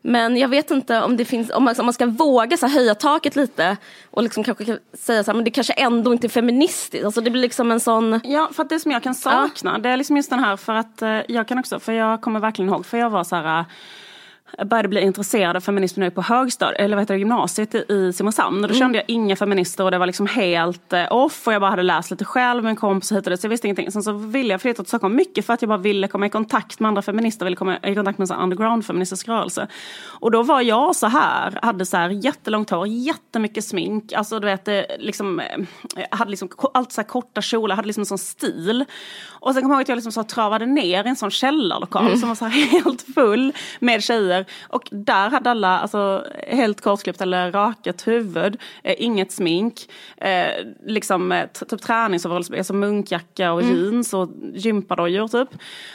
Men 0.07 0.37
jag 0.37 0.49
vet 0.49 0.71
inte 0.71 1.03
om 1.03 1.17
det 1.17 1.25
finns, 1.25 1.51
om 1.51 1.65
man, 1.65 1.75
om 1.79 1.87
man 1.87 1.93
ska 1.93 2.07
våga 2.07 2.57
så 2.57 2.67
här, 2.67 2.75
höja 2.75 2.95
taket 2.95 3.37
lite 3.37 3.77
och 4.11 4.23
liksom 4.23 4.45
kanske 4.45 4.65
kan 4.65 4.79
säga 4.93 5.25
så 5.25 5.31
här, 5.31 5.37
men 5.37 5.45
det 5.45 5.51
kanske 5.51 5.73
ändå 5.73 6.13
inte 6.13 6.27
är 6.27 6.29
feministiskt. 6.29 7.05
Alltså 7.05 7.21
det 7.21 7.31
blir 7.31 7.43
liksom 7.43 7.73
en 7.73 7.81
sån... 7.81 8.21
Ja, 8.25 8.51
för 8.53 8.63
att 8.63 8.69
det 8.69 8.81
som 8.81 8.91
jag 8.91 9.03
kan 9.03 9.15
sakna, 9.15 9.79
det 9.79 9.89
är 9.89 9.97
liksom 9.97 10.17
just 10.17 10.31
den 10.31 10.39
här 10.39 10.57
för 10.57 10.75
att 10.75 11.03
eh, 11.03 11.21
jag 11.29 11.49
kan 11.49 11.59
också, 11.59 11.81
för 11.81 11.93
jag 11.93 12.21
kommer 12.21 12.41
verkligen 12.41 12.69
ihåg, 12.69 12.87
för 12.87 12.99
jag 12.99 13.11
var 13.11 13.25
så 13.25 13.37
här 13.37 13.65
började 14.67 14.89
bli 14.89 15.01
intresserad 15.01 15.57
av 15.57 15.61
feminism 15.61 16.01
nu 16.01 16.11
på 16.11 16.23
högstadiet, 16.23 16.81
eller 16.81 16.97
vad 16.97 17.03
heter 17.03 17.15
det, 17.15 17.19
gymnasiet 17.19 17.75
i- 17.75 18.13
Simrishamn. 18.13 18.63
Och 18.65 18.69
då 18.69 18.75
kände 18.75 18.99
jag 18.99 19.05
inga 19.09 19.37
feminister 19.37 19.85
och 19.85 19.91
det 19.91 19.99
var 19.99 20.07
liksom 20.07 20.27
helt 20.27 20.93
eh, 20.93 21.13
off 21.13 21.47
och 21.47 21.53
jag 21.53 21.61
bara 21.61 21.71
hade 21.71 21.83
läst 21.83 22.11
lite 22.11 22.25
själv 22.25 22.63
med 22.63 22.71
en 22.71 22.77
kompis 22.77 23.11
och 23.11 23.17
hit 23.17 23.27
och 23.27 23.31
dit, 23.31 23.41
så 23.41 23.45
jag 23.47 23.51
visste 23.51 23.67
ingenting. 23.67 23.91
Sen 23.93 24.03
så 24.03 24.13
ville 24.13 24.55
jag 24.55 24.61
flytta 24.61 24.83
till 24.83 24.89
Stockholm 24.89 25.17
mycket 25.17 25.47
för 25.47 25.55
att 25.55 25.63
jag 25.63 25.69
bara 25.69 25.79
ville 25.79 26.09
komma 26.09 26.27
i 26.27 26.31
kontakt 26.31 26.81
med 26.81 26.89
andra 26.89 27.03
feminister, 27.03 27.45
ville 27.45 27.57
komma 27.57 27.79
i 27.83 27.95
kontakt 27.95 28.19
med 28.19 28.31
en 28.31 28.37
underground 28.41 28.87
feministisk 28.87 29.29
rörelse. 29.29 29.69
Och 30.21 30.31
då 30.31 30.43
var 30.43 30.61
jag 30.61 30.97
så 30.97 31.07
här, 31.07 31.59
hade 31.63 31.87
så 31.87 31.97
här 31.97 32.09
jättelångt 32.11 32.71
hår, 32.71 32.87
jättemycket 32.89 33.65
smink, 33.65 34.13
alltså 34.13 34.41
du 34.41 34.47
vet, 34.47 34.65
det 34.65 34.87
liksom, 34.99 35.41
eh, 35.41 35.47
jag 36.11 36.17
hade 36.19 36.31
liksom 36.31 36.49
allt 36.75 36.93
så 36.93 37.01
här 37.01 37.09
korta 37.09 37.43
kjolar, 37.43 37.77
hade 37.77 37.87
liksom 37.87 38.03
en 38.03 38.07
sån 38.07 38.19
stil. 38.19 38.85
Och 39.29 39.53
sen 39.53 39.63
kom 39.63 39.71
jag 39.71 39.77
ihåg 39.77 39.83
att 39.83 39.89
jag 39.89 39.97
liksom 39.97 40.13
så 40.13 40.23
travade 40.23 40.67
ner 40.67 41.05
i 41.05 41.09
en 41.09 41.17
sån 41.17 41.31
källarlokal 41.31 42.19
som 42.19 42.29
var 42.29 42.37
så 42.37 42.45
här 42.45 42.67
helt 42.83 43.03
full 43.15 43.53
med 43.81 44.03
tjejer. 44.03 44.44
Och 44.63 44.89
där 44.91 45.31
hade 45.31 45.51
alla 45.51 45.79
alltså, 45.79 46.27
helt 46.49 46.81
kortklippt 46.81 47.21
eller 47.21 47.53
rakat 47.53 48.07
huvud, 48.07 48.61
eh, 48.83 48.95
inget 48.99 49.33
smink, 49.33 49.81
eh, 50.17 50.67
liksom 50.87 51.33
eh, 51.33 51.47
typ 51.47 51.83
träningsoverall, 51.83 52.45
alltså 52.59 52.75
munkjacka 52.75 53.53
och 53.53 53.63
jeans 53.63 54.15
och 54.15 54.29
gympadojor 54.55 55.29
typ. 55.29 55.49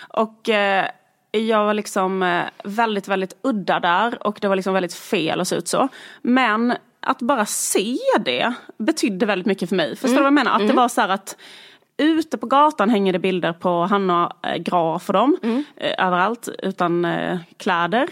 Och 0.10 0.50
eh, 0.50 0.86
jag 1.32 1.66
var 1.66 1.74
liksom 1.74 2.24
eh, 2.24 2.44
väldigt, 2.64 3.08
väldigt 3.08 3.38
udda 3.42 3.80
där 3.80 4.28
och 4.28 4.38
det 4.42 4.48
var 4.48 4.56
liksom 4.56 4.74
väldigt 4.74 4.94
fel 4.94 5.42
att 5.42 5.48
se 5.48 5.56
ut 5.56 5.68
så. 5.68 5.88
Men 6.22 6.74
att 7.02 7.22
bara 7.22 7.46
se 7.46 7.98
det 8.26 8.54
betydde 8.78 9.26
väldigt 9.26 9.46
mycket 9.46 9.70
för 9.70 9.76
mig. 9.76 9.96
Förstår 9.96 10.10
du 10.10 10.16
vad 10.16 10.26
jag 10.26 10.34
menar? 10.34 10.52
Att 10.52 10.68
det 10.68 10.74
var 10.74 10.88
så 10.88 11.02
här 11.02 11.10
att 11.10 11.38
Ute 12.00 12.38
på 12.38 12.46
gatan 12.46 12.90
hänger 12.90 13.14
det 13.14 13.20
bilder 13.20 13.54
på 13.54 13.86
Hanna 13.86 14.36
eh, 14.44 14.56
Graf 14.56 15.10
och 15.10 15.14
dem. 15.14 15.38
Eh, 15.76 16.06
överallt 16.08 16.50
utan 16.64 17.06
eh, 17.06 17.40
kläder. 17.58 18.10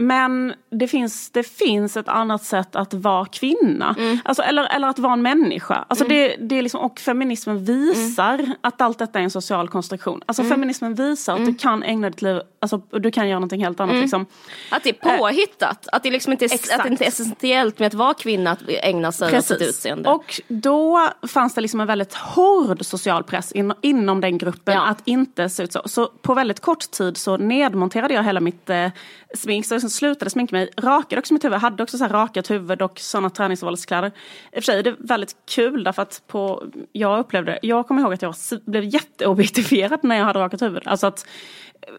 Men 0.00 0.54
det 0.70 0.88
finns, 0.88 1.30
det 1.30 1.42
finns 1.42 1.96
ett 1.96 2.08
annat 2.08 2.44
sätt 2.44 2.76
att 2.76 2.94
vara 2.94 3.26
kvinna. 3.26 3.96
Alltså, 4.24 4.42
eller, 4.42 4.64
eller 4.64 4.88
att 4.88 4.98
vara 4.98 5.12
en 5.12 5.22
människa. 5.22 5.84
Alltså 5.88 6.04
det, 6.04 6.36
det 6.40 6.58
är 6.58 6.62
liksom, 6.62 6.80
och 6.80 6.98
feminismen 6.98 7.64
visar 7.64 8.46
att 8.60 8.80
allt 8.80 8.98
detta 8.98 9.18
är 9.18 9.22
en 9.22 9.30
social 9.30 9.68
konstruktion. 9.68 10.22
Alltså 10.26 10.44
feminismen 10.44 10.94
visar 10.94 11.34
att 11.34 11.46
du 11.46 11.54
kan 11.54 11.82
ägna 11.82 12.10
ditt 12.10 12.22
liv, 12.22 12.40
alltså, 12.60 12.78
du 12.90 13.10
kan 13.10 13.28
göra 13.28 13.38
någonting 13.38 13.64
helt 13.64 13.80
annat. 13.80 13.96
Liksom. 13.96 14.26
Att 14.70 14.82
det 14.82 14.90
är 14.90 15.18
påhittat. 15.18 15.88
Att 15.92 16.02
det 16.02 16.10
liksom 16.10 16.32
inte 16.32 16.44
är, 16.44 16.54
Exakt. 16.54 16.78
att 16.78 16.84
det 16.84 16.90
inte 16.90 17.04
är 17.04 17.08
essentiellt 17.08 17.78
med 17.78 17.86
att 17.86 17.94
vara 17.94 18.14
kvinna 18.14 18.50
att 18.50 18.62
ägna 18.68 19.12
sig 19.12 19.38
åt 19.38 19.44
sitt 19.44 19.62
utseende. 19.62 20.10
Och 20.10 20.40
då 20.48 21.08
fanns 21.28 21.54
det 21.54 21.60
liksom 21.60 21.80
en 21.80 21.86
väldigt 21.86 22.14
hård 22.14 22.84
social 22.86 23.24
press 23.24 23.52
in, 23.52 23.72
inom 23.80 24.20
den 24.20 24.38
gruppen 24.38 24.74
Ja. 24.74 24.86
att 24.86 25.02
inte 25.04 25.48
se 25.48 25.62
ut 25.62 25.72
så. 25.72 25.82
Så 25.86 26.06
på 26.06 26.34
väldigt 26.34 26.60
kort 26.60 26.90
tid 26.90 27.16
så 27.16 27.36
nedmonterade 27.36 28.14
jag 28.14 28.24
hela 28.24 28.40
mitt 28.40 28.70
eh, 28.70 28.88
smink. 29.34 29.66
Så 29.66 29.89
liksom 29.90 30.08
slutade 30.08 30.30
sminka 30.30 30.56
mig, 30.56 30.70
rakade 30.76 31.18
också 31.20 31.34
mitt 31.34 31.44
huvud, 31.44 31.58
hade 31.58 31.82
också 31.82 31.98
så 31.98 32.04
här 32.04 32.12
rakat 32.12 32.50
huvud 32.50 32.82
och 32.82 32.98
sådana 33.00 33.30
träningsoverallskläder. 33.30 34.08
I 34.08 34.10
och 34.50 34.54
för 34.54 34.60
sig 34.62 34.78
är 34.78 34.82
det 34.82 34.94
väldigt 34.98 35.36
kul 35.50 35.84
därför 35.84 36.02
att 36.02 36.22
på, 36.26 36.64
jag 36.92 37.18
upplevde, 37.18 37.58
jag 37.62 37.88
kommer 37.88 38.02
ihåg 38.02 38.12
att 38.12 38.22
jag 38.22 38.34
blev 38.66 38.84
jätteobjektifierad 38.84 40.00
när 40.02 40.16
jag 40.16 40.24
hade 40.24 40.38
rakat 40.40 40.62
huvud. 40.62 40.82
Alltså 40.86 41.06
att 41.06 41.26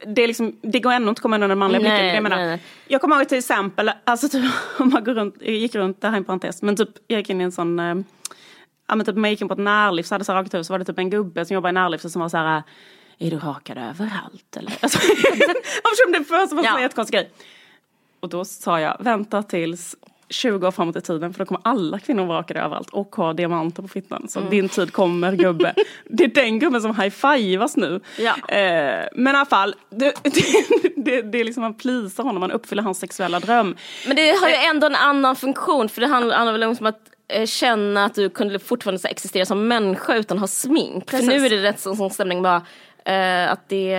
det, 0.08 0.22
är 0.22 0.28
liksom, 0.28 0.60
det 0.62 0.80
går 0.80 0.92
ändå 0.92 1.10
inte 1.10 1.20
att 1.20 1.24
komma 1.24 1.36
undan 1.36 1.50
den 1.50 1.58
manliga 1.60 1.80
blicken. 1.80 2.06
Jag, 2.08 2.24
menar, 2.24 2.38
nej, 2.38 2.48
nej. 2.48 2.62
jag 2.88 3.02
kommer 3.02 3.16
ihåg 3.16 3.30
till 3.30 3.38
exempel, 3.38 3.92
alltså 4.04 4.30
typ, 4.30 4.52
om 4.80 4.90
man 4.90 5.04
går 5.04 5.14
runt, 5.14 5.42
gick 5.42 5.76
runt, 5.76 6.02
det 6.02 6.08
här 6.08 6.14
är 6.14 6.18
en 6.18 6.24
parentes, 6.24 6.62
men 6.62 6.76
typ 6.76 6.90
jag 7.08 7.18
gick 7.20 7.30
in 7.30 7.42
i 7.42 7.44
en 7.44 7.52
sån 7.52 7.80
eh, 7.80 7.96
Ja 8.88 8.96
men 8.96 9.06
typ 9.06 9.16
man 9.16 9.30
gick 9.30 9.42
in 9.42 9.48
på 9.48 9.54
ett 9.54 9.60
närlift 9.60 10.10
så 10.10 10.16
hade 10.16 10.26
så 10.26 10.34
rakat 10.34 10.54
huvud 10.54 10.66
så 10.66 10.74
var 10.74 10.80
det 10.80 10.86
typ 10.86 11.00
en 11.00 11.10
gubbe 11.10 11.46
som 11.46 11.54
jobbade 11.54 11.70
i 11.70 11.74
närliftet 11.74 12.12
som 12.12 12.22
var 12.22 12.30
så 12.30 12.38
här 12.38 12.64
Är 13.20 13.32
du 13.32 13.38
rakad 13.38 13.78
överallt 13.78 14.58
eller? 14.58 14.72
Alltså, 14.82 15.00
det 16.14 16.24
först 16.24 16.54
var 16.54 16.64
Ja. 16.64 16.76
en 16.76 16.82
jättekonstig 16.82 17.20
grej. 17.20 17.32
Och 18.22 18.30
då 18.30 18.46
sa 18.46 18.80
jag 18.80 18.98
vänta 19.00 19.44
tills 19.44 19.96
20 20.32 20.68
år 20.68 20.72
framåt 20.72 20.96
i 20.96 21.02
tiden 21.02 21.34
för 21.34 21.40
då 21.40 21.46
kommer 21.46 21.62
alla 21.64 22.00
kvinnor 22.00 22.26
vara 22.26 22.40
rakade 22.40 22.60
överallt 22.60 22.90
och 22.90 23.16
ha 23.16 23.34
diamanter 23.34 23.82
på 23.82 23.88
fittan. 23.88 24.28
Så 24.30 24.40
din 24.40 24.70
tid 24.70 24.94
kommer 24.94 25.36
gubbe. 25.36 25.74
det 26.10 26.24
är 26.24 26.28
den 26.28 26.60
gubben 26.60 26.82
som 26.82 26.96
high-fivas 27.00 27.78
nu. 27.78 28.00
Ja. 28.18 28.56
Eh, 28.56 29.08
men 29.16 29.36
i 29.36 29.38
alla 29.38 29.46
fall, 29.46 29.76
det, 29.90 30.14
det, 30.24 30.32
det, 30.96 31.22
det 31.22 31.40
är 31.40 31.44
liksom 31.44 31.62
man 31.62 31.74
plisar 31.74 32.24
honom, 32.24 32.40
man 32.40 32.52
uppfyller 32.52 32.84
hans 32.84 33.00
sexuella 33.00 33.40
dröm. 33.40 33.76
Men 34.08 34.16
det 34.16 34.32
har 34.42 34.50
ju 34.50 34.56
ändå 34.56 34.88
en 34.88 34.96
annan 34.96 35.36
funktion 35.36 35.90
för 35.90 36.02
det 36.02 36.08
handlar, 36.08 36.36
handlar 36.36 36.54
väl 36.54 36.64
om 36.64 36.86
att 36.86 37.02
eh, 37.28 37.46
känna 37.46 38.06
att 38.06 38.16
du 38.16 38.30
kunde 38.30 38.60
fortfarande 38.60 39.10
existera 39.10 39.46
som 39.46 39.68
människa 39.68 40.16
utan 40.16 40.38
att 40.38 40.42
ha 40.42 40.48
smink. 40.48 41.06
Precis. 41.06 41.30
För 41.30 41.38
nu 41.38 41.46
är 41.46 41.50
det 41.50 41.64
rätt 41.64 41.80
sån, 41.80 41.98
sån 41.98 42.10
stämning 42.10 42.42
bara 42.42 42.62
eh, 43.06 43.52
att 43.52 43.70
det, 43.70 43.94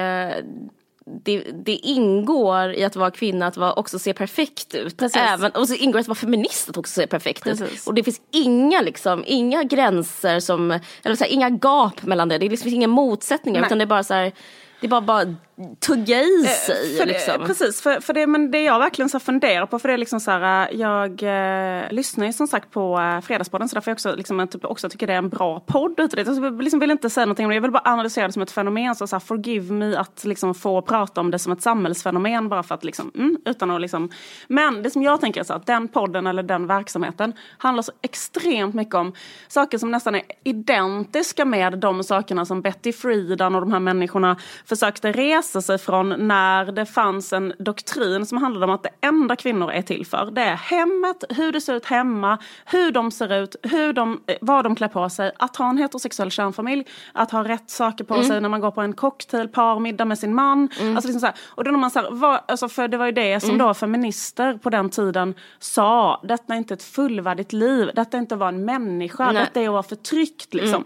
det, 1.07 1.45
det 1.65 1.73
ingår 1.73 2.73
i 2.73 2.85
att 2.85 2.97
vara 2.97 3.11
kvinna 3.11 3.47
att 3.47 3.57
vara, 3.57 3.73
också 3.73 3.99
se 3.99 4.13
perfekt 4.15 4.75
ut. 4.75 4.97
Precis. 4.97 5.23
Även, 5.23 5.51
och 5.51 5.69
så 5.69 5.75
ingår 5.75 5.99
det 5.99 6.01
att 6.01 6.09
vara 6.09 6.17
feminist 6.17 6.69
att 6.69 6.77
också 6.77 6.93
se 7.01 7.07
perfekt 7.07 7.47
ut. 7.47 7.59
Precis. 7.59 7.87
Och 7.87 7.95
det 7.95 8.03
finns 8.03 8.21
inga, 8.31 8.81
liksom, 8.81 9.25
inga 9.27 9.63
gränser 9.63 10.41
som, 10.41 10.71
eller 11.03 11.17
så 11.17 11.25
här, 11.25 11.31
inga 11.31 11.51
gap 11.51 12.03
mellan 12.03 12.29
det. 12.29 12.39
Det 12.39 12.47
är 12.47 12.51
liksom 12.51 12.71
inga 12.71 12.89
motsättningar 12.89 13.61
Nej. 13.61 13.69
utan 13.69 13.79
det 13.79 13.85
är 13.85 13.87
bara 13.87 14.05
så 14.05 14.15
här, 14.15 14.33
det 14.81 14.87
är 14.87 14.91
bara, 14.91 15.01
bara 15.01 15.37
tugga 15.81 16.23
i 16.23 16.45
sig. 16.45 16.97
För 16.99 17.07
det, 17.07 17.13
liksom. 17.13 17.47
Precis, 17.47 17.81
för, 17.81 18.01
för 18.01 18.13
det, 18.13 18.27
men 18.27 18.51
det 18.51 18.63
jag 18.63 18.79
verkligen 18.79 19.09
så 19.09 19.21
funderar 19.21 19.67
på, 19.67 19.79
för 19.79 19.89
det 19.89 19.95
är 19.95 19.99
liksom 19.99 20.21
så 20.21 20.31
här, 20.31 20.69
äh, 20.73 20.81
jag 20.81 21.23
eh, 21.23 21.93
lyssnar 21.93 22.27
ju 22.27 22.33
som 22.33 22.47
sagt 22.47 22.71
på 22.71 23.01
eh, 23.01 23.21
Fredagspodden 23.21 23.69
så 23.69 23.75
därför 23.75 23.91
jag 23.91 23.97
också, 23.97 24.15
liksom, 24.15 24.49
typ 24.49 24.65
också 24.65 24.89
tycker 24.89 25.07
det 25.07 25.13
är 25.13 25.19
en 25.19 25.29
bra 25.29 25.61
podd. 25.61 25.97
Det. 25.97 26.27
Jag 26.27 26.63
liksom 26.63 26.81
vill 26.81 26.91
inte 26.91 27.11
säga 27.11 27.27
någonting 27.27 27.47
om 27.47 27.51
det, 27.51 27.55
jag 27.55 27.63
vill 27.63 27.71
bara 27.71 27.93
analysera 27.93 28.27
det 28.27 28.33
som 28.33 28.43
ett 28.43 28.51
fenomen. 28.51 28.95
Så, 28.95 29.07
så 29.07 29.17
här, 29.17 29.21
forgive 29.21 29.75
me 29.75 29.97
att 29.97 30.25
liksom, 30.25 30.55
få 30.55 30.83
prata 30.83 31.21
om 31.21 31.31
det 31.31 31.39
som 31.39 31.53
ett 31.53 31.63
samhällsfenomen 31.63 32.49
bara 32.49 32.63
för 32.63 32.75
att 32.75 32.85
liksom, 32.85 33.11
mm, 33.15 33.39
utan 33.45 33.71
att 33.71 33.81
liksom. 33.81 34.11
Men 34.49 34.83
det 34.83 34.91
som 34.91 35.03
jag 35.03 35.21
tänker 35.21 35.41
är 35.41 35.45
så 35.45 35.55
att 35.55 35.67
den 35.67 35.89
podden 35.89 36.27
eller 36.27 36.43
den 36.43 36.67
verksamheten 36.67 37.33
handlar 37.59 37.83
så 37.83 37.93
extremt 38.03 38.75
mycket 38.75 38.95
om 38.95 39.13
saker 39.49 39.79
som 39.79 39.91
nästan 39.91 40.15
är 40.15 40.23
identiska 40.45 41.45
med 41.45 41.79
de 41.79 42.05
sakerna 42.05 42.45
som 42.45 42.63
Betty 42.63 42.93
Friedan 42.93 43.55
och 43.55 43.61
de 43.61 43.73
här 43.73 43.81
människorna 43.81 44.37
försökte 44.65 45.13
resa 45.13 45.52
sig 45.61 45.79
från 45.79 46.29
när 46.29 46.73
det 46.73 46.87
fanns 46.87 47.33
en 47.33 47.53
doktrin 47.59 48.27
som 48.27 48.39
handlade 48.39 48.67
om 48.67 48.71
att 48.71 48.83
det 48.83 48.91
enda 49.01 49.37
kvinnor 49.37 49.71
är 49.71 49.83
till 49.83 50.07
för 50.07 50.31
det 50.31 50.43
är 50.43 50.57
hemmet, 50.57 51.25
hur 51.29 51.53
det 51.53 51.61
ser 51.61 51.75
ut 51.75 51.85
hemma, 51.85 52.39
hur 52.65 52.91
de 52.91 53.11
ser 53.11 53.43
ut, 53.43 53.57
hur 53.63 53.93
de, 53.93 54.21
eh, 54.27 54.37
vad 54.41 54.65
de 54.65 54.75
klär 54.75 54.89
på 54.89 55.09
sig, 55.09 55.33
att 55.39 55.57
ha 55.57 55.71
en 55.71 55.79
heterosexuell 55.79 56.31
kärnfamilj, 56.31 56.87
att 57.13 57.31
ha 57.31 57.45
rätt 57.45 57.71
saker 57.71 58.05
på 58.05 58.23
sig 58.23 58.41
när 58.41 58.49
man 58.49 58.61
går 58.61 58.71
på 58.71 58.81
en 58.81 58.93
cocktail, 58.93 59.49
parmiddag 59.49 60.05
med 60.05 60.19
sin 60.19 60.35
man. 60.35 60.63
Alltså 60.63 61.09
liksom 61.09 61.21
så 61.21 61.27
här. 61.27 61.35
Och 61.49 61.65
då 61.65 61.71
när 61.71 61.79
man 61.79 61.91
så 61.91 62.01
här, 62.01 62.09
vad, 62.11 62.41
alltså 62.49 62.69
för 62.69 62.89
det 62.89 62.97
var 62.97 63.07
ju 63.07 63.13
det 63.13 63.41
som 63.41 63.59
då 63.59 63.75
feminister 63.75 64.59
på 64.59 64.71
den 64.71 64.91
tiden 64.91 65.35
sa, 65.59 66.21
detta 66.25 66.55
är 66.55 66.59
inte 66.59 66.75
ett 66.75 66.83
fullvärdigt 66.83 67.53
liv, 67.53 67.91
detta 67.95 68.17
är 68.17 68.21
inte 68.21 68.35
att 68.35 68.39
vara 68.39 68.49
en 68.49 68.65
människa, 68.65 69.33
Nej. 69.33 69.35
detta 69.35 69.61
är 69.61 69.67
att 69.67 69.73
vara 69.73 69.83
förtryckt 69.83 70.55
liksom. 70.55 70.85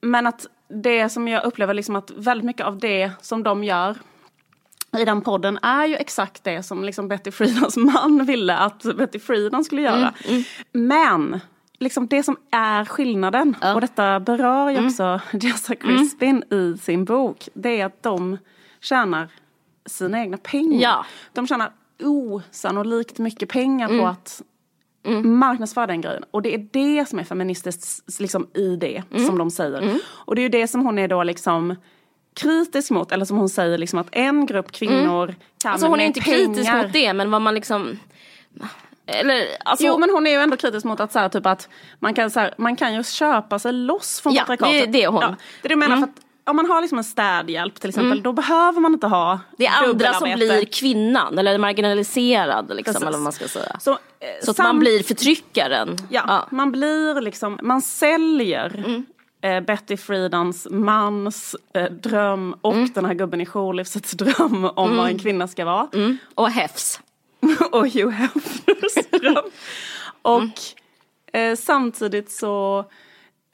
Men 0.00 0.26
att 0.26 0.46
det 0.68 1.08
som 1.08 1.28
jag 1.28 1.44
upplever 1.44 1.74
liksom 1.74 1.96
att 1.96 2.10
väldigt 2.10 2.44
mycket 2.44 2.66
av 2.66 2.78
det 2.78 3.10
som 3.20 3.42
de 3.42 3.64
gör 3.64 3.96
i 4.98 5.04
den 5.04 5.20
podden 5.20 5.58
är 5.62 5.86
ju 5.86 5.94
exakt 5.94 6.44
det 6.44 6.62
som 6.62 6.84
liksom 6.84 7.08
Betty 7.08 7.30
Friedans 7.30 7.76
man 7.76 8.26
ville 8.26 8.56
att 8.56 8.82
Betty 8.96 9.18
Friedan 9.18 9.64
skulle 9.64 9.82
göra. 9.82 10.14
Men 10.72 11.40
liksom 11.78 12.06
det 12.06 12.22
som 12.22 12.36
är 12.50 12.84
skillnaden, 12.84 13.56
och 13.74 13.80
detta 13.80 14.20
berör 14.20 14.70
ju 14.70 14.86
också 14.86 15.20
Jessa 15.32 15.74
Crispin 15.74 16.44
i 16.50 16.78
sin 16.78 17.04
bok, 17.04 17.48
det 17.54 17.80
är 17.80 17.86
att 17.86 18.02
de 18.02 18.38
tjänar 18.80 19.28
sina 19.86 20.20
egna 20.20 20.36
pengar. 20.36 20.80
Ja. 20.80 21.06
De 21.32 21.46
tjänar 21.46 21.72
osannolikt 22.02 23.18
mycket 23.18 23.48
pengar 23.48 23.98
på 23.98 24.06
att 24.06 24.42
marknadsföra 25.24 25.86
den 25.86 26.00
grejen. 26.00 26.24
Och 26.30 26.42
det 26.42 26.54
är 26.54 26.68
det 26.72 27.08
som 27.08 27.18
är 27.18 27.24
feministiskt 27.24 28.20
liksom, 28.20 28.48
i 28.54 28.76
det, 28.76 29.02
som 29.26 29.38
de 29.38 29.50
säger. 29.50 29.98
Och 30.06 30.34
det 30.34 30.40
är 30.40 30.42
ju 30.42 30.48
det 30.48 30.68
som 30.68 30.86
hon 30.86 30.98
är 30.98 31.08
då 31.08 31.22
liksom 31.22 31.74
kritisk 32.34 32.90
mot, 32.90 33.12
eller 33.12 33.24
som 33.24 33.36
hon 33.36 33.48
säger 33.48 33.78
liksom 33.78 33.98
att 33.98 34.08
en 34.12 34.46
grupp 34.46 34.72
kvinnor 34.72 35.34
kan 35.62 35.72
Alltså 35.72 35.86
hon 35.86 36.00
är 36.00 36.04
inte 36.04 36.20
pengar... 36.20 36.38
kritisk 36.38 36.72
mot 36.72 36.92
det 36.92 37.12
men 37.12 37.30
vad 37.30 37.42
man 37.42 37.54
liksom 37.54 37.98
eller 39.06 39.46
alltså, 39.64 39.86
Jo 39.86 39.98
men 39.98 40.10
hon 40.10 40.26
är 40.26 40.30
ju 40.30 40.36
ändå 40.38 40.56
kritisk 40.56 40.84
mot 40.84 41.00
att, 41.00 41.12
så 41.12 41.18
här, 41.18 41.28
typ 41.28 41.46
att 41.46 41.68
man, 41.98 42.14
kan, 42.14 42.30
så 42.30 42.40
här, 42.40 42.54
man 42.58 42.76
kan 42.76 42.94
ju 42.94 43.02
köpa 43.04 43.58
sig 43.58 43.72
loss 43.72 44.20
från 44.20 44.34
Ja, 44.34 44.44
patriarkatet. 44.46 44.92
det 44.92 44.98
är 44.98 45.02
det 45.02 45.06
hon. 45.06 45.20
Ja, 45.22 45.34
det 45.62 45.66
är 45.66 45.68
det 45.68 45.72
jag 45.72 45.78
menar 45.78 45.96
för 45.96 46.04
att 46.04 46.20
om 46.46 46.56
man 46.56 46.66
har 46.66 46.80
liksom 46.80 46.98
en 46.98 47.04
städhjälp 47.04 47.80
till 47.80 47.88
exempel 47.88 48.22
då 48.22 48.32
behöver 48.32 48.80
man 48.80 48.94
inte 48.94 49.06
ha 49.06 49.40
det 49.56 49.66
är 49.66 49.88
andra 49.88 50.12
som 50.14 50.32
blir 50.34 50.64
kvinnan 50.64 51.38
eller 51.38 51.58
marginaliserad 51.58 52.68
liksom, 52.76 52.84
Precis. 52.94 53.02
eller 53.02 53.12
vad 53.12 53.20
man 53.20 53.32
ska 53.32 53.48
säga. 53.48 53.76
Så, 53.80 53.90
eh, 53.90 53.96
Så 54.42 54.50
att 54.50 54.58
man 54.58 54.78
blir 54.78 55.02
förtryckaren. 55.02 55.96
Ja, 56.10 56.46
man 56.50 56.72
blir 56.72 57.20
liksom, 57.20 57.58
man 57.62 57.80
säljer 57.82 58.84
eh, 59.42 59.60
Betty 59.60 59.96
Friedans 59.96 60.66
mans 60.70 61.56
eh, 61.74 61.84
dröm 61.90 62.54
och 62.60 62.72
Mm. 62.74 62.90
den 62.94 63.04
här 63.04 63.14
gubben 63.14 63.40
i 63.40 63.46
jourlivsets 63.46 64.12
dröm 64.12 64.64
om 64.64 64.96
vad 64.96 65.06
en 65.08 65.18
kvinna 65.18 65.48
ska 65.48 65.64
vara. 65.64 65.88
Mm. 65.94 66.18
Och 66.34 66.50
Hefs. 66.50 67.00
och 67.72 67.88
Hugh 67.88 68.10
Hefners 68.10 69.06
dröm. 69.20 69.44
Och 70.22 70.42
eh, 71.38 71.56
samtidigt 71.56 72.30
så 72.30 72.84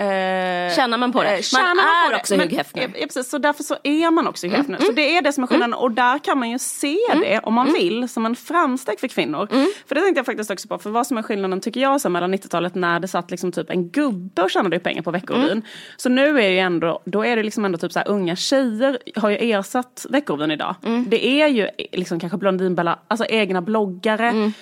Eh, 0.00 0.74
Tjänar 0.76 0.98
man 0.98 1.12
på 1.12 1.22
det? 1.22 1.28
eh, 1.28 1.32
Man 1.34 1.42
tjänar 1.42 1.72
är 2.06 2.10
det. 2.10 2.16
också 2.16 2.36
Men- 2.36 2.48
Hugh 2.48 2.56
Hefner. 2.56 2.90
Ja, 2.94 3.06
precis, 3.06 3.30
så 3.30 3.38
därför 3.38 3.62
så 3.62 3.76
är 3.84 4.10
man 4.10 4.26
också 4.26 4.46
Hugh 4.46 4.56
Hefner. 4.56 4.78
Så 4.78 4.92
det 4.92 5.16
är 5.16 5.22
det 5.22 5.32
som 5.32 5.42
är 5.42 5.48
skillnaden. 5.48 5.74
Och 5.74 5.90
där 5.90 6.18
kan 6.18 6.38
man 6.38 6.50
ju 6.50 6.58
se 6.58 6.96
det, 7.14 7.40
om 7.42 7.54
man 7.54 7.72
vill, 7.72 8.08
som 8.08 8.26
en 8.26 8.36
framsteg 8.36 9.00
för 9.00 9.08
kvinnor. 9.08 9.48
För 9.88 9.94
det 9.94 10.00
tänkte 10.00 10.18
jag 10.18 10.26
faktiskt 10.26 10.50
också 10.50 10.68
på. 10.68 10.78
För 10.78 10.90
vad 10.90 11.06
som 11.06 11.18
är 11.18 11.22
skillnaden 11.22 11.60
tycker 11.60 11.80
jag 11.80 12.00
så 12.00 12.08
mellan 12.08 12.34
90-talet 12.34 12.74
när 12.74 13.00
det 13.00 13.08
satt 13.08 13.30
liksom 13.30 13.52
typ 13.52 13.70
en 13.70 13.88
gubbe 13.88 14.42
och 14.42 14.50
tjänade 14.50 14.78
pengar 14.78 15.02
på 15.02 15.10
Veckorevyn. 15.10 15.62
Så 15.96 16.08
nu 16.08 16.40
är 16.40 16.48
ju 16.48 16.58
ändå, 16.58 17.02
då 17.04 17.24
är 17.24 17.36
det 17.36 17.42
liksom 17.42 17.64
ändå 17.64 17.78
typ 17.78 17.92
så 17.92 17.98
här, 17.98 18.08
unga 18.08 18.36
tjejer 18.36 18.98
har 19.16 19.30
ju 19.30 19.36
ersatt 19.52 20.06
Veckorevyn 20.10 20.50
idag. 20.50 20.74
Det 21.06 21.26
är 21.26 21.48
ju 21.48 21.68
liksom 21.92 22.20
kanske 22.20 22.38
Blondinbella, 22.38 22.98
alltså 23.08 23.24
egna 23.26 23.62
bloggare. 23.62 24.52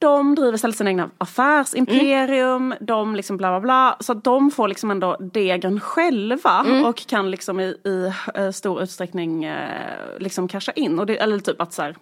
De 0.00 0.34
driver 0.34 0.54
istället 0.54 0.76
sin 0.76 0.88
egna 0.88 1.10
affärsimperium, 1.18 2.74
de 2.80 3.16
liksom 3.16 3.36
bla 3.36 3.50
bla 3.50 3.60
bla. 3.60 3.96
Så 4.00 4.12
att 4.12 4.24
de 4.24 4.50
får 4.50 4.68
liksom 4.68 4.90
ändå 4.90 5.16
degen 5.20 5.80
själva 5.80 6.64
och 6.86 7.06
kan 7.06 7.30
liksom 7.30 7.60
i, 7.60 7.64
i 7.64 8.12
eh, 8.34 8.50
stor 8.50 8.82
utsträckning 8.82 9.44
eh, 9.44 10.18
liksom 10.18 10.48
casha 10.48 10.72
in. 10.72 10.98
Och 10.98 11.06
det, 11.06 11.16
eller 11.16 11.38
typ 11.38 11.60
att 11.60 11.72
så 11.72 11.82
här, 11.82 11.96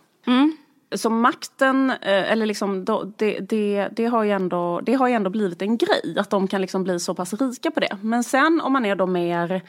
Så 0.95 1.11
makten, 1.11 1.91
eh, 1.91 2.33
eller 2.33 2.47
liksom, 2.47 2.85
det, 3.17 3.39
det, 3.41 3.89
det, 3.93 4.07
har 4.07 4.25
ju 4.25 4.31
ändå, 4.31 4.81
det 4.81 4.95
har 4.95 5.09
ju 5.09 5.15
ändå 5.15 5.31
blivit 5.31 5.63
en 5.63 5.77
grej. 5.77 6.17
Att 6.19 6.31
de 6.31 6.49
kan 6.49 6.61
liksom 6.61 6.85
bli 6.85 7.01
så 7.01 7.15
pass 7.15 7.35
rika 7.35 7.71
på 7.71 7.81
det. 7.81 7.97
Men 8.03 8.25
sen 8.25 8.61
om 8.61 8.73
man 8.73 8.85
är 8.85 8.95
då 8.95 9.07
mer 9.07 9.63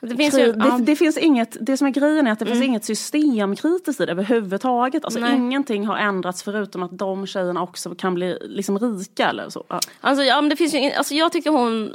Det 0.00 0.16
finns 0.16 0.38
ju, 0.38 0.52
det, 0.52 0.78
det 0.80 0.96
finns 0.96 1.16
inget, 1.18 1.56
det 1.60 1.76
som 1.76 1.86
är 1.86 1.90
grejen 1.90 2.26
är 2.26 2.32
att 2.32 2.38
det 2.38 2.46
finns 2.46 2.62
inget 2.62 2.84
systemkritiskt 2.84 4.00
i 4.00 4.06
det 4.06 4.12
överhuvudtaget. 4.12 5.04
Alltså 5.04 5.20
Nej. 5.20 5.36
ingenting 5.36 5.86
har 5.86 5.96
ändrats 5.96 6.42
förutom 6.42 6.82
att 6.82 6.98
de 6.98 7.26
tjejerna 7.26 7.62
också 7.62 7.94
kan 7.94 8.14
bli 8.14 8.38
liksom 8.42 8.78
rika 8.78 9.28
eller 9.28 9.48
så. 9.50 9.64
Ja. 9.68 9.80
Alltså, 10.00 10.24
ja, 10.24 10.40
men 10.40 10.50
det 10.50 10.56
finns 10.56 10.74
ju, 10.74 10.78
in- 10.78 10.92
alltså, 10.96 11.14
jag 11.14 11.32
tyckte 11.32 11.50
hon 11.50 11.94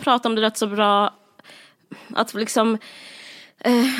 pratade 0.00 0.28
om 0.28 0.34
det 0.34 0.42
rätt 0.42 0.58
så 0.58 0.66
bra. 0.66 1.14
Att 2.14 2.34
liksom 2.34 2.78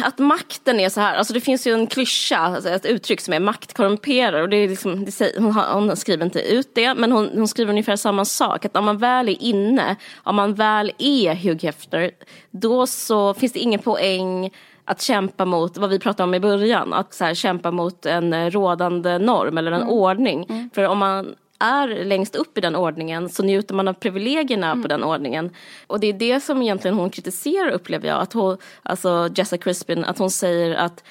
att 0.04 0.18
makten 0.18 0.80
är 0.80 0.88
så 0.88 1.00
här, 1.00 1.14
alltså 1.14 1.34
det 1.34 1.40
finns 1.40 1.66
ju 1.66 1.72
en 1.72 1.86
klyscha, 1.86 2.38
alltså 2.38 2.70
ett 2.70 2.86
uttryck 2.86 3.20
som 3.20 3.34
är 3.34 3.40
makt 3.40 3.74
korrumperar 3.74 4.42
och 4.42 4.48
det 4.48 4.56
är 4.56 4.68
liksom, 4.68 5.04
det 5.04 5.12
säger, 5.12 5.40
hon, 5.40 5.52
har, 5.52 5.74
hon 5.74 5.96
skriver 5.96 6.24
inte 6.24 6.40
ut 6.40 6.74
det 6.74 6.94
men 6.94 7.12
hon, 7.12 7.30
hon 7.34 7.48
skriver 7.48 7.70
ungefär 7.70 7.96
samma 7.96 8.24
sak, 8.24 8.64
att 8.64 8.76
om 8.76 8.84
man 8.84 8.98
väl 8.98 9.28
är 9.28 9.42
inne, 9.42 9.96
om 10.16 10.36
man 10.36 10.54
väl 10.54 10.92
är 10.98 11.34
Hugh 11.34 11.64
Hefner, 11.64 12.11
då 12.50 12.86
så 12.86 13.34
finns 13.34 13.52
det 13.52 13.59
ingen 13.59 13.80
poäng 13.80 14.50
att 14.84 15.02
kämpa 15.02 15.44
mot 15.44 15.78
vad 15.78 15.90
vi 15.90 15.98
pratade 15.98 16.24
om 16.24 16.34
i 16.34 16.40
början, 16.40 16.92
att 16.92 17.14
så 17.14 17.24
här, 17.24 17.34
kämpa 17.34 17.70
mot 17.70 18.06
en 18.06 18.32
eh, 18.32 18.50
rådande 18.50 19.18
norm 19.18 19.59
eller 19.59 19.72
en 19.72 19.82
ordning. 19.82 20.70
För 20.74 20.84
om 20.84 20.98
man 20.98 21.34
är 21.59 22.04
längst 22.04 22.36
upp 22.36 22.59
i 22.59 22.61
den 22.61 22.76
ordningen 22.76 23.28
så 23.28 23.42
njuter 23.42 23.74
man 23.74 23.88
av 23.88 23.92
privilegierna 23.92 24.76
på 24.82 24.88
den 24.88 25.04
ordningen. 25.04 25.50
Och 25.86 26.00
det 26.00 26.06
är 26.06 26.12
det 26.12 26.40
som 26.40 26.62
egentligen 26.62 26.96
hon 26.96 27.11
kritiserar 27.11 27.70
upplever 27.70 28.09
jag, 28.09 28.20
att 28.20 28.32
hon, 28.32 28.56
alltså 28.82 29.28
Jessica 29.34 29.64
Crispin, 29.64 30.04
att 30.04 30.18
hon 30.18 30.30
säger 30.30 30.74
att 30.74 31.04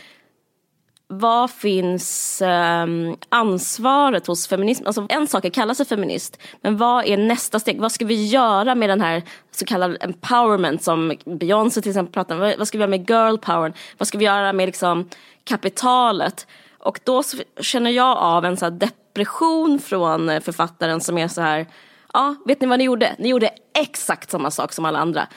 vad 1.10 1.52
finns 1.52 2.42
ehm, 2.46 3.16
ansvaret 3.30 4.28
hos 4.28 4.48
feminism? 4.48 4.88
Alltså 4.88 5.06
en 5.10 5.28
sak 5.28 5.46
är 5.46 5.50
att 5.50 5.56
kalla 5.56 5.76
sig 5.76 5.86
feminist, 5.86 6.42
men 6.62 6.78
vad 6.78 7.06
är 7.06 7.18
nästa 7.18 7.60
steg? 7.60 7.82
Vad 7.82 7.92
ska 7.92 8.06
vi 8.06 8.26
göra 8.26 8.76
med 8.76 8.90
den 8.90 9.02
här 9.02 9.24
så 9.52 9.66
kallad 9.66 9.98
empowerment 10.02 10.84
som 10.84 11.14
Beyoncé 11.26 11.82
till 11.82 11.92
exempel 11.92 12.14
pratar 12.14 12.36
om? 12.36 12.54
Vad 12.58 12.68
ska 12.68 12.78
vi 12.78 12.82
göra 12.82 12.90
med 12.90 13.10
girl 13.10 13.38
power? 13.38 13.74
Vad 13.98 14.08
ska 14.08 14.18
vi 14.18 14.26
göra 14.26 14.54
med 14.54 14.66
liksom 14.66 15.10
kapitalet? 15.44 16.48
Och 16.80 17.00
då 17.04 17.24
känner 17.60 17.92
jag 17.92 18.18
av 18.18 18.46
en 18.46 18.58
så 18.58 18.66
här 18.66 18.72
depression 19.18 19.80
från 19.80 20.30
eh, 20.30 20.40
författaren 20.40 21.02
som 21.02 21.18
är 21.18 21.28
så 21.28 21.42
här, 21.42 21.68
ja, 22.14 22.36
vet 22.46 22.62
ni 22.62 22.68
vad 22.68 22.80
ni 22.80 22.86
gjorde? 22.86 23.16
Ni 23.20 23.30
gjorde 23.30 23.50
exakt 23.80 24.32
samma 24.32 24.52
sak 24.52 24.74
som 24.74 24.86
alla 24.86 25.00
andra. 25.00 25.28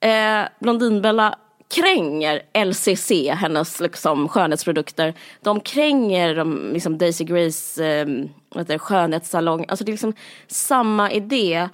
Eh, 0.00 0.48
Blondinbella 0.60 1.38
kränger 1.74 2.42
LCC, 2.64 3.30
hennes 3.30 3.80
liksom, 3.80 4.28
skönhetsprodukter. 4.28 5.14
De 5.42 5.60
kränger 5.60 6.34
de, 6.34 6.70
liksom 6.72 6.98
Daisy 6.98 7.24
Grace 7.24 7.84
eh, 7.84 8.78
skönhetssalong. 8.78 9.64
Alltså 9.68 9.84
det 9.84 9.90
är 9.90 9.92
liksom 9.92 10.14
samma 10.46 11.10
idé. 11.10 11.68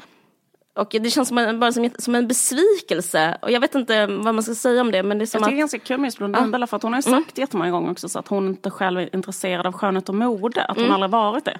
Och 0.74 0.88
det 1.00 1.10
känns 1.10 1.28
som 1.28 1.38
en, 1.38 1.60
bara 1.60 1.72
som, 1.72 1.90
som 1.98 2.14
en 2.14 2.28
besvikelse. 2.28 3.38
Och 3.42 3.50
jag 3.50 3.60
vet 3.60 3.74
inte 3.74 4.06
vad 4.06 4.34
man 4.34 4.42
ska 4.42 4.54
säga 4.54 4.80
om 4.80 4.90
det. 4.92 5.02
Men 5.02 5.18
det 5.18 5.24
är 5.24 5.26
som 5.26 5.38
Jag 5.38 5.44
tycker 5.48 5.56
det 5.56 5.60
är 5.60 5.64
att, 5.64 5.70
ganska 5.72 5.78
kul 5.78 5.98
med 6.00 6.06
just 6.06 6.18
Blondinbella 6.18 6.66
för 6.66 6.76
att 6.76 6.82
hon 6.82 6.92
har 6.92 6.98
ju 6.98 7.02
sagt 7.02 7.38
jättemånga 7.38 7.70
gånger 7.70 7.90
också 7.90 8.08
så 8.08 8.18
att 8.18 8.28
hon 8.28 8.48
inte 8.48 8.70
själv 8.70 9.00
är 9.00 9.14
intresserad 9.14 9.66
av 9.66 9.72
skönhet 9.72 10.08
och 10.08 10.14
mode. 10.14 10.64
Att 10.64 10.76
hon 10.76 10.90
aldrig 10.92 11.10
varit 11.10 11.44
det. 11.44 11.58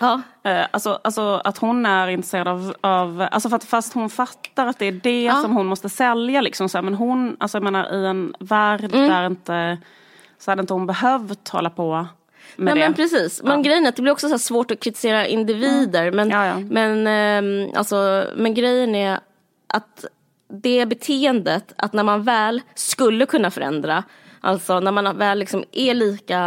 ja, 0.00 0.20
Eh, 0.44 0.66
alltså, 0.70 0.98
alltså 1.04 1.40
att 1.44 1.58
hon 1.58 1.86
är 1.86 2.08
intresserad 2.08 2.48
av, 2.48 2.74
av 2.80 3.28
alltså 3.30 3.48
för 3.48 3.56
att 3.56 3.64
fast 3.64 3.94
hon 3.94 4.10
fattar 4.10 4.66
att 4.66 4.78
det 4.78 4.86
är 4.86 4.92
det 4.92 5.22
Ja. 5.22 5.42
som 5.42 5.56
hon 5.56 5.66
måste 5.66 5.88
sälja 5.88 6.40
liksom 6.40 6.68
så 6.68 6.78
här, 6.78 6.82
men 6.82 6.94
hon, 6.94 7.36
alltså 7.40 7.56
jag 7.58 7.62
menar 7.64 7.94
i 7.94 8.06
en 8.06 8.34
värld 8.40 8.84
Mm. 8.94 9.08
där 9.08 9.26
inte, 9.26 9.78
så 10.38 10.50
hade 10.50 10.60
inte 10.60 10.72
hon 10.74 10.86
behövt 10.86 11.48
hålla 11.48 11.70
på 11.70 12.06
Nej, 12.56 12.74
det. 12.74 12.80
men 12.80 12.94
precis. 12.94 13.42
Men 13.42 13.62
grejen 13.62 13.84
är 13.84 13.88
att 13.88 13.96
det 13.96 14.02
blir 14.02 14.12
också 14.12 14.28
så 14.28 14.38
svårt 14.38 14.70
att 14.70 14.80
kritisera 14.80 15.26
individer. 15.26 16.10
Men, 16.10 16.30
Ja, 16.30 16.46
ja. 16.46 16.58
Men, 16.58 17.06
ehm, 17.06 17.70
alltså, 17.74 18.26
men 18.36 18.54
grejen 18.54 18.94
är 18.94 19.20
att 19.66 20.04
det 20.48 20.86
beteendet, 20.86 21.72
att 21.76 21.92
när 21.92 22.04
man 22.04 22.22
väl 22.22 22.60
skulle 22.74 23.26
kunna 23.26 23.50
förändra, 23.50 24.04
alltså 24.40 24.80
när 24.80 24.92
man 24.92 25.18
väl 25.18 25.38
liksom 25.38 25.64
är 25.72 25.94
lika, 25.94 26.40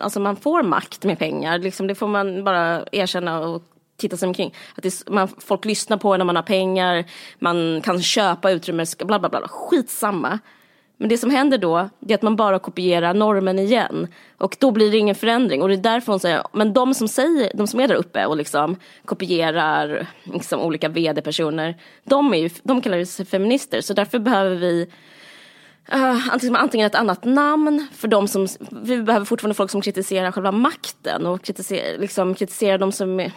alltså 0.00 0.20
man 0.20 0.36
får 0.36 0.62
makt 0.62 1.04
med 1.04 1.18
pengar, 1.18 1.58
liksom, 1.58 1.86
det 1.86 1.94
får 1.94 2.08
man 2.08 2.44
bara 2.44 2.84
erkänna 2.92 3.40
och 3.40 3.62
titta 3.96 4.16
sig 4.16 4.26
omkring. 4.26 4.54
Att 4.76 4.84
är- 4.84 5.10
man, 5.10 5.28
folk 5.28 5.64
lyssnar 5.64 5.96
på 5.96 6.16
när 6.16 6.24
man 6.24 6.36
har 6.36 6.42
pengar, 6.42 7.04
man 7.38 7.80
kan 7.80 8.02
köpa 8.02 8.50
utrymme, 8.50 8.84
bla 8.98 9.18
bla 9.18 9.28
bla, 9.28 9.48
skitsamma. 9.48 10.38
Men 11.00 11.08
det 11.08 11.18
som 11.18 11.30
händer 11.30 11.58
då, 11.58 11.88
är 12.08 12.14
att 12.14 12.22
man 12.22 12.36
bara 12.36 12.58
kopierar 12.58 13.14
normen 13.14 13.58
igen. 13.58 14.08
Och 14.38 14.56
då 14.60 14.70
blir 14.70 14.90
det 14.90 14.96
ingen 14.96 15.14
förändring. 15.14 15.62
Och 15.62 15.68
det 15.68 15.74
är 15.74 15.76
därför 15.76 16.12
hon 16.12 16.20
säger, 16.20 16.42
men 16.52 16.72
de 16.72 16.94
som 16.94 17.08
säger, 17.08 17.52
de 17.54 17.66
som 17.66 17.80
är 17.80 17.88
där 17.88 17.94
uppe 17.94 18.26
och 18.26 18.36
liksom 18.36 18.76
kopierar 19.04 20.06
liksom 20.24 20.60
olika 20.60 20.88
vd-personer, 20.88 21.76
de, 22.04 22.34
är 22.34 22.38
ju, 22.38 22.50
de 22.62 22.80
kallar 22.80 23.04
sig 23.04 23.26
feminister. 23.26 23.80
Så 23.80 23.94
därför 23.94 24.18
behöver 24.18 24.56
vi 24.56 24.90
Uh, 25.94 26.28
antingen, 26.32 26.56
antingen 26.56 26.86
ett 26.86 26.94
annat 26.94 27.24
namn 27.24 27.86
för 27.92 28.08
de 28.08 28.28
som, 28.28 28.46
vi 28.70 29.02
behöver 29.02 29.26
fortfarande 29.26 29.54
folk 29.54 29.70
som 29.70 29.80
kritiserar 29.80 30.32
själva 30.32 30.52
makten 30.52 31.26
och 31.26 31.42
kritiserar, 31.42 31.98
liksom, 31.98 32.34
kritiserar 32.34 32.78
de 32.78 32.92
som 32.92 33.20
är, 33.20 33.32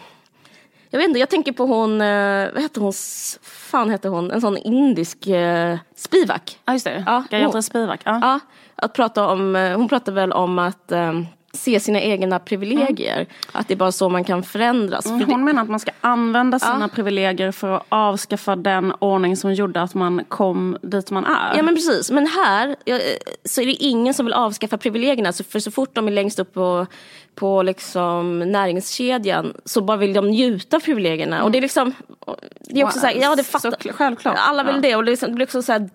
jag 0.94 0.98
vet 0.98 1.08
inte, 1.08 1.20
jag 1.20 1.30
tänker 1.30 1.52
på 1.52 1.66
hon, 1.66 2.00
uh, 2.00 2.52
vad 2.52 2.62
heter 2.62 2.80
hon, 2.80 2.92
fan 3.42 3.90
heter 3.90 4.08
hon, 4.08 4.30
en 4.30 4.40
sån 4.40 4.56
indisk 4.56 5.26
uh, 5.26 5.78
Spivak. 5.96 6.58
Ja 6.64 6.72
just 6.72 6.84
det, 6.84 7.04
Ja, 7.06 7.24
Gayatri 7.30 7.62
Spivak. 7.62 8.00
Ja. 8.04 8.18
Ja, 8.22 8.40
att 8.76 8.92
prata 8.92 9.28
om, 9.28 9.56
eh, 9.56 9.76
hon 9.76 9.88
pratar 9.88 10.12
väl 10.12 10.32
om 10.32 10.58
att 10.58 10.92
eh, 10.92 11.12
se 11.54 11.80
sina 11.80 12.00
egna 12.00 12.38
privilegier. 12.38 13.26
Att 13.52 13.68
det 13.68 13.74
är 13.74 13.76
bara 13.76 13.92
så 13.92 14.08
man 14.08 14.24
kan 14.24 14.42
förändras. 14.42 15.04
För 15.04 15.16
det, 15.16 15.24
Hon 15.24 15.44
menar 15.44 15.62
att 15.62 15.68
man 15.68 15.80
ska 15.80 15.90
använda 16.00 16.58
sina 16.58 16.88
privilegier 16.88 17.52
för 17.52 17.70
att 17.76 17.86
avskaffa 17.88 18.56
den 18.56 18.92
ordning 18.98 19.36
som 19.36 19.54
gjorde 19.54 19.82
att 19.82 19.94
man 19.94 20.24
kom 20.28 20.76
dit 20.82 21.10
man 21.10 21.24
är. 21.24 21.56
ja 21.56 21.62
men 21.62 21.74
precis, 21.74 22.10
men 22.10 22.26
här 22.26 22.76
ja, 22.84 22.98
så 23.44 23.60
är 23.60 23.66
det 23.66 23.72
ingen 23.72 24.14
som 24.14 24.26
vill 24.26 24.32
avskaffa 24.32 24.78
privilegierna. 24.78 25.32
För 25.32 25.58
så 25.58 25.70
fort 25.70 25.90
de 25.94 26.06
är 26.08 26.12
längst 26.12 26.38
upp 26.38 26.54
på, 26.54 26.86
på 27.34 27.62
liksom 27.62 28.38
näringskedjan 28.38 29.54
så 29.64 29.80
bara 29.80 29.96
vill 29.96 30.12
de 30.12 30.28
njuta 30.28 30.76
av 30.76 30.80
privilegierna. 30.80 31.44
Och 31.44 31.50
det 31.50 31.58
är 31.58 31.62
liksom, 31.62 31.92
det 32.60 32.80
är 32.80 32.84
också 32.84 32.98
så 32.98 33.06
här, 33.06 33.14
ja 33.14 33.34
det 33.36 33.44
fattar, 33.44 33.70
Så- 33.70 33.92
självklart. 33.92 34.36
alla 34.38 34.62
vill 34.62 34.74
Ja. 34.74 34.80
det. 34.80 34.96
Och 34.96 35.04
det, 35.04 35.10
liksom, 35.10 35.28
det 35.28 35.34
blir 35.34 35.46
också 35.46 35.62
så 35.62 35.72
här, 35.72 35.90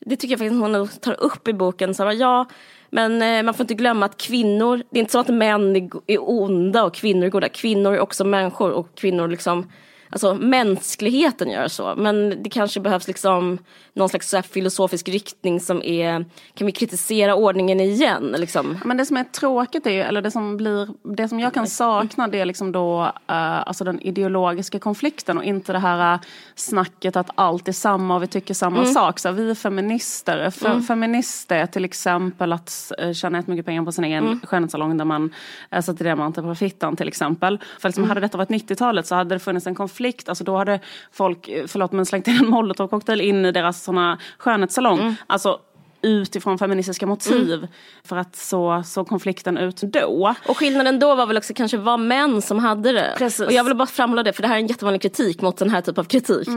det 0.00 0.16
tycker 0.16 0.32
jag 0.32 0.38
faktiskt 0.38 0.60
hon 0.60 0.88
tar 1.00 1.20
upp 1.24 1.48
i 1.48 1.52
boken. 1.52 1.94
Så 1.94 2.04
här, 2.04 2.12
ja, 2.12 2.46
men 2.94 3.22
eh, 3.22 3.42
man 3.42 3.54
får 3.54 3.64
inte 3.64 3.74
glömma 3.74 4.06
att 4.06 4.16
kvinnor, 4.16 4.82
det 4.90 4.98
är 4.98 5.00
inte 5.00 5.12
så 5.12 5.18
att 5.18 5.28
män 5.28 5.76
är, 5.76 5.90
är 6.06 6.30
onda 6.30 6.84
och 6.84 6.94
kvinnor 6.94 7.26
är 7.26 7.30
goda. 7.30 7.48
Kvinnor 7.48 7.94
är 7.94 8.00
också 8.00 8.24
människor 8.24 8.70
och 8.70 8.94
kvinnor 8.94 9.28
liksom, 9.28 9.70
alltså 10.12 10.34
mänskligheten 10.34 11.50
gör 11.50 11.68
så. 11.68 11.94
Men 11.96 12.42
det 12.42 12.50
kanske 12.50 12.80
behövs 12.80 13.08
liksom 13.08 13.58
någon 13.94 14.08
slags 14.08 14.34
filosofisk 14.52 15.08
riktning 15.08 15.60
som 15.60 15.82
är, 15.82 16.24
kan 16.54 16.66
vi 16.66 16.72
kritisera 16.72 17.34
ordningen 17.34 17.80
igen? 17.80 18.34
Liksom? 18.38 18.78
Men 18.84 18.96
det 18.96 19.06
som 19.06 19.16
är 19.16 19.24
tråkigt 19.24 19.86
är 19.86 19.90
ju, 19.90 20.00
eller 20.00 20.22
det 20.22 20.30
som 20.30 20.56
blir, 20.56 20.88
det 21.16 21.28
som 21.28 21.40
jag 21.40 21.54
kan 21.54 21.66
sakna 21.66 22.28
det 22.28 22.40
är 22.40 22.44
liksom 22.44 22.72
då 22.72 23.02
eh, 23.02 23.60
alltså 23.60 23.84
den 23.84 24.00
ideologiska 24.00 24.78
konflikten 24.78 25.38
och 25.38 25.44
inte 25.44 25.72
det 25.72 25.78
här 25.78 26.14
uh, 26.14 26.20
snacket 26.54 27.16
att 27.16 27.30
allt 27.34 27.68
är 27.68 27.72
samma 27.72 28.16
och 28.16 28.22
vi 28.22 28.26
tycker 28.26 28.54
samma 28.54 28.78
Mm. 28.82 28.92
sak. 28.94 29.18
Så 29.18 29.30
vi 29.32 29.50
är 29.50 29.54
feminister. 29.54 30.50
Fe, 30.50 30.80
Feminist 30.82 31.52
är 31.52 31.66
till 31.66 31.84
exempel 31.84 32.52
att 32.52 32.92
uh, 33.02 33.12
tjäna 33.12 33.38
jättemycket 33.38 33.66
pengar 33.66 33.84
på 33.84 33.92
sin 33.92 34.04
egen 34.04 34.24
Mm. 34.26 34.40
skönhetssalong 34.40 34.96
där 34.96 35.04
man 35.04 35.34
uh, 35.74 35.80
sätter 35.80 36.04
diamanter 36.04 36.42
på 36.42 36.54
fittan 36.54 36.96
till 36.96 37.08
exempel. 37.08 37.58
För 37.80 37.88
liksom, 37.88 38.04
hade 38.04 38.20
detta 38.20 38.38
varit 38.38 38.48
90-talet 38.50 39.06
så 39.06 39.14
hade 39.14 39.34
det 39.34 39.38
funnits 39.38 39.66
en 39.66 39.74
konflikt 39.74 40.01
konflikt. 40.02 40.28
Alltså 40.28 40.44
då 40.44 40.56
hade 40.56 40.80
folk, 41.12 41.48
eh, 41.48 41.66
förlåt 41.66 41.92
men 41.92 42.06
slängt 42.06 42.28
in 42.28 42.36
en 42.36 42.50
molotovcocktail 42.50 43.20
in 43.20 43.44
i 43.44 43.52
deras 43.52 43.84
såna 43.84 44.18
skönhetssalong. 44.38 45.00
Mm. 45.00 45.14
Alltså 45.28 45.60
utifrån 46.04 46.58
feministiska 46.58 47.06
motiv. 47.06 47.68
För 48.04 48.16
att 48.16 48.36
så, 48.36 48.82
så 48.84 49.04
konflikten 49.04 49.58
ut 49.58 49.80
då. 49.82 50.34
Och 50.48 50.56
skillnaden 50.56 50.98
då 50.98 51.14
var 51.14 51.26
väl 51.26 51.36
också 51.36 51.54
kanske 51.54 51.76
var 51.76 51.98
män 51.98 52.42
som 52.42 52.58
hade 52.58 52.92
det. 52.92 53.14
Precis. 53.18 53.46
Och 53.46 53.52
jag 53.52 53.64
vill 53.64 53.76
bara 53.76 53.86
framhålla 53.86 54.22
det, 54.22 54.32
för 54.32 54.42
det 54.42 54.48
här 54.48 54.54
är 54.54 54.60
en 54.60 54.66
jättevanlig 54.66 55.02
kritik 55.02 55.42
mot 55.42 55.56
den 55.56 55.70
här 55.70 55.80
typen 55.80 56.00
av 56.00 56.04
kritik. 56.04 56.48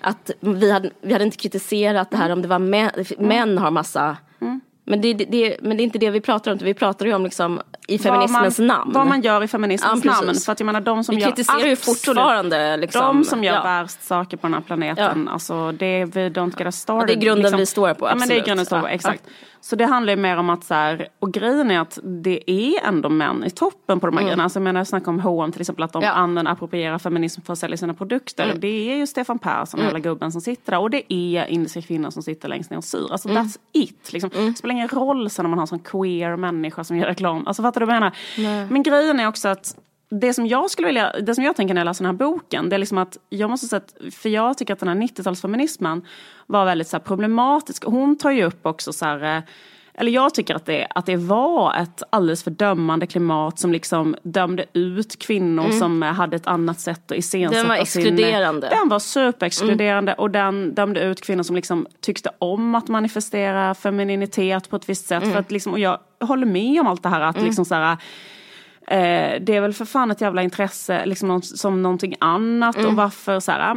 Att 0.00 0.30
vi 0.40 0.70
hade, 0.70 0.90
vi 1.02 1.12
hade 1.12 1.24
inte 1.24 1.36
kritiserat 1.36 2.10
det 2.10 2.16
här 2.16 2.30
om 2.32 2.42
det 2.42 2.48
var 2.48 2.58
män, 2.58 2.90
män 3.18 3.58
har 3.58 3.70
massa 3.70 4.16
Men 4.84 5.00
det, 5.00 5.14
det, 5.14 5.24
det, 5.24 5.56
men 5.62 5.76
det 5.76 5.82
är 5.82 5.84
inte 5.84 5.98
det 5.98 6.10
vi 6.10 6.20
pratar 6.20 6.52
om, 6.52 6.58
vi 6.62 6.74
pratar 6.74 7.06
ju 7.06 7.14
om 7.14 7.24
liksom 7.24 7.60
i 7.86 7.98
feminismens 7.98 8.58
man, 8.58 8.66
namn. 8.66 8.92
Vad 8.92 9.06
man 9.06 9.22
gör 9.22 9.42
i 9.44 9.48
feminismens 9.48 10.04
Ja, 10.04 10.12
namn. 10.12 10.34
För 10.34 10.52
att 10.52 10.60
jag 10.60 10.66
menar 10.66 10.80
de 10.80 11.04
som 11.04 11.14
vi 11.16 11.20
gör 11.22 11.28
kritiserar 11.28 11.58
ju 11.66 11.72
absolut- 11.72 11.98
fortfarande 12.04 12.76
liksom, 12.76 13.00
De 13.02 13.24
som 13.24 13.44
gör 13.44 13.54
ja. 13.54 13.62
värst 13.62 14.02
saker 14.04 14.36
på 14.36 14.46
den 14.46 14.54
här 14.54 14.60
planeten, 14.60 15.28
alltså 15.28 15.72
det 15.72 15.86
är 15.86 16.06
we 16.06 16.28
don't 16.28 16.50
get 16.58 16.60
us 16.60 16.76
started. 16.76 17.02
Ja, 17.02 17.06
det 17.06 17.12
är 17.12 17.26
grunden 17.26 17.56
vi 17.56 17.66
står 17.66 17.94
på, 17.94 18.06
Ja, 18.06 18.14
men 18.14 18.28
det 18.28 18.34
är 18.34 18.38
absolut. 18.38 18.44
grunden 18.46 18.62
vi 18.62 18.66
står 18.66 18.80
på, 18.80 18.86
Ja, 18.86 18.90
exakt. 18.90 19.22
Så 19.60 19.76
det 19.76 19.84
handlar 19.84 20.12
ju 20.12 20.16
mer 20.16 20.36
om 20.36 20.50
att 20.50 20.64
så 20.64 20.74
här, 20.74 21.08
och 21.18 21.32
grejen 21.32 21.70
är 21.70 21.80
att 21.80 21.98
det 22.02 22.50
är 22.50 22.86
ändå 22.88 23.08
män 23.08 23.44
i 23.44 23.50
toppen 23.50 24.00
på 24.00 24.06
de 24.06 24.16
här 24.16 24.24
grejerna. 24.24 24.42
Alltså 24.42 24.58
jag 24.58 24.64
menar 24.64 24.80
jag 24.80 24.86
snackar 24.86 25.08
om 25.08 25.20
H&M 25.20 25.52
till 25.52 25.60
exempel, 25.60 25.82
att 25.84 25.92
de 25.92 26.02
Mm. 26.02 26.08
Ja. 26.08 26.14
använder, 26.22 26.52
approprierar 26.52 26.98
feminism 26.98 27.40
för 27.42 27.52
att 27.52 27.58
sälja 27.58 27.76
sina 27.76 27.94
produkter. 27.94 28.44
Mm. 28.44 28.60
Det 28.60 28.90
är 28.92 28.96
ju 28.96 29.06
Stefan 29.06 29.38
Persson, 29.38 29.80
hela 29.80 29.98
gubben 29.98 30.32
som 30.32 30.40
sitter 30.40 30.72
där. 30.72 30.78
Och 30.78 30.90
det 30.90 31.12
är 31.12 31.46
indiska 31.46 31.82
kvinnor 31.82 32.10
som 32.10 32.22
sitter 32.22 32.48
längst 32.48 32.70
ner 32.70 32.76
och 32.78 32.84
syr. 32.84 33.06
Alltså 33.12 33.28
Mm. 33.28 33.42
that's 33.44 33.58
it. 33.72 34.12
Liksom. 34.12 34.30
Det 34.34 34.54
spelar 34.58 34.74
ingen 34.74 34.88
roll 34.88 35.30
sen 35.30 35.44
om 35.46 35.50
man 35.50 35.58
har 35.58 35.62
en 35.62 35.66
sån 35.66 35.78
queer 35.78 36.36
människa 36.36 36.84
som 36.84 36.96
gör 36.96 37.06
reklam. 37.06 37.46
Alltså 37.46 37.62
fattar 37.76 37.80
du 37.80 37.86
vad 37.86 37.94
jag 37.96 38.12
menar? 38.36 38.66
Men 38.70 38.82
grejen 38.82 39.20
är 39.20 39.28
också 39.28 39.48
att 39.48 39.76
det 40.10 40.34
som 40.34 40.46
jag 40.46 40.70
skulle 40.70 40.86
vilja, 40.86 41.12
det 41.22 41.34
som 41.34 41.44
jag 41.44 41.56
tänker 41.56 41.74
när 41.74 41.80
jag 41.80 41.86
läser 41.86 42.04
den 42.04 42.14
här 42.14 42.18
boken, 42.18 42.68
det 42.68 42.76
är 42.76 42.78
liksom 42.78 42.98
att 42.98 43.16
jag 43.28 43.50
måste 43.50 43.66
säga 43.66 43.80
att, 43.80 44.14
för 44.14 44.28
jag 44.28 44.58
tycker 44.58 44.72
att 44.72 44.80
den 44.80 44.88
här 44.88 44.96
90-talsfeminismen 44.96 46.02
var 46.46 46.64
väldigt 46.64 46.88
så 46.88 46.98
problematisk. 46.98 47.84
Hon 47.84 48.18
tar 48.18 48.30
ju 48.30 48.44
upp 48.44 48.66
också 48.66 48.92
så 48.92 49.04
här, 49.04 49.36
eh, 49.36 49.42
eller 49.98 50.12
jag 50.12 50.34
tycker 50.34 50.54
att 50.54 50.66
det, 50.66 50.86
att 50.90 51.06
det 51.06 51.16
var 51.16 51.74
ett 51.74 52.02
alldeles 52.10 52.44
för 52.44 52.50
dömande 52.50 53.06
klimat 53.06 53.58
som 53.58 53.72
liksom 53.72 54.16
dömde 54.22 54.64
ut 54.72 55.18
kvinnor 55.18 55.70
som 55.70 56.02
eh, 56.02 56.12
hade 56.12 56.36
ett 56.36 56.46
annat 56.46 56.80
sätt 56.80 57.10
att 57.10 57.18
iscensätta 57.18 57.58
Den 57.60 57.68
var 57.68 57.84
sin- 57.84 58.02
exkluderande. 58.02 58.68
Den 58.68 58.88
var 58.88 58.98
superexkluderande 58.98 60.14
och 60.14 60.30
den 60.30 60.74
dömde 60.74 61.00
ut 61.00 61.20
kvinnor 61.20 61.42
som 61.42 61.56
liksom 61.56 61.86
tyckte 62.00 62.30
om 62.38 62.74
att 62.74 62.88
manifestera 62.88 63.74
femininitet 63.74 64.70
på 64.70 64.76
ett 64.76 64.88
visst 64.88 65.06
sätt. 65.06 65.22
För 65.32 65.38
att 65.38 65.50
liksom, 65.50 65.72
och 65.72 65.78
jag 65.78 65.98
håller 66.20 66.46
med 66.46 66.80
om 66.80 66.86
allt 66.86 67.02
det 67.02 67.08
här 67.08 67.20
att 67.20 67.42
liksom 67.42 67.64
så 67.64 67.74
här, 67.74 67.98
Eh, 68.86 69.40
det 69.40 69.56
är 69.56 69.60
väl 69.60 69.72
för 69.72 69.84
fan 69.84 70.10
ett 70.10 70.20
jävla 70.20 70.42
intresse 70.42 71.06
liksom, 71.06 71.42
som 71.42 71.82
någonting 71.82 72.14
annat 72.18 72.76
och 72.84 72.92
varför 72.92 73.40
så 73.40 73.52
här. 73.52 73.76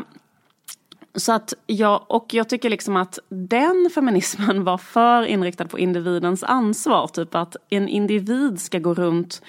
Så 1.16 1.32
att 1.32 1.54
jag, 1.66 2.06
och 2.08 2.34
jag 2.34 2.50
tycker 2.50 2.70
liksom 2.70 2.96
att 2.96 3.20
den 3.30 3.90
feminismen 3.96 4.64
var 4.64 4.78
för 4.78 5.24
inriktad 5.24 5.66
på 5.66 5.80
individens 5.80 6.44
ansvar. 6.44 7.08
Typ 7.08 7.36
att 7.36 7.56
en 7.70 7.88
individ 7.88 8.62
ska 8.62 8.80
gå 8.80 8.94
runt 8.94 9.42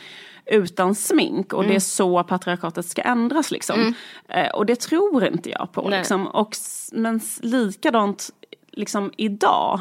utan 0.46 0.94
smink 0.94 1.52
och 1.52 1.64
det 1.64 1.74
är 1.74 1.80
så 1.80 2.24
patriarkatet 2.24 2.86
ska 2.86 3.02
ändras. 3.02 3.50
Liksom. 3.50 3.94
Eh, 4.28 4.48
och 4.48 4.66
det 4.66 4.80
tror 4.80 5.24
inte 5.24 5.50
jag 5.50 5.72
på. 5.72 5.88
Nej. 5.88 5.98
Liksom. 5.98 6.26
Och, 6.26 6.56
men 6.92 7.20
likadant 7.40 8.30
liksom 8.72 9.12
idag 9.16 9.80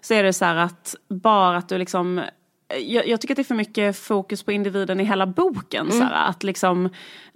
så 0.00 0.14
är 0.14 0.22
det 0.22 0.32
så 0.32 0.44
här 0.44 0.56
att 0.56 0.94
bara 1.08 1.56
att 1.56 1.68
du 1.68 1.78
liksom 1.78 2.22
jag, 2.68 3.08
jag 3.08 3.20
tycker 3.20 3.34
att 3.34 3.36
det 3.36 3.42
är 3.42 3.44
för 3.44 3.54
mycket 3.54 3.98
fokus 3.98 4.42
på 4.42 4.52
individen 4.52 5.00
i 5.00 5.04
hela 5.04 5.26
boken. 5.26 5.92
Så 5.92 6.02
här, 6.02 6.28
att, 6.28 6.42
liksom, 6.42 6.88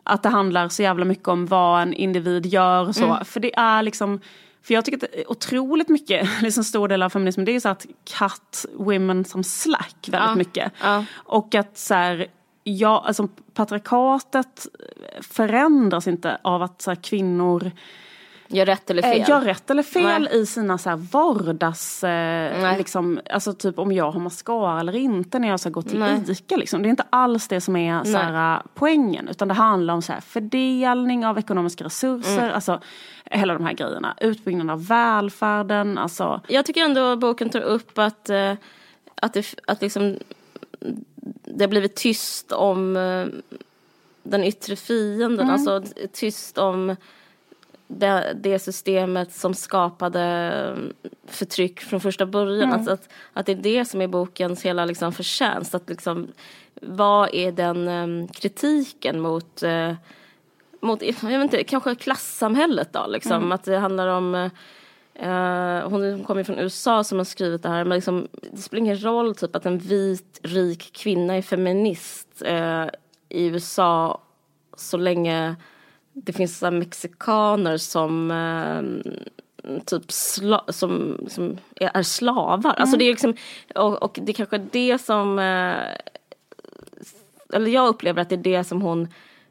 att 0.05 0.23
det 0.23 0.29
handlar 0.29 0.69
så 0.69 0.83
jävla 0.83 1.05
mycket 1.05 1.29
om 1.29 1.47
vad 1.47 1.83
en 1.83 1.93
individ 1.93 2.47
gör. 2.47 2.89
och 2.89 2.95
Så. 2.97 3.19
För 3.25 3.41
det 3.41 3.55
är 3.59 3.83
liksom 3.83 4.21
för 4.63 4.75
jag 4.75 4.85
tycker 4.85 5.07
att 5.07 5.27
otroligt 5.31 5.89
mycket, 5.89 6.29
liksom 6.43 6.65
stor 6.65 6.89
del 6.89 7.03
av 7.03 7.11
feminismen, 7.11 7.45
det 7.45 7.51
är 7.53 7.55
ju 7.55 7.61
så 7.61 7.69
att 7.69 7.87
cut 8.19 8.67
women 8.75 9.25
som 9.25 9.45
slack 9.45 9.97
väldigt 10.09 10.29
Ja, 10.31 10.35
mycket. 10.35 10.73
ja. 10.83 11.05
Och 11.15 11.55
att 11.55 11.79
så 11.79 11.95
här, 11.95 12.27
ja, 12.65 13.05
alltså 13.07 13.29
patriarkatet 13.55 14.67
förändras 15.21 16.07
inte 16.09 16.39
av 16.43 16.63
att 16.63 16.83
så 16.83 16.91
här, 16.91 17.03
kvinnor 17.03 17.71
Gör 18.53 18.67
rätt 18.67 18.91
eller 18.91 19.03
fel. 19.03 19.21
Eh, 19.21 19.29
Gör 19.29 19.41
rätt 19.41 19.71
eller 19.71 19.83
fel 19.83 20.23
Nej. 20.23 20.41
i 20.41 20.47
sina 20.47 20.79
så 20.79 20.91
här 20.91 20.97
vardags... 20.97 22.05
Eh, 22.05 22.79
liksom, 22.79 23.21
alltså 23.31 23.53
typ 23.53 23.79
om 23.79 23.93
jag 23.93 24.11
har 24.11 24.21
mascara 24.21 24.81
eller 24.81 24.97
inte 24.97 25.39
när 25.39 25.49
jag 25.49 25.61
ska 25.61 25.71
gå 25.71 25.83
till 25.83 25.99
Nej. 25.99 26.23
ICA. 26.29 26.57
Liksom. 26.57 26.83
Det 26.83 26.89
är 26.89 26.91
inte 26.91 27.05
alls 27.11 27.49
det 27.49 27.61
som 27.61 27.77
är 27.77 28.05
så 28.05 28.19
här, 28.19 28.57
eh, 28.57 28.63
poängen. 28.75 29.29
Utan 29.29 29.49
det 29.49 29.55
handlar 29.55 29.95
om 29.95 30.03
så 30.03 30.13
här, 30.13 30.21
fördelning 30.21 31.27
av 31.27 31.39
ekonomiska 31.39 31.85
resurser. 31.85 32.43
Mm. 32.43 32.55
Alltså 32.55 32.81
hela 33.25 33.55
de 33.55 33.65
här 33.65 33.73
grejerna. 33.73 34.15
Utbyggnad 34.21 34.71
av 34.71 34.87
välfärden. 34.87 35.99
Alltså, 35.99 36.41
Jag 36.49 36.67
tycker 36.67 36.85
ändå 36.85 37.17
boken 37.17 37.51
tar 37.51 37.61
upp 37.61 37.99
att, 37.99 38.31
eh, 38.31 38.53
att, 39.15 39.33
det, 39.33 39.55
att 39.67 39.83
liksom, 39.83 40.19
det 41.45 41.65
har 41.65 41.69
blivit 41.69 41.97
tyst 41.97 42.53
om 42.53 42.95
den 44.23 44.45
yttre 44.45 44.77
fienden. 44.77 45.51
Alltså 45.51 45.83
tyst 46.13 46.59
om 46.59 46.97
det, 47.99 48.37
det 48.41 48.59
systemet 48.59 49.33
som 49.33 49.55
skapade 49.55 50.23
eh, 50.23 51.09
förtryck 51.27 51.81
från 51.81 52.01
första 52.01 52.27
början. 52.27 52.73
Alltså 52.73 52.91
att, 52.91 53.09
att 53.33 53.47
det 53.47 53.53
är 53.53 53.57
det 53.57 53.85
som 53.85 54.01
är 54.01 54.07
bokens 54.07 54.63
hela 54.63 54.85
liksom 54.85 55.13
förtjänst. 55.13 55.75
Att 55.75 55.89
liksom, 55.89 56.29
vad 56.83 57.35
är 57.35 57.53
den 57.53 57.89
eh, 57.89 58.31
kritiken 58.33 59.21
mot 59.21 59.63
eh, 59.63 59.93
mot, 60.83 61.03
jag 61.03 61.23
vet 61.23 61.43
inte, 61.43 61.65
kanske 61.65 61.95
klassamhället 61.95 62.93
då 62.93 63.07
liksom. 63.07 63.53
Att 63.53 63.65
det 63.65 63.79
handlar 63.79 64.09
om 64.09 64.51
Eh, 65.23 65.89
hon 65.89 66.25
kommer 66.25 66.45
från 66.45 66.59
USA 66.59 67.05
som 67.05 67.19
har 67.19 67.25
skrivit 67.25 67.63
det 67.63 67.69
här. 67.69 67.85
Men 67.85 67.97
liksom, 67.97 68.29
det 68.53 68.63
spelar 68.63 68.81
ingen 68.81 69.05
roll 69.05 69.35
typ, 69.35 69.57
att 69.57 69.67
en 69.67 69.79
vit, 69.79 70.41
rik 70.43 70.93
kvinna 70.93 71.35
är 71.35 71.43
feminist 71.43 72.43
eh, 72.45 72.87
i 73.29 73.47
USA 73.47 74.21
så 74.77 74.97
länge 74.97 75.57
det 76.25 76.33
finns 76.33 76.59
så 76.59 76.71
mexikaner 76.71 77.77
som 77.77 78.31
eh, 78.31 79.81
typ 79.87 80.13
sla, 80.13 80.65
som, 80.69 81.21
som 81.29 81.59
är, 81.77 81.91
är 81.95 82.03
slavar. 82.03 82.75
Alltså 82.75 82.97
det 82.97 83.05
är 83.05 83.11
liksom, 83.11 83.35
och, 83.75 84.03
och 84.03 84.19
det 84.23 84.33
är 84.33 84.35
kanske 84.35 84.59
det 84.59 84.99
som 84.99 85.39
eh, 85.39 85.77
eller 87.53 87.71
jag 87.71 87.89
upplever 87.89 88.23
att 88.23 88.29
det 88.29 88.35
är 88.35 88.43
det 88.59 88.65
som 88.65 88.83
hon 88.83 89.09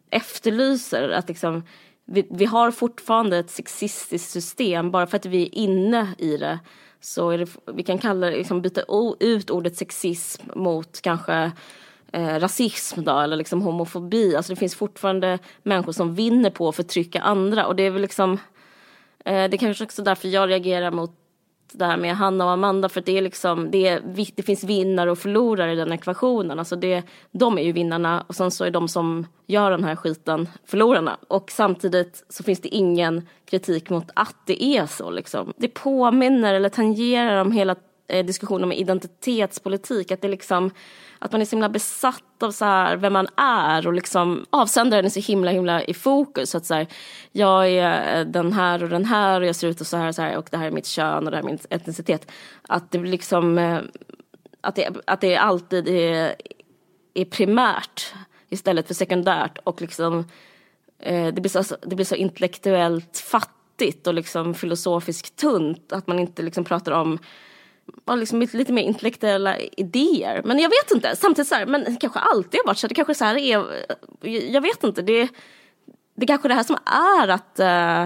efterlyser. 0.09 1.09
Att 1.09 1.28
liksom, 1.28 1.63
vi, 2.05 2.28
vi 2.30 2.45
har 2.45 2.72
fortfarande 2.72 3.38
ett 3.38 3.49
sexistiskt 3.49 4.32
system, 4.32 4.91
bara 4.91 5.07
för 5.07 5.17
att 5.17 5.26
vi 5.26 5.43
är 5.43 5.55
inne 5.55 6.13
i 6.17 6.38
det. 6.38 6.59
Så 7.01 7.30
är 7.30 7.38
det, 7.38 7.49
vi 7.74 7.84
kan 7.84 7.97
kalla 7.97 8.30
det, 8.30 8.38
liksom 8.38 8.61
byta 8.61 8.82
ut 9.20 9.49
ordet 9.49 9.78
sexism 9.78 10.43
mot 10.55 11.01
kanske 11.01 11.51
eh, 12.12 12.39
rasism 12.39 13.03
då, 13.03 13.20
eller 13.20 13.38
liksom 13.38 13.62
homofobi. 13.62 14.36
Alltså 14.36 14.53
det 14.53 14.60
finns 14.60 14.76
fortfarande 14.76 15.39
människor 15.64 15.91
som 15.91 16.16
vinner 16.16 16.49
på 16.49 16.70
att 16.70 16.76
förtrycka 16.76 17.22
andra. 17.22 17.68
Och 17.68 17.76
det 17.76 17.84
är 17.84 17.91
väl 17.91 18.01
liksom, 18.01 18.32
eh, 19.26 19.49
det 19.49 19.55
är 19.55 19.57
kanske 19.57 19.84
också 19.84 20.01
därför 20.01 20.28
jag 20.28 20.49
reagerar 20.49 20.91
mot 20.91 21.16
det 21.74 21.86
här 21.86 21.97
med 21.97 22.16
Hanna 22.16 22.45
och 22.45 22.51
Amanda 22.51 22.89
för 22.89 23.01
det 23.01 23.18
är 23.18 23.22
liksom, 23.22 23.72
det, 23.72 23.88
är, 23.88 24.01
det 24.36 24.43
finns 24.43 24.64
vinnare 24.64 25.12
och 25.12 25.18
förlorare 25.18 25.74
i 25.74 25.76
den 25.76 25.91
ekvationen. 25.91 26.60
Alltså 26.60 26.76
det, 26.76 27.03
de 27.32 27.57
är 27.57 27.62
ju 27.62 27.72
vinnarna 27.72 28.26
och 28.28 28.36
sen 28.36 28.51
så 28.51 28.66
är 28.66 28.72
de 28.72 28.88
som 28.88 29.28
gör 29.47 29.72
den 29.72 29.84
här 29.84 29.95
skiten 29.95 30.49
förlorarna. 30.66 31.18
Och 31.28 31.51
samtidigt 31.51 32.26
så 32.30 32.43
finns 32.43 32.62
det 32.62 32.68
ingen 32.68 33.28
kritik 33.45 33.89
mot 33.89 34.12
att 34.14 34.36
det 34.45 34.64
är 34.64 34.86
så 34.86 35.12
liksom. 35.12 35.53
Det 35.57 35.68
påminner 35.68 36.53
eller 36.53 36.70
tangerar 36.70 37.41
om 37.41 37.51
hela 37.51 37.76
eh, 38.10 38.26
diskussionen 38.26 38.64
om 38.64 38.72
identitetspolitik. 38.72 40.12
Att 40.12 40.22
det 40.22 40.28
liksom, 40.28 40.72
att 41.20 41.32
man 41.32 41.41
är 41.41 41.45
så 41.45 41.55
himla 41.55 41.70
besatt 41.70 42.43
av 42.43 42.51
så 42.51 42.66
här, 42.66 42.97
vem 42.97 43.14
man 43.14 43.28
är 43.38 43.88
och 43.88 43.93
liksom 43.93 44.45
avsändaren 44.49 45.05
är 45.05 45.10
så 45.10 45.20
himla 45.20 45.51
himla 45.51 45.84
i 45.84 45.93
fokus. 45.93 46.49
Så 46.49 46.57
att 46.57 46.66
så 46.66 46.74
här, 46.74 46.88
jag 47.32 47.70
är 47.70 48.20
eh, 48.20 48.26
den 48.26 48.53
här 48.53 48.84
och 48.84 48.89
den 48.89 49.05
här 49.05 49.41
och 49.41 49.47
jag 49.47 49.55
ser 49.55 49.68
ut 49.68 49.82
och 49.82 49.88
så 49.88 49.97
här 49.97 50.07
och 50.07 50.16
så 50.16 50.22
här 50.22 50.38
och 50.38 50.47
det 50.51 50.57
här 50.57 50.68
är 50.68 50.72
mitt 50.72 50.88
kön 50.88 51.26
och 51.26 51.32
det 51.32 51.38
här 51.38 51.43
är 51.43 51.47
min 51.47 51.60
etnicitet. 51.70 52.32
Att 52.68 52.91
det 52.91 52.97
blir 52.97 53.12
liksom, 53.12 53.57
eh, 53.57 53.80
att 54.62 54.76
det, 54.76 54.89
att 55.07 55.22
det 55.22 55.36
alltid 55.36 55.88
är, 55.88 56.36
är 57.14 57.26
primärt 57.26 58.14
istället 58.49 58.88
för 58.88 58.93
sekundärt 58.93 59.57
och 59.64 59.82
liksom 59.82 60.26
eh, 60.99 61.34
det, 61.34 61.41
blir 61.41 61.49
så, 61.49 61.57
alltså, 61.57 61.78
det 61.82 61.95
blir 61.95 62.05
så 62.05 62.16
intellektuellt 62.16 63.18
fattigt 63.18 64.07
och 64.07 64.14
liksom 64.14 64.53
filosofiskt 64.53 65.36
tunt 65.36 65.93
att 65.93 66.07
man 66.07 66.20
inte 66.20 66.41
liksom 66.41 66.64
pratar 66.64 66.91
om 66.91 67.20
ja, 68.06 68.16
liksom 68.16 68.48
lite 68.54 68.74
mer 68.74 68.84
intellektuella 68.84 69.58
idéer. 69.60 70.42
Men 70.46 70.60
jag 70.60 70.70
vet 70.70 70.92
inte, 70.92 71.16
samtidigt 71.16 71.48
så 71.50 71.56
här, 71.56 71.66
men 71.66 71.98
kanske 71.98 72.20
alltid 72.20 72.60
har 72.60 72.68
varit 72.68 72.78
så. 72.78 72.88
Det 72.88 72.94
kanske 72.94 73.14
så 73.14 73.26
här 73.26 73.38
är, 73.38 73.66
jag 74.52 74.62
vet 74.62 74.84
inte, 74.84 75.02
det, 75.02 75.30
det 76.16 76.26
kanske 76.26 76.48
är 76.48 76.50
det 76.50 76.56
här 76.56 76.64
som 76.64 76.78
är 76.86 77.28
att 77.28 77.60
eh, 77.60 78.04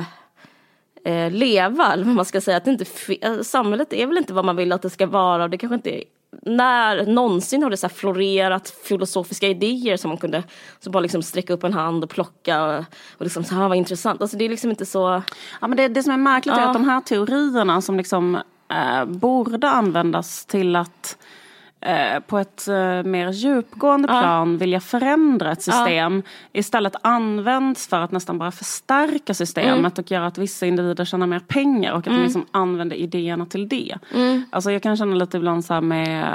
eh, 1.13 1.31
leva, 1.31 1.93
eller 1.93 2.05
vad 2.05 2.15
man 2.15 2.25
ska 2.25 2.41
säga. 2.41 2.57
Att 2.57 2.67
inte, 2.67 2.85
eh, 3.21 3.41
samhället 3.41 3.93
är 3.93 4.07
väl 4.07 4.17
inte 4.17 4.33
vad 4.33 4.45
man 4.45 4.55
vill 4.55 4.71
att 4.71 4.81
det 4.81 4.89
ska 4.89 5.07
vara 5.07 5.43
och 5.43 5.49
det 5.49 5.57
kanske 5.57 5.75
inte 5.75 5.89
är 5.89 6.03
när 6.41 7.05
någonsin 7.05 7.63
har 7.63 7.69
det 7.69 7.77
så 7.77 7.89
florerat 7.89 8.69
filosofiska 8.69 9.47
idéer 9.47 9.97
som 9.97 10.09
man 10.09 10.17
kunde 10.17 10.43
så 10.79 10.89
bara 10.89 10.99
liksom 10.99 11.23
sträcka 11.23 11.53
upp 11.53 11.63
en 11.63 11.73
hand 11.73 12.03
och 12.03 12.09
plocka 12.09 12.63
och, 12.63 12.85
och 13.17 13.23
liksom 13.23 13.43
så 13.43 13.55
här 13.55 13.67
vad 13.67 13.77
intressant. 13.77 14.21
Alltså 14.21 14.37
det 14.37 14.45
är 14.45 14.49
liksom 14.49 14.69
inte 14.69 14.85
så. 14.85 15.23
Ja, 15.61 15.67
men 15.67 15.77
det, 15.77 15.87
det 15.87 16.03
som 16.03 16.13
är 16.13 16.17
märkligt 16.17 16.55
Ja. 16.57 16.61
är 16.61 16.67
att 16.67 16.73
de 16.73 16.89
här 16.89 17.01
teorierna 17.01 17.81
som 17.81 17.97
liksom 17.97 18.37
eh, 18.73 19.05
borde 19.05 19.69
användas 19.69 20.45
till 20.45 20.75
att 20.75 21.17
eh, 21.81 22.19
på 22.27 22.37
ett 22.39 22.67
eh, 22.67 23.03
mer 23.03 23.31
djupgående 23.31 24.07
Ja. 24.13 24.21
plan 24.21 24.57
vilja 24.57 24.79
förändra 24.79 25.51
ett 25.51 25.61
system 25.61 26.23
istället 26.53 26.95
används 27.01 27.87
för 27.87 27.99
att 28.01 28.11
nästan 28.11 28.37
bara 28.37 28.51
förstärka 28.51 29.33
systemet 29.33 29.73
Mm. 29.77 29.91
och 29.97 30.11
göra 30.11 30.25
att 30.27 30.37
vissa 30.37 30.65
individer 30.65 31.05
tjänar 31.05 31.27
mer 31.27 31.39
pengar 31.39 31.91
och 31.91 31.97
att 31.97 32.05
de 32.05 32.23
liksom 32.23 32.45
använder 32.51 32.95
idéerna 32.95 33.45
till 33.45 33.67
det. 33.67 33.95
Mm. 34.15 34.45
Alltså 34.51 34.71
jag 34.71 34.83
kan 34.83 34.97
känna 34.97 35.15
lite 35.15 35.37
ibland 35.37 35.65
så 35.65 35.73
här 35.73 35.81
med, 35.81 36.25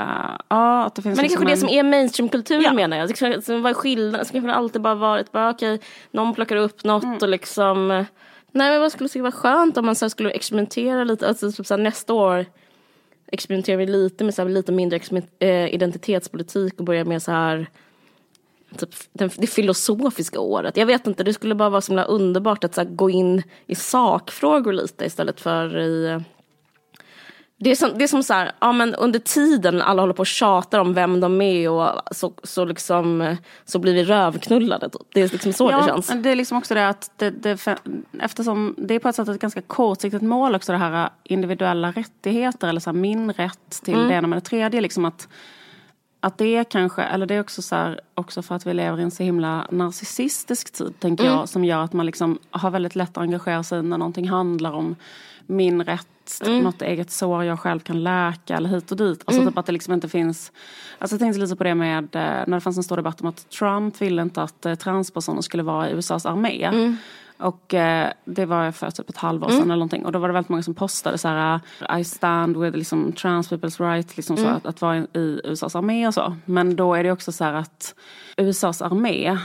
ja 0.48 0.84
att 0.84 0.94
det 0.94 1.02
finns 1.02 1.16
Men 1.16 1.22
det 1.22 1.26
är 1.26 1.30
liksom 1.30 1.46
kanske 1.46 1.66
det 1.66 1.76
en- 1.76 1.80
som 1.80 1.86
är 1.86 1.90
mainstreamkulturen 1.90 2.62
Ja. 2.62 2.72
menar 2.72 2.96
jag. 2.96 3.08
Det 3.08 3.48
Vad 3.48 3.70
är 3.70 3.74
skillnaden? 3.74 4.26
Det 4.26 4.32
kanske 4.32 4.52
alltid 4.52 4.82
bara 4.82 4.94
varit 4.94 5.32
bara 5.32 5.50
okej, 5.50 5.80
någon 6.10 6.34
plockar 6.34 6.56
upp 6.56 6.84
något 6.84 7.04
Mm. 7.04 7.16
och 7.22 7.28
liksom 7.28 7.90
eh, 7.90 8.04
Nej 8.52 8.70
men 8.70 8.80
vad 8.80 8.92
skulle 8.92 9.08
tycka 9.08 9.18
det 9.18 9.22
var 9.22 9.30
skönt 9.30 9.76
om 9.76 9.86
man 9.86 9.94
så 9.94 10.04
här 10.04 10.10
skulle 10.10 10.30
experimentera 10.30 11.04
lite, 11.04 11.28
alltså 11.28 11.52
typ 11.52 11.66
så 11.66 11.74
här, 11.74 11.82
nästa 11.82 12.14
år 12.14 12.46
experimenterar 13.32 13.76
vi 13.76 13.86
lite 13.86 14.24
med 14.24 14.34
så 14.34 14.42
här, 14.42 14.48
lite 14.48 14.72
mindre 14.72 15.00
eh, 15.38 15.74
identitetspolitik 15.74 16.78
och 16.78 16.84
börjar 16.84 17.04
med 17.04 17.22
så 17.22 17.30
här 17.30 17.70
typ, 18.76 18.90
den, 19.12 19.30
det 19.36 19.46
filosofiska 19.46 20.40
året. 20.40 20.76
Jag 20.76 20.86
vet 20.86 21.06
inte, 21.06 21.24
det 21.24 21.32
skulle 21.32 21.54
bara 21.54 21.70
vara 21.70 21.80
så 21.80 21.92
himla 21.92 22.04
underbart 22.04 22.64
att 22.64 22.74
så 22.74 22.80
här, 22.80 22.88
gå 22.88 23.10
in 23.10 23.42
i 23.66 23.74
sakfrågor 23.74 24.72
lite 24.72 25.04
istället 25.04 25.40
för 25.40 25.78
i 25.78 26.20
det 27.60 27.70
är 27.70 27.74
som, 27.74 27.90
det 27.98 28.04
är 28.04 28.08
som 28.08 28.22
så 28.22 28.34
här, 28.34 28.52
ja 28.60 28.72
men 28.72 28.94
under 28.94 29.18
tiden 29.18 29.82
alla 29.82 30.02
håller 30.02 30.14
på 30.14 30.20
och 30.20 30.26
tjatar 30.26 30.78
om 30.78 30.94
vem 30.94 31.20
de 31.20 31.40
är 31.42 31.70
och 31.70 31.90
så, 32.16 32.32
så 32.42 32.64
liksom 32.64 33.36
så 33.64 33.78
blir 33.78 33.94
vi 33.94 34.04
rövknullade. 34.04 34.88
typ. 34.88 35.02
Det 35.12 35.20
är 35.20 35.28
liksom 35.28 35.52
så 35.52 35.70
det 35.70 35.84
känns. 35.86 36.06
Det 36.22 36.30
är 36.30 36.36
liksom 36.36 36.58
också 36.58 36.74
det 36.74 36.88
att 36.88 37.10
det, 37.16 37.30
det, 37.30 37.66
eftersom 38.20 38.74
det 38.78 38.94
är 38.94 38.98
på 38.98 39.08
ett 39.08 39.16
sätt 39.16 39.28
ett 39.28 39.40
ganska 39.40 39.62
kortsiktigt 39.62 40.22
mål 40.22 40.54
också 40.54 40.72
det 40.72 40.78
här 40.78 41.10
individuella 41.24 41.90
rättigheter 41.90 42.68
eller 42.68 42.80
så 42.80 42.90
här 42.90 42.96
min 42.98 43.32
rätt 43.32 43.82
till 43.84 43.94
Mm. 43.94 44.08
det 44.08 44.14
ena 44.14 44.28
med 44.28 44.36
det 44.36 44.40
tredje. 44.44 44.80
Liksom 44.80 45.04
att, 45.04 45.28
att 46.20 46.38
det 46.38 46.56
är 46.56 46.64
kanske, 46.64 47.02
eller 47.02 47.26
det 47.26 47.34
är 47.34 47.40
också 47.40 47.62
så 47.62 47.76
här, 47.76 48.00
också 48.14 48.42
för 48.42 48.54
att 48.54 48.66
vi 48.66 48.74
lever 48.74 49.00
i 49.00 49.02
en 49.02 49.10
så 49.10 49.22
himla 49.22 49.66
narcissistisk 49.70 50.72
tid 50.72 50.94
tänker 51.00 51.24
Mm. 51.24 51.36
jag 51.36 51.48
som 51.48 51.64
gör 51.64 51.82
att 51.84 51.92
man 51.92 52.06
liksom 52.06 52.38
har 52.50 52.70
väldigt 52.70 52.96
lätt 52.96 53.10
att 53.10 53.22
engagera 53.22 53.62
sig 53.62 53.82
när 53.82 53.98
någonting 53.98 54.28
handlar 54.28 54.72
om 54.72 54.96
min 55.46 55.84
rätt, 55.84 56.08
Mm. 56.44 56.62
något 56.62 56.82
eget 56.82 57.10
sår 57.10 57.44
jag 57.44 57.60
själv 57.60 57.80
kan 57.80 58.02
läka 58.02 58.56
eller 58.56 58.68
hit 58.68 58.90
och 58.90 58.96
dit. 58.96 59.22
Alltså 59.24 59.46
typ 59.46 59.58
att 59.58 59.66
det 59.66 59.72
liksom 59.72 59.94
inte 59.94 60.08
finns, 60.08 60.52
alltså 60.98 61.14
jag 61.14 61.20
tänkte 61.20 61.40
lite 61.40 61.56
på 61.56 61.64
det 61.64 61.74
med 61.74 62.04
eh, 62.16 62.20
när 62.46 62.54
det 62.54 62.60
fanns 62.60 62.76
en 62.76 62.82
stor 62.82 62.96
debatt 62.96 63.20
om 63.20 63.26
att 63.26 63.50
Trump 63.50 64.02
ville 64.02 64.22
inte 64.22 64.42
att 64.42 64.66
eh, 64.66 64.74
transpersoner 64.74 65.40
skulle 65.42 65.62
vara 65.62 65.90
i 65.90 65.92
USAs 65.92 66.26
armé. 66.26 66.64
Mm. 66.64 66.96
Och 67.38 67.74
eh, 67.74 68.10
det 68.24 68.46
var 68.46 68.72
för 68.72 68.90
typ 68.90 69.10
ett 69.10 69.16
halvår 69.16 69.48
sedan 69.48 69.62
eller 69.62 69.74
någonting. 69.74 70.04
Och 70.04 70.12
då 70.12 70.18
var 70.18 70.28
det 70.28 70.34
väldigt 70.34 70.48
många 70.48 70.62
som 70.62 70.74
postade 70.74 71.18
så 71.18 71.28
här 71.28 71.60
I 71.98 72.04
stand 72.04 72.56
with 72.56 72.76
liksom, 72.76 73.12
trans 73.12 73.50
people's 73.50 73.92
right 73.92 74.16
liksom 74.16 74.36
så 74.36 74.46
att, 74.46 74.66
att 74.66 74.80
vara 74.80 74.98
i, 74.98 75.06
i 75.14 75.40
USAs 75.44 75.76
armé 75.76 76.06
och 76.06 76.14
så. 76.14 76.36
Men 76.44 76.76
då 76.76 76.94
är 76.94 77.04
det 77.04 77.12
också 77.12 77.32
så 77.32 77.44
här 77.44 77.52
att 77.52 77.94
USAs 78.36 78.82
armé 78.82 79.38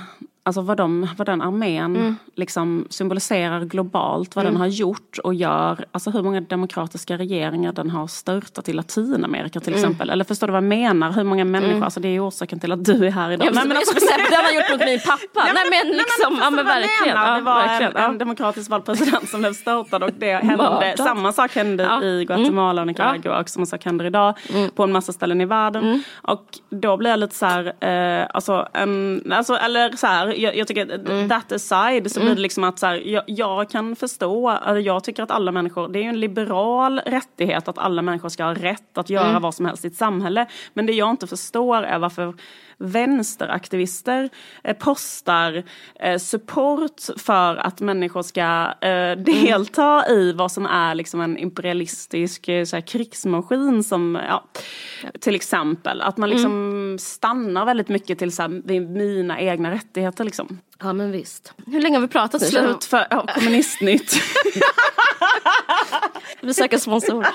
Alltså 0.45 0.61
vad, 0.61 0.77
de, 0.77 1.07
vad 1.17 1.27
den 1.27 1.41
armén 1.41 2.15
liksom 2.35 2.87
symboliserar 2.89 3.59
globalt, 3.65 4.35
vad 4.35 4.45
den 4.45 4.55
har 4.57 4.67
gjort 4.67 5.17
och 5.23 5.33
gör. 5.33 5.85
Alltså 5.91 6.09
hur 6.09 6.23
många 6.23 6.41
demokratiska 6.41 7.17
regeringar 7.17 7.71
den 7.73 7.89
har 7.89 8.07
störtat 8.07 8.69
i 8.69 8.73
Latinamerika 8.73 9.59
till 9.59 9.73
exempel. 9.73 10.09
Eller 10.09 10.23
förstår 10.25 10.47
du 10.47 10.51
vad 10.53 10.63
jag 10.63 10.69
menar? 10.69 11.11
Hur 11.11 11.23
många 11.23 11.45
människor, 11.45 11.83
alltså 11.83 11.99
det 11.99 12.07
är 12.07 12.27
orsaken 12.27 12.59
till 12.59 12.71
att 12.71 12.85
du 12.85 13.05
är 13.07 13.11
här 13.11 13.31
idag. 13.31 13.47
Jag 13.47 13.55
Nej, 13.55 13.67
men 13.67 13.77
alltså, 13.77 13.93
det 14.29 14.35
har 14.35 14.43
han 14.43 14.55
gjort 14.55 14.71
mot 14.71 14.79
min 14.79 14.99
pappa. 14.99 15.53
Nej 15.53 15.63
men 15.69 15.97
liksom, 15.97 16.39
ja 16.41 16.49
men 16.49 16.65
verkligen. 16.65 17.17
Ja, 17.17 17.35
det 17.35 17.41
var 17.41 17.55
verkligen. 17.55 17.91
en, 17.95 18.03
en 18.03 18.11
Ja. 18.11 18.17
demokratiskt 18.17 18.69
vald 18.69 18.85
president 18.85 19.29
som 19.29 19.39
blev 19.39 19.53
störtad 19.53 20.03
och 20.03 20.09
det 20.17 20.33
hände, 20.35 20.93
samma 20.97 21.31
sak 21.33 21.55
hände 21.55 21.83
Ja. 21.83 22.03
i 22.03 22.25
Guatemala 22.25 22.81
och 22.81 22.87
Nicaragua 22.87 23.39
och 23.39 23.49
samma 23.49 23.65
sak 23.65 23.85
händer 23.85 24.05
idag 24.05 24.33
på 24.75 24.83
en 24.83 24.91
massa 24.91 25.13
ställen 25.13 25.41
i 25.41 25.45
världen. 25.45 26.03
Och 26.21 26.45
då 26.69 26.97
blir 26.97 27.09
jag 27.09 27.19
lite 27.19 27.35
så 27.35 27.45
här, 27.45 27.73
eh, 27.79 28.27
alltså, 28.33 28.67
en, 28.73 29.23
alltså 29.33 29.55
eller 29.55 29.91
så 29.91 30.07
här, 30.07 30.32
jag, 30.36 30.55
jag 30.55 30.67
tycker 30.67 31.27
that 31.29 31.51
aside 31.51 32.11
så 32.11 32.19
blir 32.19 32.36
det 32.36 32.41
liksom 32.41 32.63
att 32.63 32.79
så 32.79 32.86
här, 32.86 32.95
jag, 32.95 33.23
jag 33.27 33.69
kan 33.69 33.95
förstå, 33.95 34.49
alltså, 34.49 34.79
jag 34.79 35.03
tycker 35.03 35.23
att 35.23 35.31
alla 35.31 35.51
människor, 35.51 35.88
det 35.88 35.99
är 35.99 36.03
ju 36.03 36.09
en 36.09 36.19
liberal 36.19 36.99
rättighet 36.99 37.67
att 37.67 37.77
alla 37.77 38.01
människor 38.01 38.29
ska 38.29 38.43
ha 38.43 38.53
rätt 38.53 38.97
att 38.97 39.09
göra 39.09 39.39
vad 39.39 39.55
som 39.55 39.65
helst 39.65 39.86
i 39.86 39.88
ett 39.88 39.95
samhälle. 39.95 40.45
Men 40.73 40.86
det 40.86 40.93
jag 40.93 41.09
inte 41.09 41.27
förstår 41.27 41.84
är 41.84 41.99
varför 41.99 42.34
vänsteraktivister 42.77 44.29
eh, 44.63 44.77
postar 44.77 45.63
eh, 45.99 46.17
support 46.17 47.01
för 47.17 47.55
att 47.55 47.81
människor 47.81 48.21
ska 48.21 48.73
eh, 48.88 49.17
delta 49.17 50.09
i 50.09 50.31
vad 50.31 50.51
som 50.51 50.65
är 50.65 50.95
liksom 50.95 51.21
en 51.21 51.38
imperialistisk 51.38 52.45
så 52.45 52.75
här, 52.75 52.81
krigsmaskin 52.81 53.84
som, 53.84 54.19
ja, 54.27 54.43
till 55.19 55.36
exempel. 55.36 56.01
Att 56.01 56.17
man 56.17 56.29
liksom 56.29 56.97
stannar 56.99 57.65
väldigt 57.65 57.89
mycket 57.89 58.19
till 58.19 58.31
så 58.31 58.41
här, 58.41 58.79
mina 58.79 59.39
egna 59.39 59.71
rättigheter 59.71 60.22
liksom. 60.24 60.59
ja 60.80 60.93
men 60.93 61.11
visst. 61.11 61.53
Hur 61.65 61.82
länge 61.82 61.97
har 61.97 62.01
vi 62.01 62.07
pratat 62.07 62.41
nu? 62.41 62.47
Slut 62.47 62.84
för 62.84 63.07
ja, 63.09 63.26
kommunistnytt. 63.36 64.15
Vi 66.41 66.53
söker 66.53 66.78
sponsorer. 66.78 67.30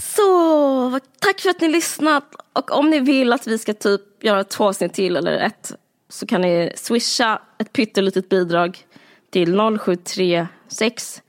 Så, 0.00 1.00
tack 1.18 1.40
för 1.40 1.50
att 1.50 1.60
ni 1.60 1.68
lyssnat. 1.68 2.34
Och 2.52 2.78
om 2.78 2.90
ni 2.90 3.00
vill 3.00 3.32
att 3.32 3.46
vi 3.46 3.58
ska 3.58 3.74
typ 3.74 4.24
göra 4.24 4.44
två 4.44 4.64
avsnitt 4.64 4.94
till 4.94 5.16
eller 5.16 5.32
ett 5.32 5.72
så 6.08 6.26
kan 6.26 6.40
ni 6.40 6.72
swisha 6.76 7.42
ett 7.58 7.72
pyttelitet 7.72 8.28
bidrag 8.28 8.86
till 9.30 9.58
0736 9.80 11.22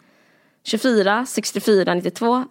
24 0.64 1.26
64 1.26 1.94
92 1.94 2.46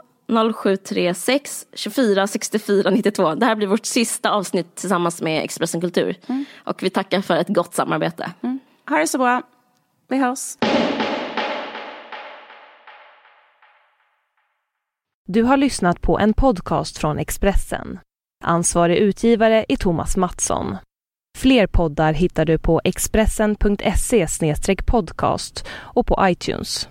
0736 0.55 1.67
24 1.73 2.27
64 2.27 2.91
92. 2.91 3.35
Det 3.35 3.47
här 3.47 3.55
blir 3.55 3.67
vårt 3.67 3.87
sista 3.87 4.31
avsnitt 4.31 4.75
tillsammans 4.75 5.23
med 5.23 5.45
Expressen 5.45 5.81
Kultur. 5.81 6.17
Och 6.57 6.83
vi 6.83 6.91
tackar 6.91 7.21
för 7.21 7.37
ett 7.37 7.49
gott 7.49 7.75
samarbete. 7.75 8.33
ha 8.89 8.99
det 8.99 9.07
så 9.07 9.19
bra. 9.19 9.43
Vi 10.09 10.17
hörs. 10.17 10.57
Du 15.29 15.43
har 15.43 15.57
lyssnat 15.57 16.01
på 16.01 16.19
en 16.19 16.35
podcast 16.35 16.99
från 16.99 17.19
Expressen. 17.19 17.99
Ansvarig 18.45 18.97
utgivare 18.97 19.65
är 19.69 19.77
Thomas 19.77 20.17
Mattsson. 20.17 20.77
Fler 21.39 21.67
poddar 21.67 22.13
hittar 22.13 22.45
du 22.45 22.59
på 22.59 22.81
expressen.se 22.85 24.27
podcast 24.87 25.67
och 25.71 26.07
på 26.07 26.19
iTunes. 26.23 26.89